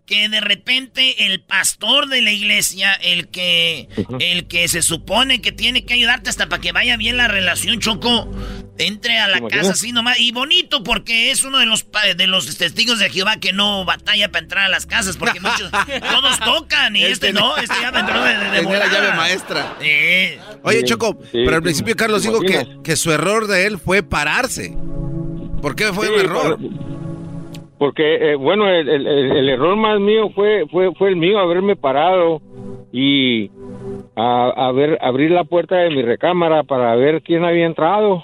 [0.06, 3.90] que de repente el pastor de la iglesia, el que,
[4.20, 7.80] el que se supone que tiene que ayudarte hasta para que vaya bien la relación,
[7.80, 8.30] Choco,
[8.78, 9.62] entre a la imaginas?
[9.68, 10.20] casa así nomás.
[10.20, 11.88] Y bonito porque es uno de los
[12.18, 15.72] de los testigos de Jehová que no batalla para entrar a las casas, porque muchos,
[16.12, 19.14] todos tocan y este, no, este ya me entró de, de, de Tenía la llave
[19.16, 19.76] maestra.
[19.82, 20.40] Eh.
[20.62, 20.86] Oye, Sí,
[21.32, 24.76] Sí, pero al principio ¿te Carlos dijo que, que su error de él fue pararse.
[25.62, 26.58] ¿Por qué fue Sí, un error?
[26.58, 26.70] por-
[27.78, 31.40] Porque, eh, bueno, el, el- el- el error más mío fue, fue, fue el mío,
[31.40, 32.42] haberme parado
[32.94, 33.50] y
[34.16, 38.24] a, a ver, abrir la puerta de mi recámara para ver quién había entrado.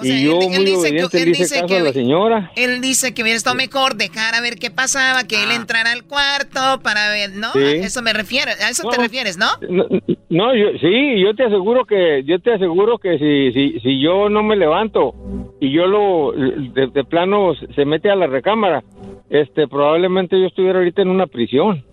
[0.00, 2.52] Y yo, muy obediente, le hice caso a la señora.
[2.54, 6.04] Él dice que hubiera estado mejor dejar a ver qué pasaba, que él entrara al
[6.04, 7.52] cuarto para ver, ¿no?
[7.52, 7.58] Sí.
[7.58, 9.46] A eso me refiero, a eso te refieres, ¿no?
[9.68, 9.86] No,
[10.28, 14.28] no, yo, sí, yo te aseguro que, yo te aseguro que si, si, si yo
[14.28, 15.14] no me levanto
[15.60, 18.84] y yo lo, de, de plano se mete a la recámara,
[19.30, 21.84] este, probablemente yo estuviera ahorita en una prisión.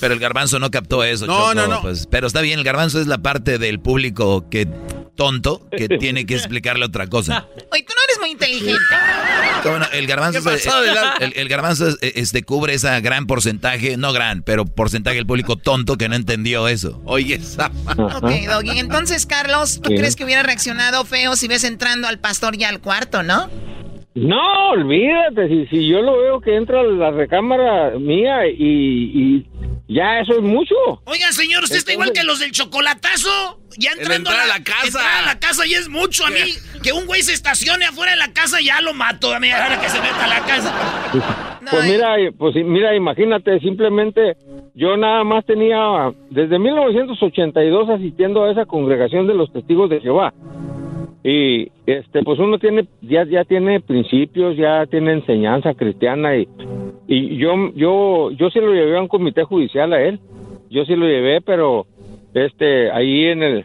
[0.00, 1.26] Pero el garbanzo no captó eso.
[1.26, 1.80] No, Choco, no, no.
[1.80, 4.68] Pues, pero está bien, el garbanzo es la parte del público que
[5.16, 7.46] tonto que tiene que explicarle otra cosa.
[7.72, 8.82] Oye, tú no eres muy inteligente.
[9.64, 10.38] Bueno, el garbanzo,
[11.20, 15.56] el, el garbanzo es- este, cubre esa gran porcentaje, no gran, pero porcentaje del público
[15.56, 17.00] tonto que no entendió eso.
[17.04, 17.72] Oye, esa.
[17.98, 18.78] Ok, Doggy.
[18.78, 19.96] Entonces, Carlos, ¿tú Sí.
[19.96, 23.48] crees que hubiera reaccionado feo si ves entrando al pastor ya al cuarto, no?
[24.14, 28.54] No, olvídate, si, si yo lo veo que entra a la recámara mía y,
[29.14, 29.46] y
[29.88, 30.74] ya eso es mucho.
[31.04, 33.60] Oiga, señor, usted está igual que los del chocolatazo.
[33.78, 34.86] Ya entrando entrar a la, a la casa.
[34.86, 36.24] entrar a la casa ya es mucho.
[36.24, 36.40] A mí,
[36.82, 39.34] que un güey se estacione afuera de la casa, ya lo mato.
[39.34, 41.58] A mí, ahora que se meta a la casa.
[41.70, 44.36] Pues mira, pues mira, imagínate, simplemente
[44.74, 50.32] yo nada más tenía desde 1982 asistiendo a esa congregación de los testigos de Jehová.
[51.28, 56.46] Y este pues uno tiene ya ya tiene principios, ya tiene enseñanza cristiana y
[57.08, 60.20] y yo yo yo sí lo llevé a un comité judicial a él.
[60.70, 61.84] Yo sí lo llevé, pero
[62.32, 63.64] este ahí en el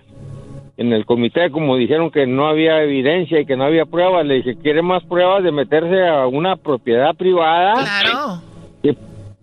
[0.78, 4.36] en el comité como dijeron que no había evidencia y que no había pruebas, le
[4.36, 7.74] dije, ¿quiere más pruebas de meterse a una propiedad privada?
[7.84, 8.42] Claro.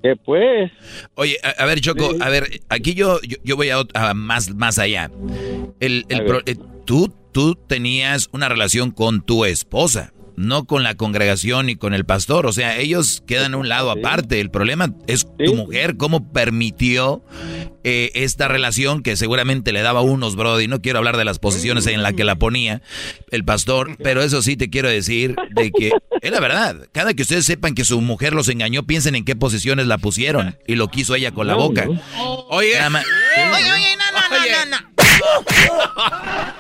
[0.03, 0.71] Que pues.
[1.17, 4.79] Oye, a, a ver, Choco, a ver, aquí yo, yo, yo voy a, más, más
[4.79, 5.11] allá.
[5.81, 6.57] El, el A pro- ver.
[6.57, 11.95] eh, tú, tú tenías una relación con tu esposa, no con la congregación ni con
[11.95, 12.47] el pastor.
[12.47, 14.41] O sea, ellos quedan a un lado aparte.
[14.41, 17.25] El problema es tu mujer, cómo permitió
[17.83, 20.69] eh, esta relación que seguramente le daba unos, Brody.
[20.69, 22.83] No quiero hablar de las posiciones en las que la ponía
[23.31, 25.91] el pastor, pero eso sí te quiero decir de que
[26.21, 26.89] es la verdad.
[26.93, 30.57] Cada que ustedes sepan que su mujer los engañó, piensen en qué posiciones la pusieron
[30.67, 31.87] y lo quiso ella con la boca.
[32.51, 32.75] Oye.
[32.79, 34.98] Oye, oye, no, no, no, no, no.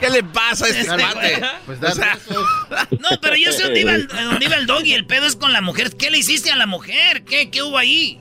[0.00, 1.38] ¿Qué le pasa a este Este cuate?
[1.38, 1.50] güey.
[1.66, 2.18] Pues O sea,
[2.92, 4.92] No, pero yo sé dónde iba, el, dónde iba el doggy.
[4.94, 5.90] El pedo es con la mujer.
[5.98, 7.24] ¿Qué le hiciste a la mujer?
[7.24, 8.18] ¿Qué, qué hubo ahí?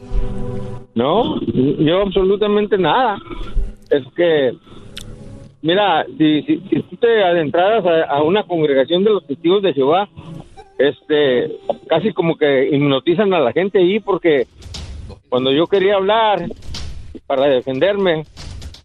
[0.96, 3.18] No, yo absolutamente nada.
[3.90, 4.54] Es que,
[5.62, 9.74] mira, si, si, si tú te adentraras a, a una congregación de los testigos de
[9.74, 10.10] Jehová,
[10.80, 11.52] este,
[11.88, 14.48] casi como que hipnotizan a la gente ahí porque
[15.30, 16.46] cuando yo quería hablar
[17.26, 18.26] para defenderme,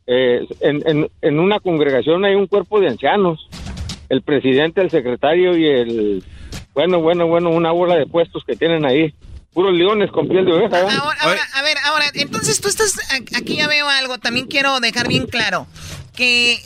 [0.06, 3.48] eh, en, en, en una congregación hay un cuerpo de ancianos,
[4.08, 6.24] el presidente, el secretario y el
[6.74, 9.14] Bueno, bueno, bueno, una bola de puestos que tienen ahí.
[9.52, 10.78] Puros leones con piel de oveja.
[10.78, 12.98] ahora, a ver, ahora, entonces tú estás,
[13.36, 15.66] aquí ya veo algo, también quiero dejar bien claro,
[16.16, 16.58] que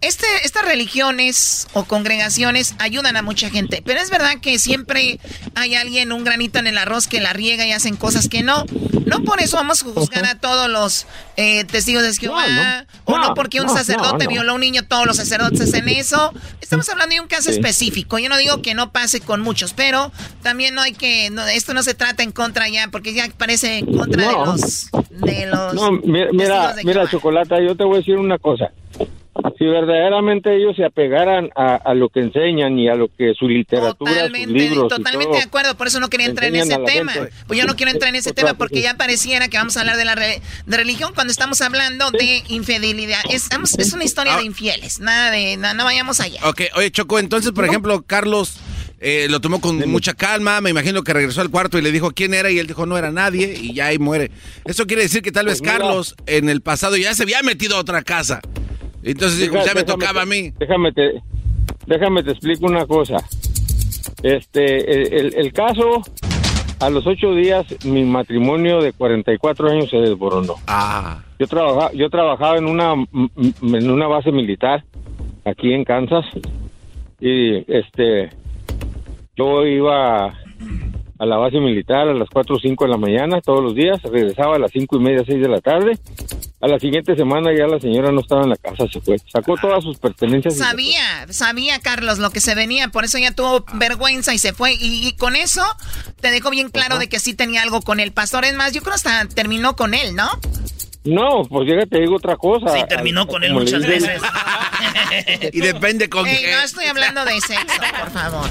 [0.00, 5.18] este, estas religiones o congregaciones ayudan a mucha gente, pero es verdad que siempre
[5.54, 8.64] hay alguien, un granito en el arroz que la riega y hacen cosas que no.
[9.06, 11.06] No por eso vamos a juzgar a todos los
[11.36, 15.16] eh, testigos de Jehová, o no porque un sacerdote violó a un niño, todos los
[15.16, 16.32] sacerdotes hacen eso.
[16.60, 17.56] Estamos hablando de un caso Sí.
[17.56, 18.18] específico.
[18.18, 20.12] Yo no digo que no pase con muchos, pero
[20.42, 23.78] también no hay que, no, esto no se trata en contra ya, porque ya parece
[23.78, 25.72] en contra de los, de los.
[25.74, 28.70] No, mi- mira, mira, Chocolata, yo te voy a decir una cosa.
[29.56, 33.48] Si verdaderamente ellos se apegaran a, a lo que enseñan y a lo que su
[33.48, 36.56] literatura, sus Totalmente, libros y totalmente todo, de acuerdo, por eso no quería entrar en
[36.56, 37.12] ese tema.
[37.12, 37.32] gente.
[37.46, 39.96] Pues yo no quiero entrar en ese tema porque ya pareciera que vamos a hablar
[39.96, 43.20] de la re- de religión cuando estamos hablando de infidelidad.
[43.30, 44.38] Es, estamos- es una historia Ah.
[44.38, 46.40] de infieles, nada de, no, no vayamos allá.
[46.44, 48.58] Ok, oye, Choco, entonces, por ejemplo, Carlos
[49.00, 52.10] eh, lo tomó con mucha calma, me imagino que regresó al cuarto y le dijo
[52.10, 54.32] quién era y él dijo no era nadie y ya ahí muere.
[54.64, 55.78] Eso quiere decir que tal vez Pues mira.
[55.84, 58.40] Carlos en el pasado ya se había metido a otra casa.
[59.12, 60.52] Entonces Deja- ya me déjame tocaba a mí.
[60.58, 61.22] Déjame te,
[61.86, 63.16] déjame te explico una cosa.
[64.22, 66.02] Este, el, el- el caso,
[66.80, 70.54] a los ocho días, mi matrimonio de 44 años se desboronó.
[70.66, 71.22] Ah.
[71.38, 72.94] Yo trabajaba, yo trabajaba en una,
[73.62, 74.84] en una base militar
[75.44, 76.24] aquí en Kansas
[77.20, 78.30] y este,
[79.36, 80.26] yo iba
[81.20, 84.00] a la base militar a las 4 o 5 de la mañana todos los días,
[84.02, 85.92] regresaba a las cinco y media, 6 de la tarde.
[86.60, 89.16] A la siguiente semana ya la señora no estaba en la casa, se fue.
[89.32, 90.56] Sacó todas sus pertenencias.
[90.56, 94.72] Sabía, sabía Carlos lo que se venía, por eso ya tuvo vergüenza y se fue.
[94.74, 95.62] Y, y con eso
[96.20, 98.44] te dejó bien claro de que sí tenía algo con el pastor.
[98.44, 100.28] Es más, yo creo hasta terminó con él, ¿no?
[101.04, 102.68] No, pues llega, te digo otra cosa.
[102.76, 104.20] Sí, terminó con él muchas veces.
[105.52, 106.50] y depende con Ey, qué.
[106.52, 108.48] no estoy hablando de sexo, por favor.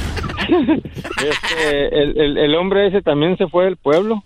[1.18, 4.24] Este, el, el- el hombre ese también se fue del pueblo.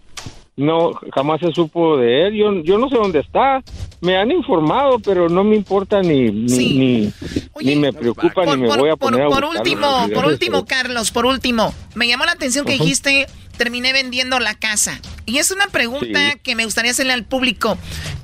[0.61, 2.35] No, jamás se supo de él.
[2.35, 3.63] Yo, yo no sé dónde está.
[3.99, 7.13] Me han informado, pero no me importa ni ni, ni,
[7.61, 11.11] ni me preocupa ni me voy a por, poner a por último, por último, Carlos,
[11.11, 13.27] por último, me llamó la atención que dijiste,
[13.57, 14.99] terminé vendiendo la casa.
[15.25, 16.39] Y es una pregunta Sí.
[16.43, 17.77] que me gustaría hacerle al público.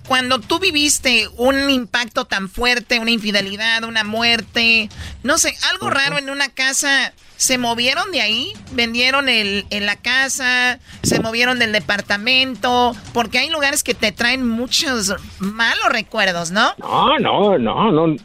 [0.07, 4.89] Cuando tú viviste un impacto tan fuerte, una infidelidad, una muerte,
[5.23, 8.51] no sé, algo raro en una casa, ¿se movieron de ahí?
[8.73, 10.79] ¿Vendieron el, en la casa?
[11.03, 12.93] ¿Se movieron del departamento?
[13.13, 16.71] Porque hay lugares que te traen muchos malos recuerdos, ¿no?
[16.79, 18.15] No, no, no, no.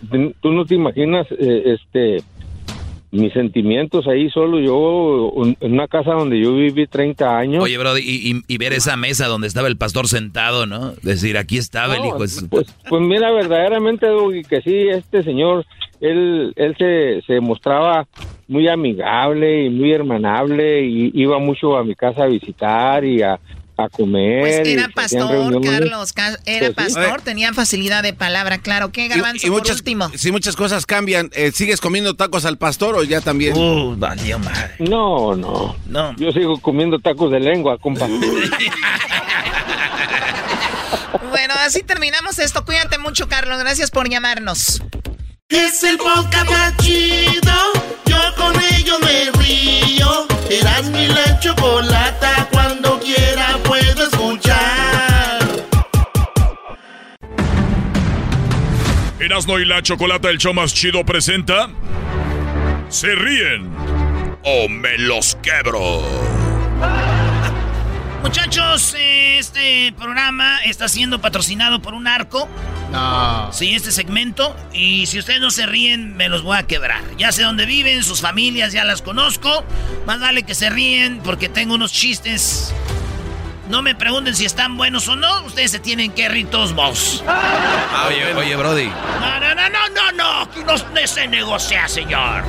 [0.40, 2.22] Tú no te imaginas, eh, este,
[3.10, 4.58] mis sentimientos ahí solo.
[4.58, 4.74] Yo,
[5.34, 7.62] un- en una casa donde yo viví 30 años.
[7.62, 10.92] Oye, Brody, y, y- y ver esa mesa donde estaba el pastor sentado, ¿no?
[11.02, 12.18] Decir, aquí estaba el hijo.
[12.20, 15.66] de su- Pues, pues mira, verdaderamente, Doggy, que sí, este señor,
[16.02, 18.06] él, él se, se mostraba
[18.48, 23.38] muy amigable y muy hermanable y iba mucho a mi casa a visitar y a,
[23.78, 24.40] a comer.
[24.40, 25.62] Pues y era pastor.
[25.64, 26.12] Carlos.
[26.12, 26.94] ca- Era Pues sí.
[26.94, 28.92] pastor, tenía facilidad de palabra, claro.
[28.92, 30.10] ¿Qué garbanzo Y por muchas, último?
[30.14, 33.56] si muchas cosas cambian, eh, ¿sigues comiendo tacos al pastor o ya también?
[33.56, 34.72] Uh, valió madre.
[34.80, 36.14] No, no, No.
[36.16, 38.06] Yo sigo comiendo tacos de lengua, compa.
[41.30, 42.64] Bueno, así terminamos esto.
[42.64, 43.58] Cuídate mucho, Carlos.
[43.58, 44.82] Gracias por llamarnos.
[45.52, 47.52] Es el podcast más chido.
[48.06, 50.26] Yo con ello me río.
[50.48, 52.48] Eras mi la chocolata.
[52.50, 55.42] Cuando quiera puedo escuchar.
[59.20, 61.68] Erasno y la Chocolata, el show más chido, presenta.
[62.88, 63.70] Se ríen
[64.44, 66.41] o me los quebro.
[68.22, 72.48] Muchachos, este programa está siendo patrocinado por un arco.
[72.92, 73.52] No.
[73.52, 74.54] Sí, este segmento.
[74.72, 77.02] Y si ustedes no se ríen, me los voy a quebrar.
[77.18, 79.64] Ya sé dónde viven, sus familias ya las conozco.
[80.06, 82.72] Más vale que se ríen porque tengo unos chistes.
[83.68, 85.42] No me pregunten si están buenos o no.
[85.42, 87.24] Ustedes se tienen que reír todos modos.
[88.06, 88.86] Oye, oye, Brody.
[88.86, 90.64] No, no, no, no, no, no.
[90.64, 92.44] No se negocia, señor.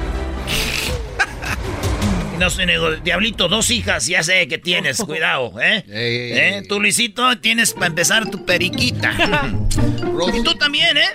[2.39, 2.99] No se negocia.
[3.03, 5.83] Diablito, dos hijas, ya sé que tienes, cuidado, ¿eh?
[5.87, 6.63] ¿Eh?
[6.67, 9.13] Tú, Luisito, tienes para empezar tu periquita.
[10.33, 11.09] y tú también, ¿eh?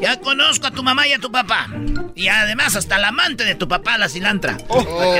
[0.00, 1.68] Ya conozco a tu mamá y a tu papá.
[2.14, 4.58] Y además hasta la amante de tu papá, la cilantra.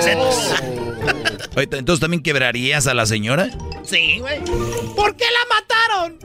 [0.01, 0.63] Sepas.
[1.57, 3.51] Oye, entonces también quebrarías a la señora.
[3.83, 4.41] Sí, güey.
[4.95, 5.57] ¿Por qué la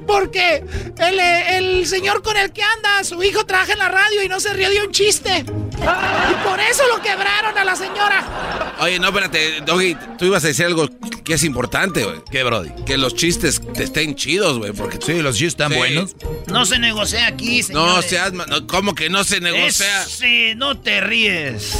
[0.07, 0.63] Porque
[0.97, 4.27] el, eh, el señor con el que anda, su hijo trabaja en la radio y
[4.29, 5.45] no se rió de un chiste.
[5.45, 8.73] Y por eso lo quebraron a la señora.
[8.79, 10.87] Oye, no, espérate, Doggy, tú ibas a decir algo
[11.25, 12.17] que es importante, güey.
[12.31, 12.69] ¿Qué, Brody?
[12.85, 14.99] Que los chistes te estén chidos, güey, porque...
[15.03, 15.77] Sí, los chistes están Sí.
[15.77, 16.15] buenos.
[16.47, 17.87] No se negocia aquí, señor.
[17.87, 18.33] No seas...
[18.33, 20.03] no, ¿Cómo que no se negocia?
[20.05, 21.73] Sí, no te ríes.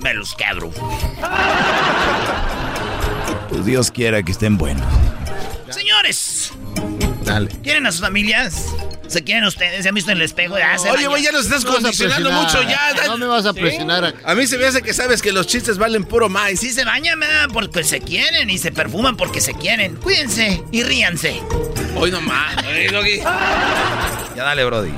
[0.00, 0.70] me los quebro.
[3.48, 4.86] Pues Dios quiera que estén buenos.
[5.72, 6.52] Señores,
[7.24, 7.48] Dale.
[7.62, 8.66] ¿quieren a sus familias?
[9.08, 9.82] ¿Se quieren ustedes?
[9.82, 10.58] ¿Se han visto en el espejo?
[10.58, 12.62] Ya se Oye, güey, ya nos estás No condicionando mucho.
[12.62, 15.32] Ya, No me vas a presionar a- A mí se me hace que sabes que
[15.32, 16.58] los chistes valen puro más.
[16.58, 17.48] Sí se bañan, ¿verdad?
[17.52, 19.96] Porque se quieren y se perfuman porque se quieren.
[19.96, 21.40] Cuídense y ríanse.
[21.96, 22.56] Hoy nomás.
[24.34, 24.92] Ya dale, Brody.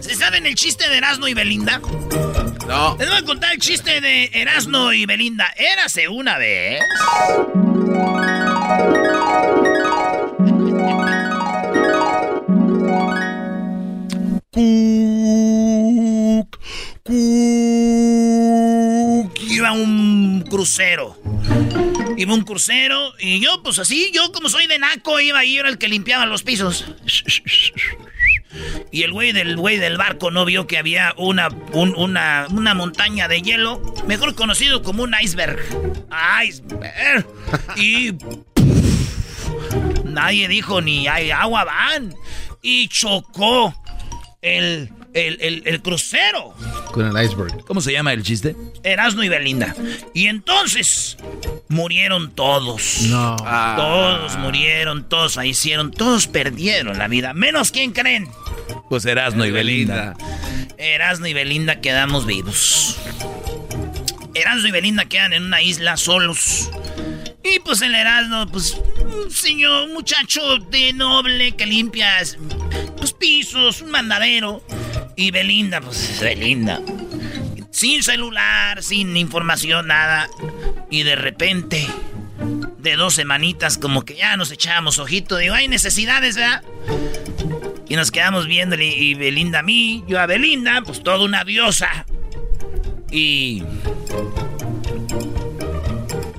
[0.00, 1.80] ¿Se saben el chiste de Erasmo y Belinda?
[2.66, 2.96] No.
[2.98, 5.52] Les voy a contar el chiste de Erasmo y Belinda.
[5.56, 6.80] Érase una vez.
[14.50, 16.58] Cuc.
[19.48, 21.16] Iba un crucero.
[22.16, 25.68] Iba un crucero y yo, pues así, yo como soy de naco, iba ahí, era
[25.68, 26.84] el que limpiaba los pisos.
[28.90, 32.74] Y el güey del güey del barco no vio que había una, un- una, una
[32.74, 35.58] montaña de hielo, mejor conocido como un iceberg.
[36.44, 37.26] Iceberg.
[37.76, 38.12] Y
[40.04, 42.14] nadie dijo ni hay agua van.
[42.62, 43.74] Y chocó
[44.42, 46.54] el, el, el- el crucero.
[46.92, 47.64] Con el iceberg.
[47.64, 48.54] ¿Cómo se llama el chiste?
[48.82, 49.74] Erasmo y Belinda.
[50.14, 51.16] Y entonces
[51.68, 53.02] murieron todos.
[53.02, 53.36] No.
[53.36, 57.34] Todos murieron, todos fallecieron, todos perdieron la vida.
[57.34, 58.28] Menos quién creen.
[58.88, 60.14] Pues Erasmo y Belinda.
[60.78, 62.98] Erasmo y Belinda quedamos vivos.
[64.34, 66.70] Erasmo y Belinda quedan en una isla solos.
[67.42, 68.76] Y pues el Erasmo, pues,
[69.24, 70.40] un señor, un muchacho
[70.70, 72.10] de noble que limpia
[73.00, 74.62] los pisos, un mandadero.
[75.16, 76.80] Y Belinda, pues, Belinda.
[77.70, 80.28] Sin celular, sin información, nada.
[80.90, 81.86] Y de repente,
[82.78, 85.36] de dos semanitas, como que ya nos echábamos ojito.
[85.36, 86.62] Digo, hay necesidades, ¿verdad?
[87.88, 92.04] Y nos quedamos viéndole y Belinda a mí, yo a Belinda, pues toda una diosa.
[93.10, 93.62] Y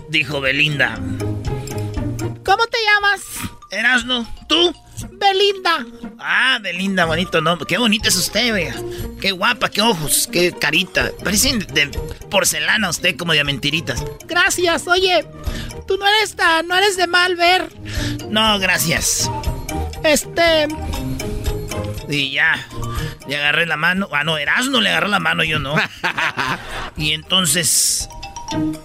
[0.09, 0.99] dijo Belinda,
[2.47, 3.21] ¿Cómo te llamas?
[3.71, 4.73] Erasno, ¿tú?
[5.11, 5.85] Belinda.
[6.19, 7.67] Ah, Belinda, bonito nombre.
[7.67, 8.75] Qué bonita es usted, vea.
[9.21, 11.11] Qué guapa, qué ojos, qué carita.
[11.23, 11.87] Parecen de
[12.29, 14.03] porcelana usted como de mentiritas.
[14.25, 14.87] Gracias.
[14.87, 15.25] Oye,
[15.87, 17.69] tú no eres tan, no eres de mal ver.
[18.29, 19.29] No, gracias.
[20.03, 20.67] Este,
[22.09, 22.67] Y ya,
[23.27, 24.07] le agarré la mano.
[24.11, 25.75] Ah, no, Erasno le agarró la mano, yo no.
[26.97, 28.07] y entonces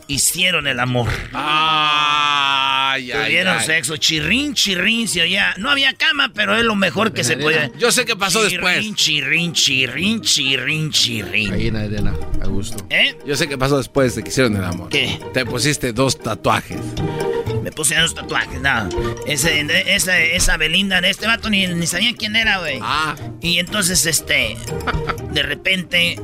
[0.06, 1.08] hicieron el amor.
[1.32, 3.66] Ay, ay, Tuvieron ay.
[3.66, 5.54] sexo, chirrín, chirrín, se oía.
[5.58, 7.70] No había cama, pero es lo mejor que se podía.
[7.78, 8.94] Yo sé qué pasó Chirrín, después.
[8.96, 11.52] Chirrín, chirrín, chirrín, chirrín.
[11.52, 12.84] Ahí en la arena, a gusto.
[12.90, 13.16] ¿Eh?
[13.26, 14.88] Yo sé qué pasó después de que hicieron el amor.
[14.90, 15.18] ¿Qué?
[15.32, 16.78] Te pusiste dos tatuajes.
[17.62, 18.88] Me puse unos tatuajes, nada.
[19.26, 22.78] Ese, esa, esa Belinda de este vato ni, ni sabía quién era, güey.
[22.82, 23.14] Ah.
[23.40, 24.56] Y entonces, este,
[25.30, 26.20] de repente,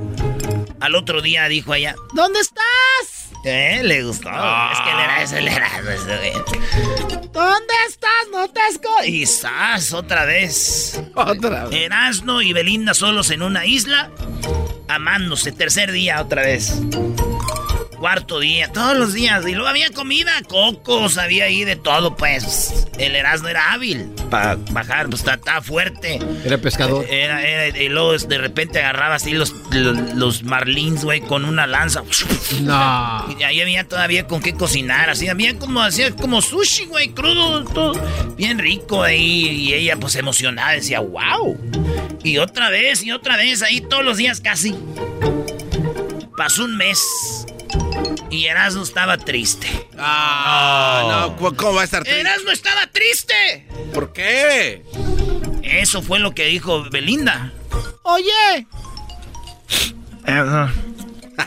[0.80, 2.64] al otro día dijo ella, ¿dónde estás?
[3.44, 3.80] ¿Eh?
[3.82, 4.28] Le gustó.
[4.28, 6.32] Es que él era ese, él era ese, güey.
[7.32, 8.10] ¿Dónde estás?
[8.32, 9.04] No te esco.
[9.04, 9.92] Y ¡zas!
[9.92, 11.00] otra vez.
[11.14, 11.80] Otra vez.
[11.82, 14.10] Erasno y Belinda solos en una isla,
[14.88, 15.52] amándose.
[15.52, 16.74] Tercer día otra vez.
[17.98, 19.44] Cuarto día, todos los días.
[19.46, 22.86] Y luego había comida, cocos, había ahí de todo, pues.
[22.96, 26.20] El Erasmo era hábil para bajar, pues estaba fuerte.
[26.44, 27.04] Era pescador.
[27.08, 31.66] Era, era, y luego de repente agarraba así los, los, los marlins, güey, con una
[31.66, 32.02] lanza.
[32.60, 33.36] No.
[33.38, 37.64] Y ahí había todavía con qué cocinar, así había como hacía como sushi, güey, crudo,
[37.64, 37.92] todo
[38.36, 41.58] bien rico ahí y ella pues emocionada decía, "Wow."
[42.22, 44.74] Y otra vez y otra vez ahí todos los días casi.
[46.36, 47.46] Pasó un mes.
[48.30, 49.66] Y Erasmo estaba triste.
[49.96, 52.20] Ah, no, ¿cómo va a estar triste?
[52.20, 53.66] Erasmo estaba triste.
[53.94, 54.84] ¿Por qué?
[55.62, 57.52] Eso fue lo que dijo Belinda.
[58.02, 58.66] Oye.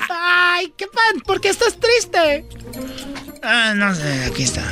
[0.10, 1.22] Ay, qué pan.
[1.26, 2.46] ¿Por qué estás triste?
[3.44, 4.64] Ah, no sé, aquí está.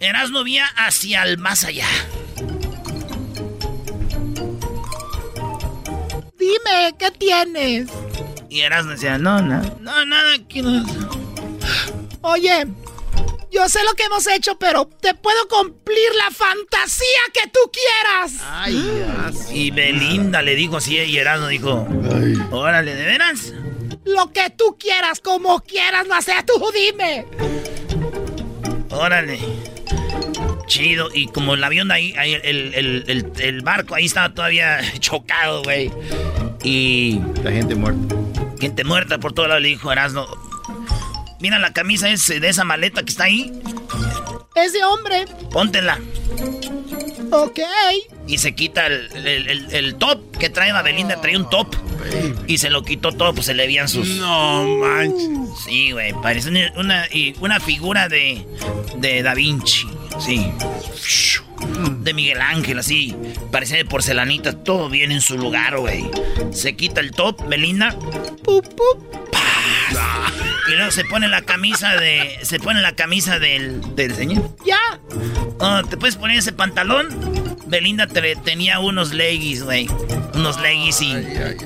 [0.00, 1.88] Erasmo vía hacia el más allá.
[6.38, 7.88] Dime, ¿qué tienes?
[8.52, 10.84] Y Erasmo decía, no, no, no, nada, aquí no.
[12.20, 12.66] Oye,
[13.50, 18.42] yo sé lo que hemos hecho, pero te puedo cumplir la fantasía que tú quieras.
[18.44, 19.04] Ay,
[19.54, 21.88] Y Belinda le dijo así y Erasmo dijo,
[22.50, 23.54] órale, ¿de veras?
[24.04, 27.24] Lo que tú quieras, como quieras, no sé, tú dime.
[28.90, 29.38] Órale.
[30.66, 34.80] Chido, y como el avión ahí, ahí, el, el- el- el barco ahí estaba todavía
[34.98, 35.90] chocado, güey.
[36.64, 38.14] Y La gente muerta.
[38.62, 40.26] Gente muerta por todo lado le dijo Erasmo,
[41.40, 43.52] mira la camisa ese, de esa maleta que está ahí,
[44.54, 45.24] Ese hombre.
[45.50, 45.98] póntela.
[47.32, 47.58] Ok.
[48.28, 51.74] Y se quita el, el- el- el top que trae Belinda, traía un top.
[52.46, 54.06] Y se lo quitó todo, pues se le veían sus.
[54.18, 55.28] No manches.
[55.64, 57.08] Sí, güey, parece una,
[57.40, 58.46] una figura de,
[58.98, 59.88] de Da Vinci,
[60.20, 60.52] sí.
[62.00, 63.14] De Miguel Ángel, así.
[63.50, 66.04] Parecía de porcelanita, todo bien en su lugar, güey.
[66.52, 67.96] Se quita el top, Belinda.
[68.44, 70.32] Pup, pup, paz.
[70.68, 72.38] Y luego se pone la camisa de.
[72.42, 74.56] Se pone la camisa del, del señor.
[74.64, 74.78] Ya.
[75.58, 77.08] Oh, ¿Te puedes poner ese pantalón?
[77.66, 79.88] Belinda te- tenía unos leggings, güey.
[80.34, 81.14] Unos leggings y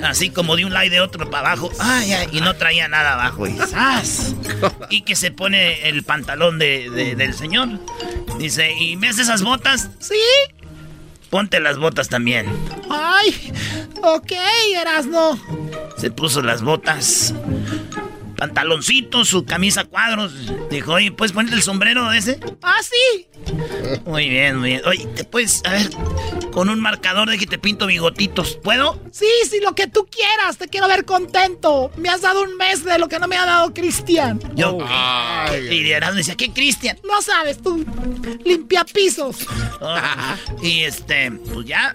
[0.03, 1.69] así como de un lado y de otro para abajo.
[1.79, 3.47] Ay, ay, y no traía nada abajo.
[3.47, 4.35] Y, ¡zas!
[4.89, 7.69] y que se pone el pantalón de- de- del señor.
[8.39, 9.89] Dice, ¿y ves esas botas?
[9.99, 10.15] Sí.
[11.29, 12.45] Ponte las botas también.
[12.89, 13.51] Ay.
[14.03, 14.31] Ok,
[14.75, 15.37] Erasno.
[15.97, 17.33] Se puso las botas.
[18.37, 20.31] Pantaloncito, su camisa a cuadros.
[20.69, 22.39] Dijo, oye, ¿puedes ponerte el sombrero de ese?
[22.61, 23.27] Ah, sí.
[24.05, 24.81] Muy bien, muy bien.
[24.85, 25.89] Oye, ¿te puedes, a ver,
[26.51, 28.59] con un marcador de que te pinto bigotitos?
[28.63, 29.01] ¿Puedo?
[29.11, 30.57] Sí, sí, lo que tú quieras.
[30.57, 31.91] Te quiero ver contento.
[31.97, 34.39] Me has dado un mes de lo que no me ha dado Cristian.
[34.55, 34.77] Yo.
[35.71, 36.99] y de decía, ¿qué Cristian?
[37.03, 37.83] No sabes tú.
[38.45, 39.47] Limpia pisos.
[39.81, 39.95] Oh,
[40.61, 41.93] y este, pues ya.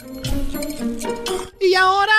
[1.60, 2.12] Y ahora.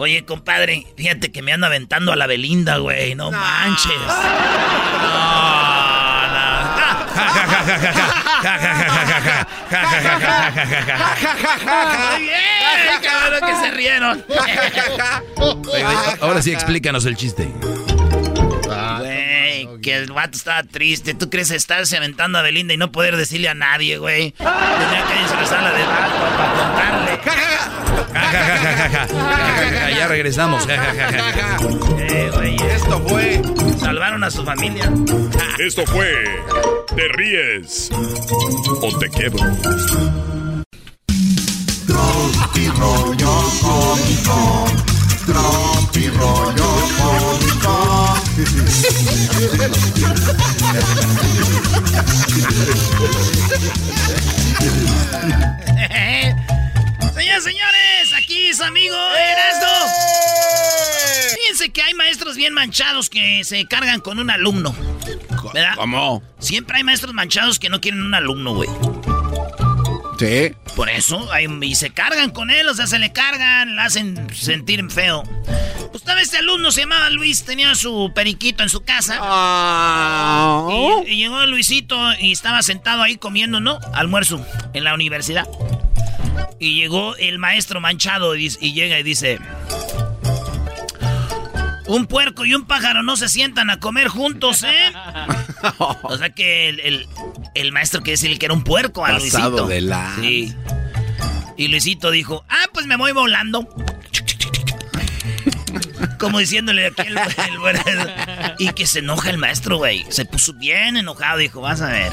[0.00, 3.16] Oye, compadre, fíjate que me ando aventando a la Belinda, güey.
[3.16, 3.92] No, manches.
[3.96, 5.08] No,
[6.28, 6.48] no.
[12.12, 14.24] Muy bien, cabrón, que se rieron.
[16.20, 17.52] Ahora sí explícanos el chiste.
[19.00, 21.14] Güey, que el vato estaba triste.
[21.14, 24.30] ¿Tú crees estarse aventando a Belinda y no poder decirle a nadie, güey?
[24.30, 27.87] Tenía que disfrazarla de vato para contarle.
[29.96, 30.66] Ya regresamos.
[30.68, 32.30] Eh,
[32.74, 33.42] Esto fue.
[33.78, 34.90] Salvaron a su familia.
[35.58, 36.12] Esto fue
[36.94, 39.38] Te ríes o te quedo.
[41.86, 44.66] Tropi rollo cómico.
[45.26, 46.68] Tropi rollo
[46.98, 47.48] cómico.
[57.18, 59.92] Señoras, señores, aquí su amigo Erasmo.
[61.36, 64.74] Fíjense que hay maestros bien manchados que se cargan con un alumno.
[65.52, 65.72] ¿Verdad?
[65.76, 66.22] ¿Cómo?
[66.38, 68.68] Siempre hay maestros manchados que no quieren un alumno, güey.
[70.18, 70.52] Sí.
[70.76, 74.28] Por eso, hay- y se cargan con él, o sea, se le cargan, le hacen
[74.34, 75.22] sentir feo.
[75.90, 79.18] Pues tal vez este alumno se llamaba Luis, tenía su periquito en su casa.
[80.70, 83.78] Y, y llegó Luisito y estaba sentado ahí comiendo, ¿no?
[83.94, 85.46] Almuerzo en la universidad.
[86.58, 89.38] Y llegó el maestro manchado y, llega y dice...
[91.86, 94.92] Un puerco y un pájaro no se sientan a comer juntos, ¿eh?
[96.02, 97.08] O sea que el, el-
[97.54, 99.66] el maestro quiere decirle que era un puerco a Pasado Luisito.
[99.68, 100.54] de la- Sí.
[101.56, 103.66] Y Luisito dijo, ah, pues me voy volando.
[106.18, 110.04] Como diciéndole aquí el, el- Y que se enoja el maestro, güey.
[110.10, 112.12] Se puso bien enojado, dijo, vas a ver.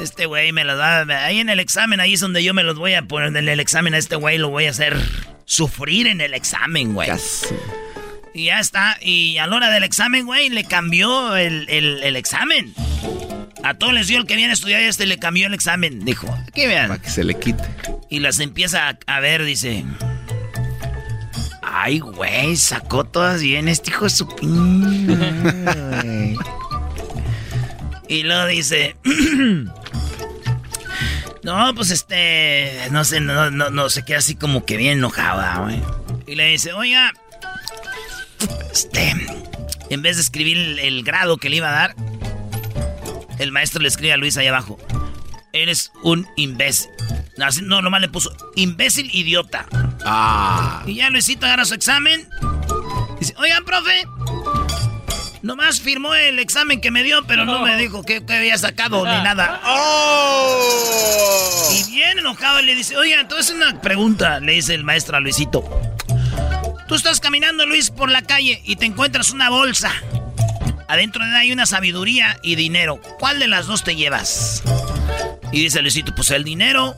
[0.00, 1.24] Este güey me los va a...
[1.24, 3.34] Ahí en el examen, ahí es donde yo me los voy a poner.
[3.36, 4.96] En el examen a este güey lo voy a hacer
[5.44, 7.08] sufrir en el examen, güey.
[8.34, 8.98] Y ya está.
[9.00, 12.74] Y a la hora del examen, güey, le cambió el, el- el examen.
[13.62, 16.04] A todos les dio el que viene a estudiar y este le cambió el examen.
[16.04, 16.88] Dijo, aquí vean.
[16.88, 17.62] Para que se le quite.
[18.10, 19.84] Y las empieza a, a ver, dice.
[21.62, 26.36] Ay, güey, sacó todas bien este hijo de su pin.
[28.08, 28.20] güey".
[28.20, 28.96] y luego dice.
[31.42, 32.88] no, pues este.
[32.90, 35.80] No sé, no, no, no, se queda así como que bien enojada, güey.
[36.26, 37.12] Y le dice, oiga.
[38.72, 39.14] Este.
[39.90, 41.94] En vez de escribir el, el grado que le iba a dar,
[43.38, 44.78] el maestro le escribe a Luis ahí abajo.
[45.52, 46.90] Eres un imbécil.
[47.36, 49.66] No, no, nomás le puso imbécil idiota.
[50.04, 50.82] Ah.
[50.86, 52.28] Y ya Luisito agarra su examen.
[53.18, 54.06] Dice, oigan, profe.
[55.44, 59.04] Nomás firmó el examen que me dio, pero no, me dijo que, que había sacado
[59.04, 59.60] ni nada.
[61.70, 65.62] Y bien enojado le dice, oigan, entonces una pregunta, le dice el maestro a Luisito.
[66.88, 69.92] Tú estás caminando, Luis, por la calle y te encuentras una bolsa.
[70.88, 72.98] Adentro de ella hay una sabiduría y dinero.
[73.18, 74.62] ¿Cuál de las dos te llevas?
[75.52, 76.96] Y dice Luisito, pues el dinero.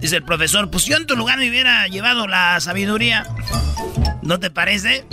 [0.00, 3.24] Dice el profesor, pues yo en tu lugar me hubiera llevado la sabiduría.
[4.20, 5.06] ¿No te parece?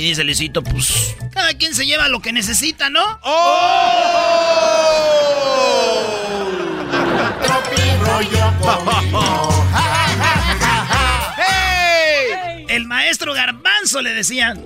[0.00, 3.02] Y dice Luisito, pues cada quien se lleva lo que necesita, ¿no?
[12.70, 14.64] El maestro Garbanzo le decían.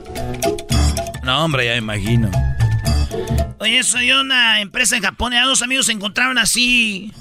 [1.25, 2.31] No, hombre, ya me imagino.
[3.59, 5.33] Oye, soy una empresa en Japón.
[5.33, 7.13] Y dos amigos se encontraron así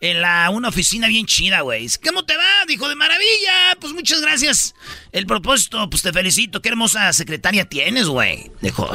[0.00, 1.88] en la, una oficina bien chida, güey.
[2.04, 2.64] ¿Cómo te va?
[2.66, 3.76] Dijo, de maravilla.
[3.80, 4.74] Pues muchas gracias.
[5.12, 6.62] El propósito, pues te felicito.
[6.62, 8.50] Qué hermosa secretaria tienes, güey.
[8.60, 8.90] Dijo,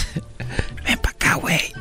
[0.84, 1.72] ven para acá, güey.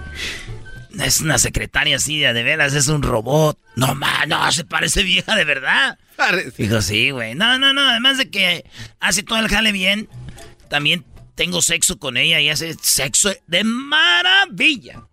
[1.00, 3.60] Es una secretaria así, de veras, es un robot.
[3.76, 6.00] No, man, no, se parece vieja de verdad.
[6.58, 7.36] Dijo, sí, güey.
[7.36, 8.66] No, no, no, además de que
[9.02, 10.08] hace todo el jale bien,
[10.70, 11.04] también
[11.36, 15.08] tengo sexo con ella y hace sexo de maravilla.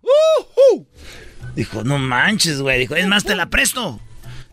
[1.55, 2.79] Dijo, no manches, güey.
[2.79, 3.99] Dijo, es más, te la presto.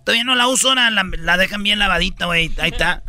[0.04, 2.52] Todavía no la uso, ahora la, dejan bien lavadita, güey.
[2.58, 3.02] Ahí está.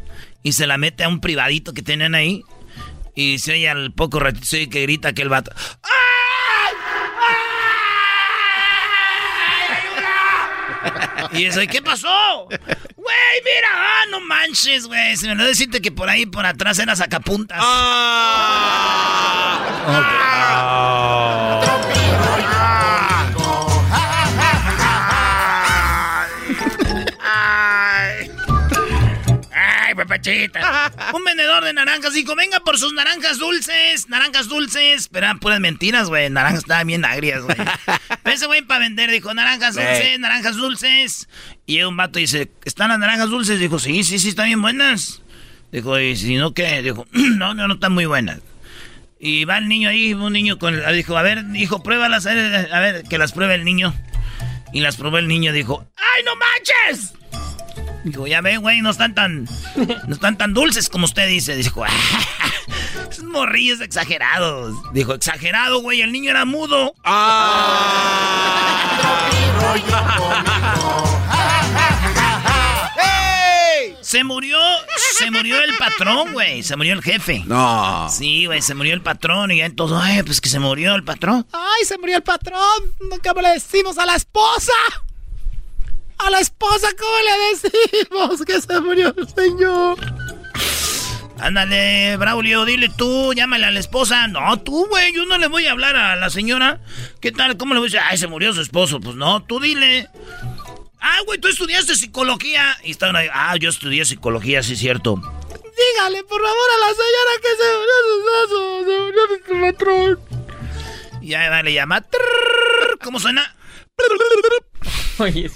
[0.44, 2.44] Y se la mete a un privadito que tienen ahí.
[3.16, 5.52] Y se oye al poco ratito que grita que el vato.
[11.34, 12.48] Y eso, ¿qué pasó?
[12.48, 15.16] Güey, mira, ah, no manches, güey.
[15.18, 17.58] Se me olvidó decirte que por ahí, por atrás era sacapuntas.
[17.62, 18.42] Ah.
[19.88, 21.71] Ay,
[30.06, 30.92] papachita.
[31.14, 35.08] Un vendedor de naranjas dijo, venga por sus naranjas dulces, naranjas dulces.
[35.10, 36.30] Pero eran puras mentiras, güey.
[36.30, 37.58] Naranjas estaban bien agrias, güey.
[38.26, 41.30] Ese güey para vender dijo, naranjas dulces, naranjas dulces.
[41.66, 43.60] Y un vato dice, ¿están las naranjas dulces?
[43.60, 45.22] Dijo, sí, sí, sí, están bien buenas.
[45.72, 46.82] Dijo, ¿y si no qué?
[46.82, 48.40] Dijo, no, no, no están muy buenas.
[49.20, 50.82] Y va el niño ahí, un niño con...
[50.94, 53.94] Dijo, a ver, hijo, pruébalas, a ver, a ver, que las pruebe el niño.
[54.74, 57.14] Y las probó el niño, dijo, ¡ay, no manches!
[58.04, 59.46] Dijo, ya ve, güey, no están tan.
[60.08, 61.56] No están tan dulces como usted dice.
[61.56, 61.86] Dijo,
[63.10, 64.76] esos morrillos exagerados.
[64.94, 66.94] Dijo, exagerado, güey, el niño era mudo.
[74.02, 74.58] Se murió,
[75.18, 76.64] se murió el patrón, güey.
[76.64, 77.44] Se murió el jefe.
[77.46, 78.10] No.
[78.10, 81.04] Sí, güey, se murió el patrón y ya entonces, ay, pues que se murió el
[81.04, 81.48] patrón.
[81.54, 82.60] Ay, se murió el patrón.
[83.24, 84.74] ¿Cómo le decimos a la esposa?
[86.24, 89.98] A la esposa, ¿cómo le decimos que se murió el señor?
[91.40, 94.28] Ándale, Braulio, dile tú, llámale a la esposa.
[94.28, 96.80] No, tú, güey, yo no le voy a hablar a la señora.
[97.20, 97.58] ¿Qué tal?
[97.58, 98.02] ¿Cómo le voy a decir?
[98.08, 99.00] Ay, se murió su esposo.
[99.00, 100.08] Pues no, tú dile.
[101.00, 102.78] Ah, güey, tú estudiaste psicología.
[102.84, 103.28] Y estaban ahí.
[103.34, 105.16] Ah, yo estudié psicología, sí cierto.
[105.16, 108.86] Dígale, por favor, a la señora que se murió su esposo.
[108.86, 110.20] Se murió su patrón.
[111.24, 112.06] Ya, dale, llama.
[113.04, 113.56] ¿Cómo suena?
[115.20, 115.52] Oye.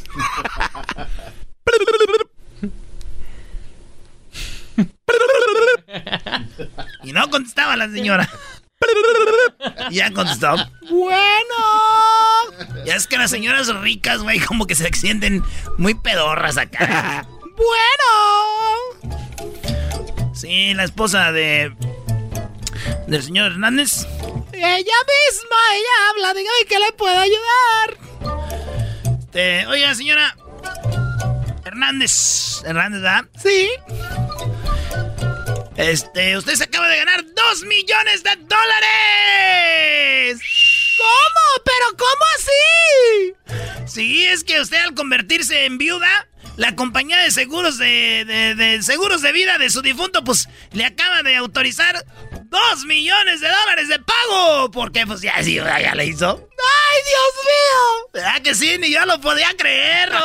[7.04, 8.30] y no contestaba la señora.
[9.92, 10.56] ya contestó.
[10.90, 11.56] Bueno.
[12.86, 15.44] Ya es que las señoras ricas, güey, como que se sienten
[15.78, 17.28] muy pedorras acá.
[17.56, 17.94] bueno.
[20.34, 21.74] Sí, la esposa de.
[23.08, 24.06] del señor Hernández.
[24.52, 27.98] Ella misma, ella habla, dígame que le puedo ayudar.
[29.36, 30.34] Este, oiga, señora
[31.66, 32.64] Hernández.
[32.64, 33.26] Hernández, ¿verdad?
[33.38, 33.70] Sí.
[35.76, 40.40] Este, usted se acaba de ganar dos millones de dólares.
[40.98, 41.42] ¿Cómo?
[41.66, 43.34] ¿Pero cómo así?
[43.94, 48.24] Sí, es que usted al convertirse en viuda, la compañía de seguros de,
[48.56, 52.06] de, seguros de vida de su difunto, pues le acaba de autorizar
[52.46, 54.72] dos millones de dólares de pago.
[54.72, 56.48] Porque pues ya, sí, ya le hizo.
[58.16, 58.78] ¿Verdad que sí?
[58.80, 60.20] Ni yo lo podía creer, no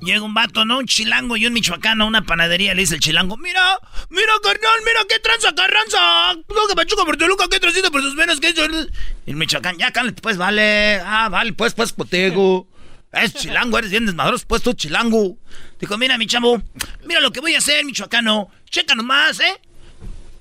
[0.00, 0.78] Llega un vato, ¿no?
[0.78, 2.72] Un chilango y un michoacano a una panadería.
[2.72, 3.78] Le dice el chilango, mira,
[4.08, 6.34] mira, carnal, mira qué tranza, carranza.
[6.34, 8.54] No, que pachuca por Toluca, qué trocito por sus venas, qué...
[9.26, 11.00] Y el michoacán, ya, carnal, pues vale.
[11.04, 12.66] Ah, vale, pues, pues, potego.
[13.14, 15.36] Es chilango, eres bien desmadroso, pues tú chilango.
[15.80, 16.62] Dijo, mira, mi chavo,
[17.06, 18.50] mira lo que voy a hacer, michoacano.
[18.68, 19.60] Checa nomás, ¿eh?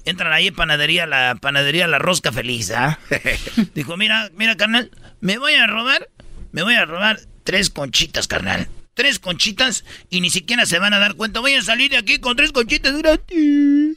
[0.05, 2.99] Entran ahí en panadería, la panadería La Rosca Feliz, ¿ah?
[3.73, 4.91] Dijo, mira, mira, carnal,
[5.21, 6.09] me voy a robar,
[6.51, 10.99] me voy a robar tres conchitas, carnal tres conchitas y ni siquiera se van a
[10.99, 11.39] dar cuenta.
[11.39, 13.92] Voy a salir de aquí con tres conchitas gratis.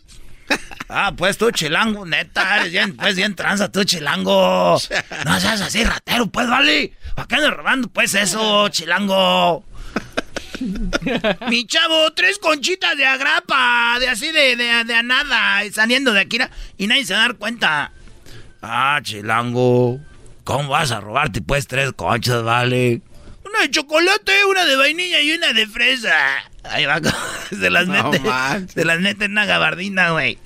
[0.88, 4.78] Ah, pues tú, chilango, neta, eres bien, pues bien tranza, tú, chilango.
[5.24, 6.92] No seas así, ratero, pues, vale.
[7.16, 9.64] ¿Para qué andas robando, pues, eso, chilango?
[11.48, 16.20] Mi chavo, tres conchitas de agrapa, de así de, de, de a nada, saliendo de
[16.20, 16.38] aquí,
[16.78, 17.90] y nadie se va a dar cuenta.
[18.62, 19.98] Ah, chilango,
[20.44, 23.02] ¿cómo vas a robarte, pues, tres conchas, vale?
[23.56, 26.14] Una de chocolate, una de vainilla y una de fresa.
[26.64, 27.00] Ahí va,
[27.48, 28.20] se las mete.
[28.68, 30.38] Se las mete en una gabardina, güey.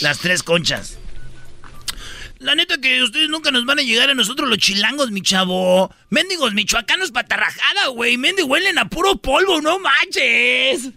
[0.00, 0.98] Las tres conchas.
[2.38, 5.94] La neta que ustedes nunca nos van a llegar a nosotros los chilangos, mi chavo.
[6.08, 8.16] Méndigos michoacanos patarrajada, güey.
[8.16, 10.90] Méndigos huelen a puro polvo, no manches.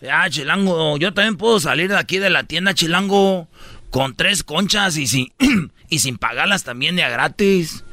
[0.00, 3.48] Ya, Chilango, yo también puedo salir de aquí de la tienda, Chilango,
[3.90, 5.32] con tres conchas y sin,
[5.90, 7.84] y sin pagarlas también de a gratis.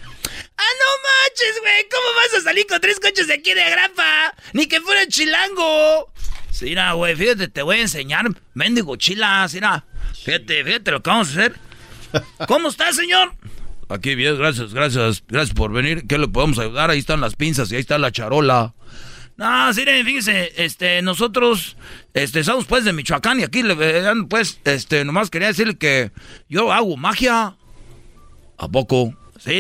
[0.58, 1.88] ¡Ah, no manches, güey!
[1.90, 4.34] ¿Cómo vas a salir con tres conchas de aquí de grapa?
[4.54, 6.12] Ni que fuera Chilango.
[6.56, 8.28] Sí, mira, güey, fíjate, te voy a enseñar.
[8.54, 9.86] Mendigo chilas, mira.
[10.24, 11.56] Fíjate, fíjate lo que vamos a hacer.
[12.48, 13.34] ¿Cómo está, señor?
[13.90, 16.08] Aquí bien, gracias, gracias, gracias por venir.
[16.08, 16.90] ¿Qué le podemos ayudar?
[16.92, 18.74] Ahí están las pinzas y ahí está la charola.
[19.36, 21.76] No, sí, fíjese, este, nosotros,
[22.14, 23.76] este, somos pues de Michoacán y aquí le
[24.30, 26.12] pues, este, nomás quería decirle que
[26.48, 27.58] yo hago magia.
[28.58, 29.14] ¿A poco?
[29.40, 29.60] Sí,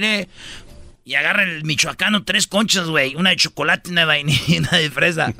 [1.05, 3.15] y agarra el michoacano tres conchas, güey.
[3.15, 5.33] Una de chocolate y una de vainilla de fresa.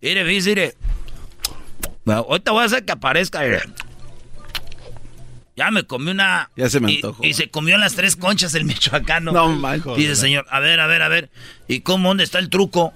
[0.00, 0.74] mire, mire.
[2.04, 3.62] Bueno, ahorita voy a hacer que aparezca, mire.
[5.56, 6.50] Ya me comí una.
[6.56, 7.24] Ya se me y- antojó.
[7.24, 9.32] Y, se comió las tres conchas el michoacano.
[9.32, 9.98] No, man, joder.
[9.98, 11.30] Dice, señor, a ver, a ver, a ver.
[11.66, 12.94] ¿Y cómo, dónde está el truco?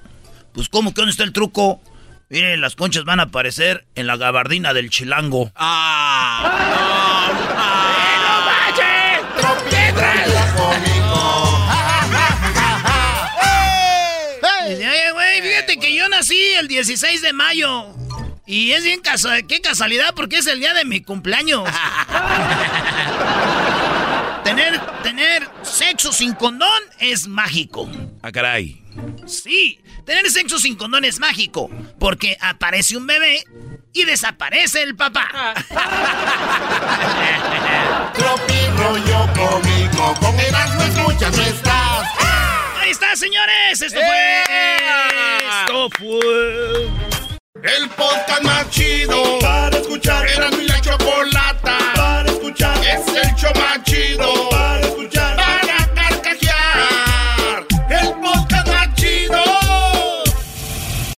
[0.52, 1.82] Pues, ¿cómo que dónde está el truco?
[2.28, 5.46] Miren, las conchas van a aparecer en la gabardina del chilango.
[5.46, 5.52] Dice,
[16.22, 17.86] nací el 16 de mayo.
[18.46, 21.68] Y es bien casual, qué casualidad porque es el día de mi cumpleaños.
[24.44, 27.90] tener, tener sexo sin condón es mágico.
[28.22, 28.84] Ah, caray.
[29.26, 31.68] Sí, tener sexo sin condón es mágico.
[31.98, 33.42] Porque aparece un bebé
[33.92, 35.54] y desaparece el papá.
[38.14, 42.08] Tropi rollo cómico, con Erasmo escuchas no estás.
[42.82, 43.80] Ahí está, señores.
[43.80, 44.42] Esto fue.
[45.60, 46.88] Esto fue.
[47.62, 49.38] El podcast más chido.
[49.38, 50.28] Para escuchar.
[50.28, 51.78] Era mi la chocolata.
[51.94, 52.76] Para escuchar.
[52.78, 54.51] Es el show más chido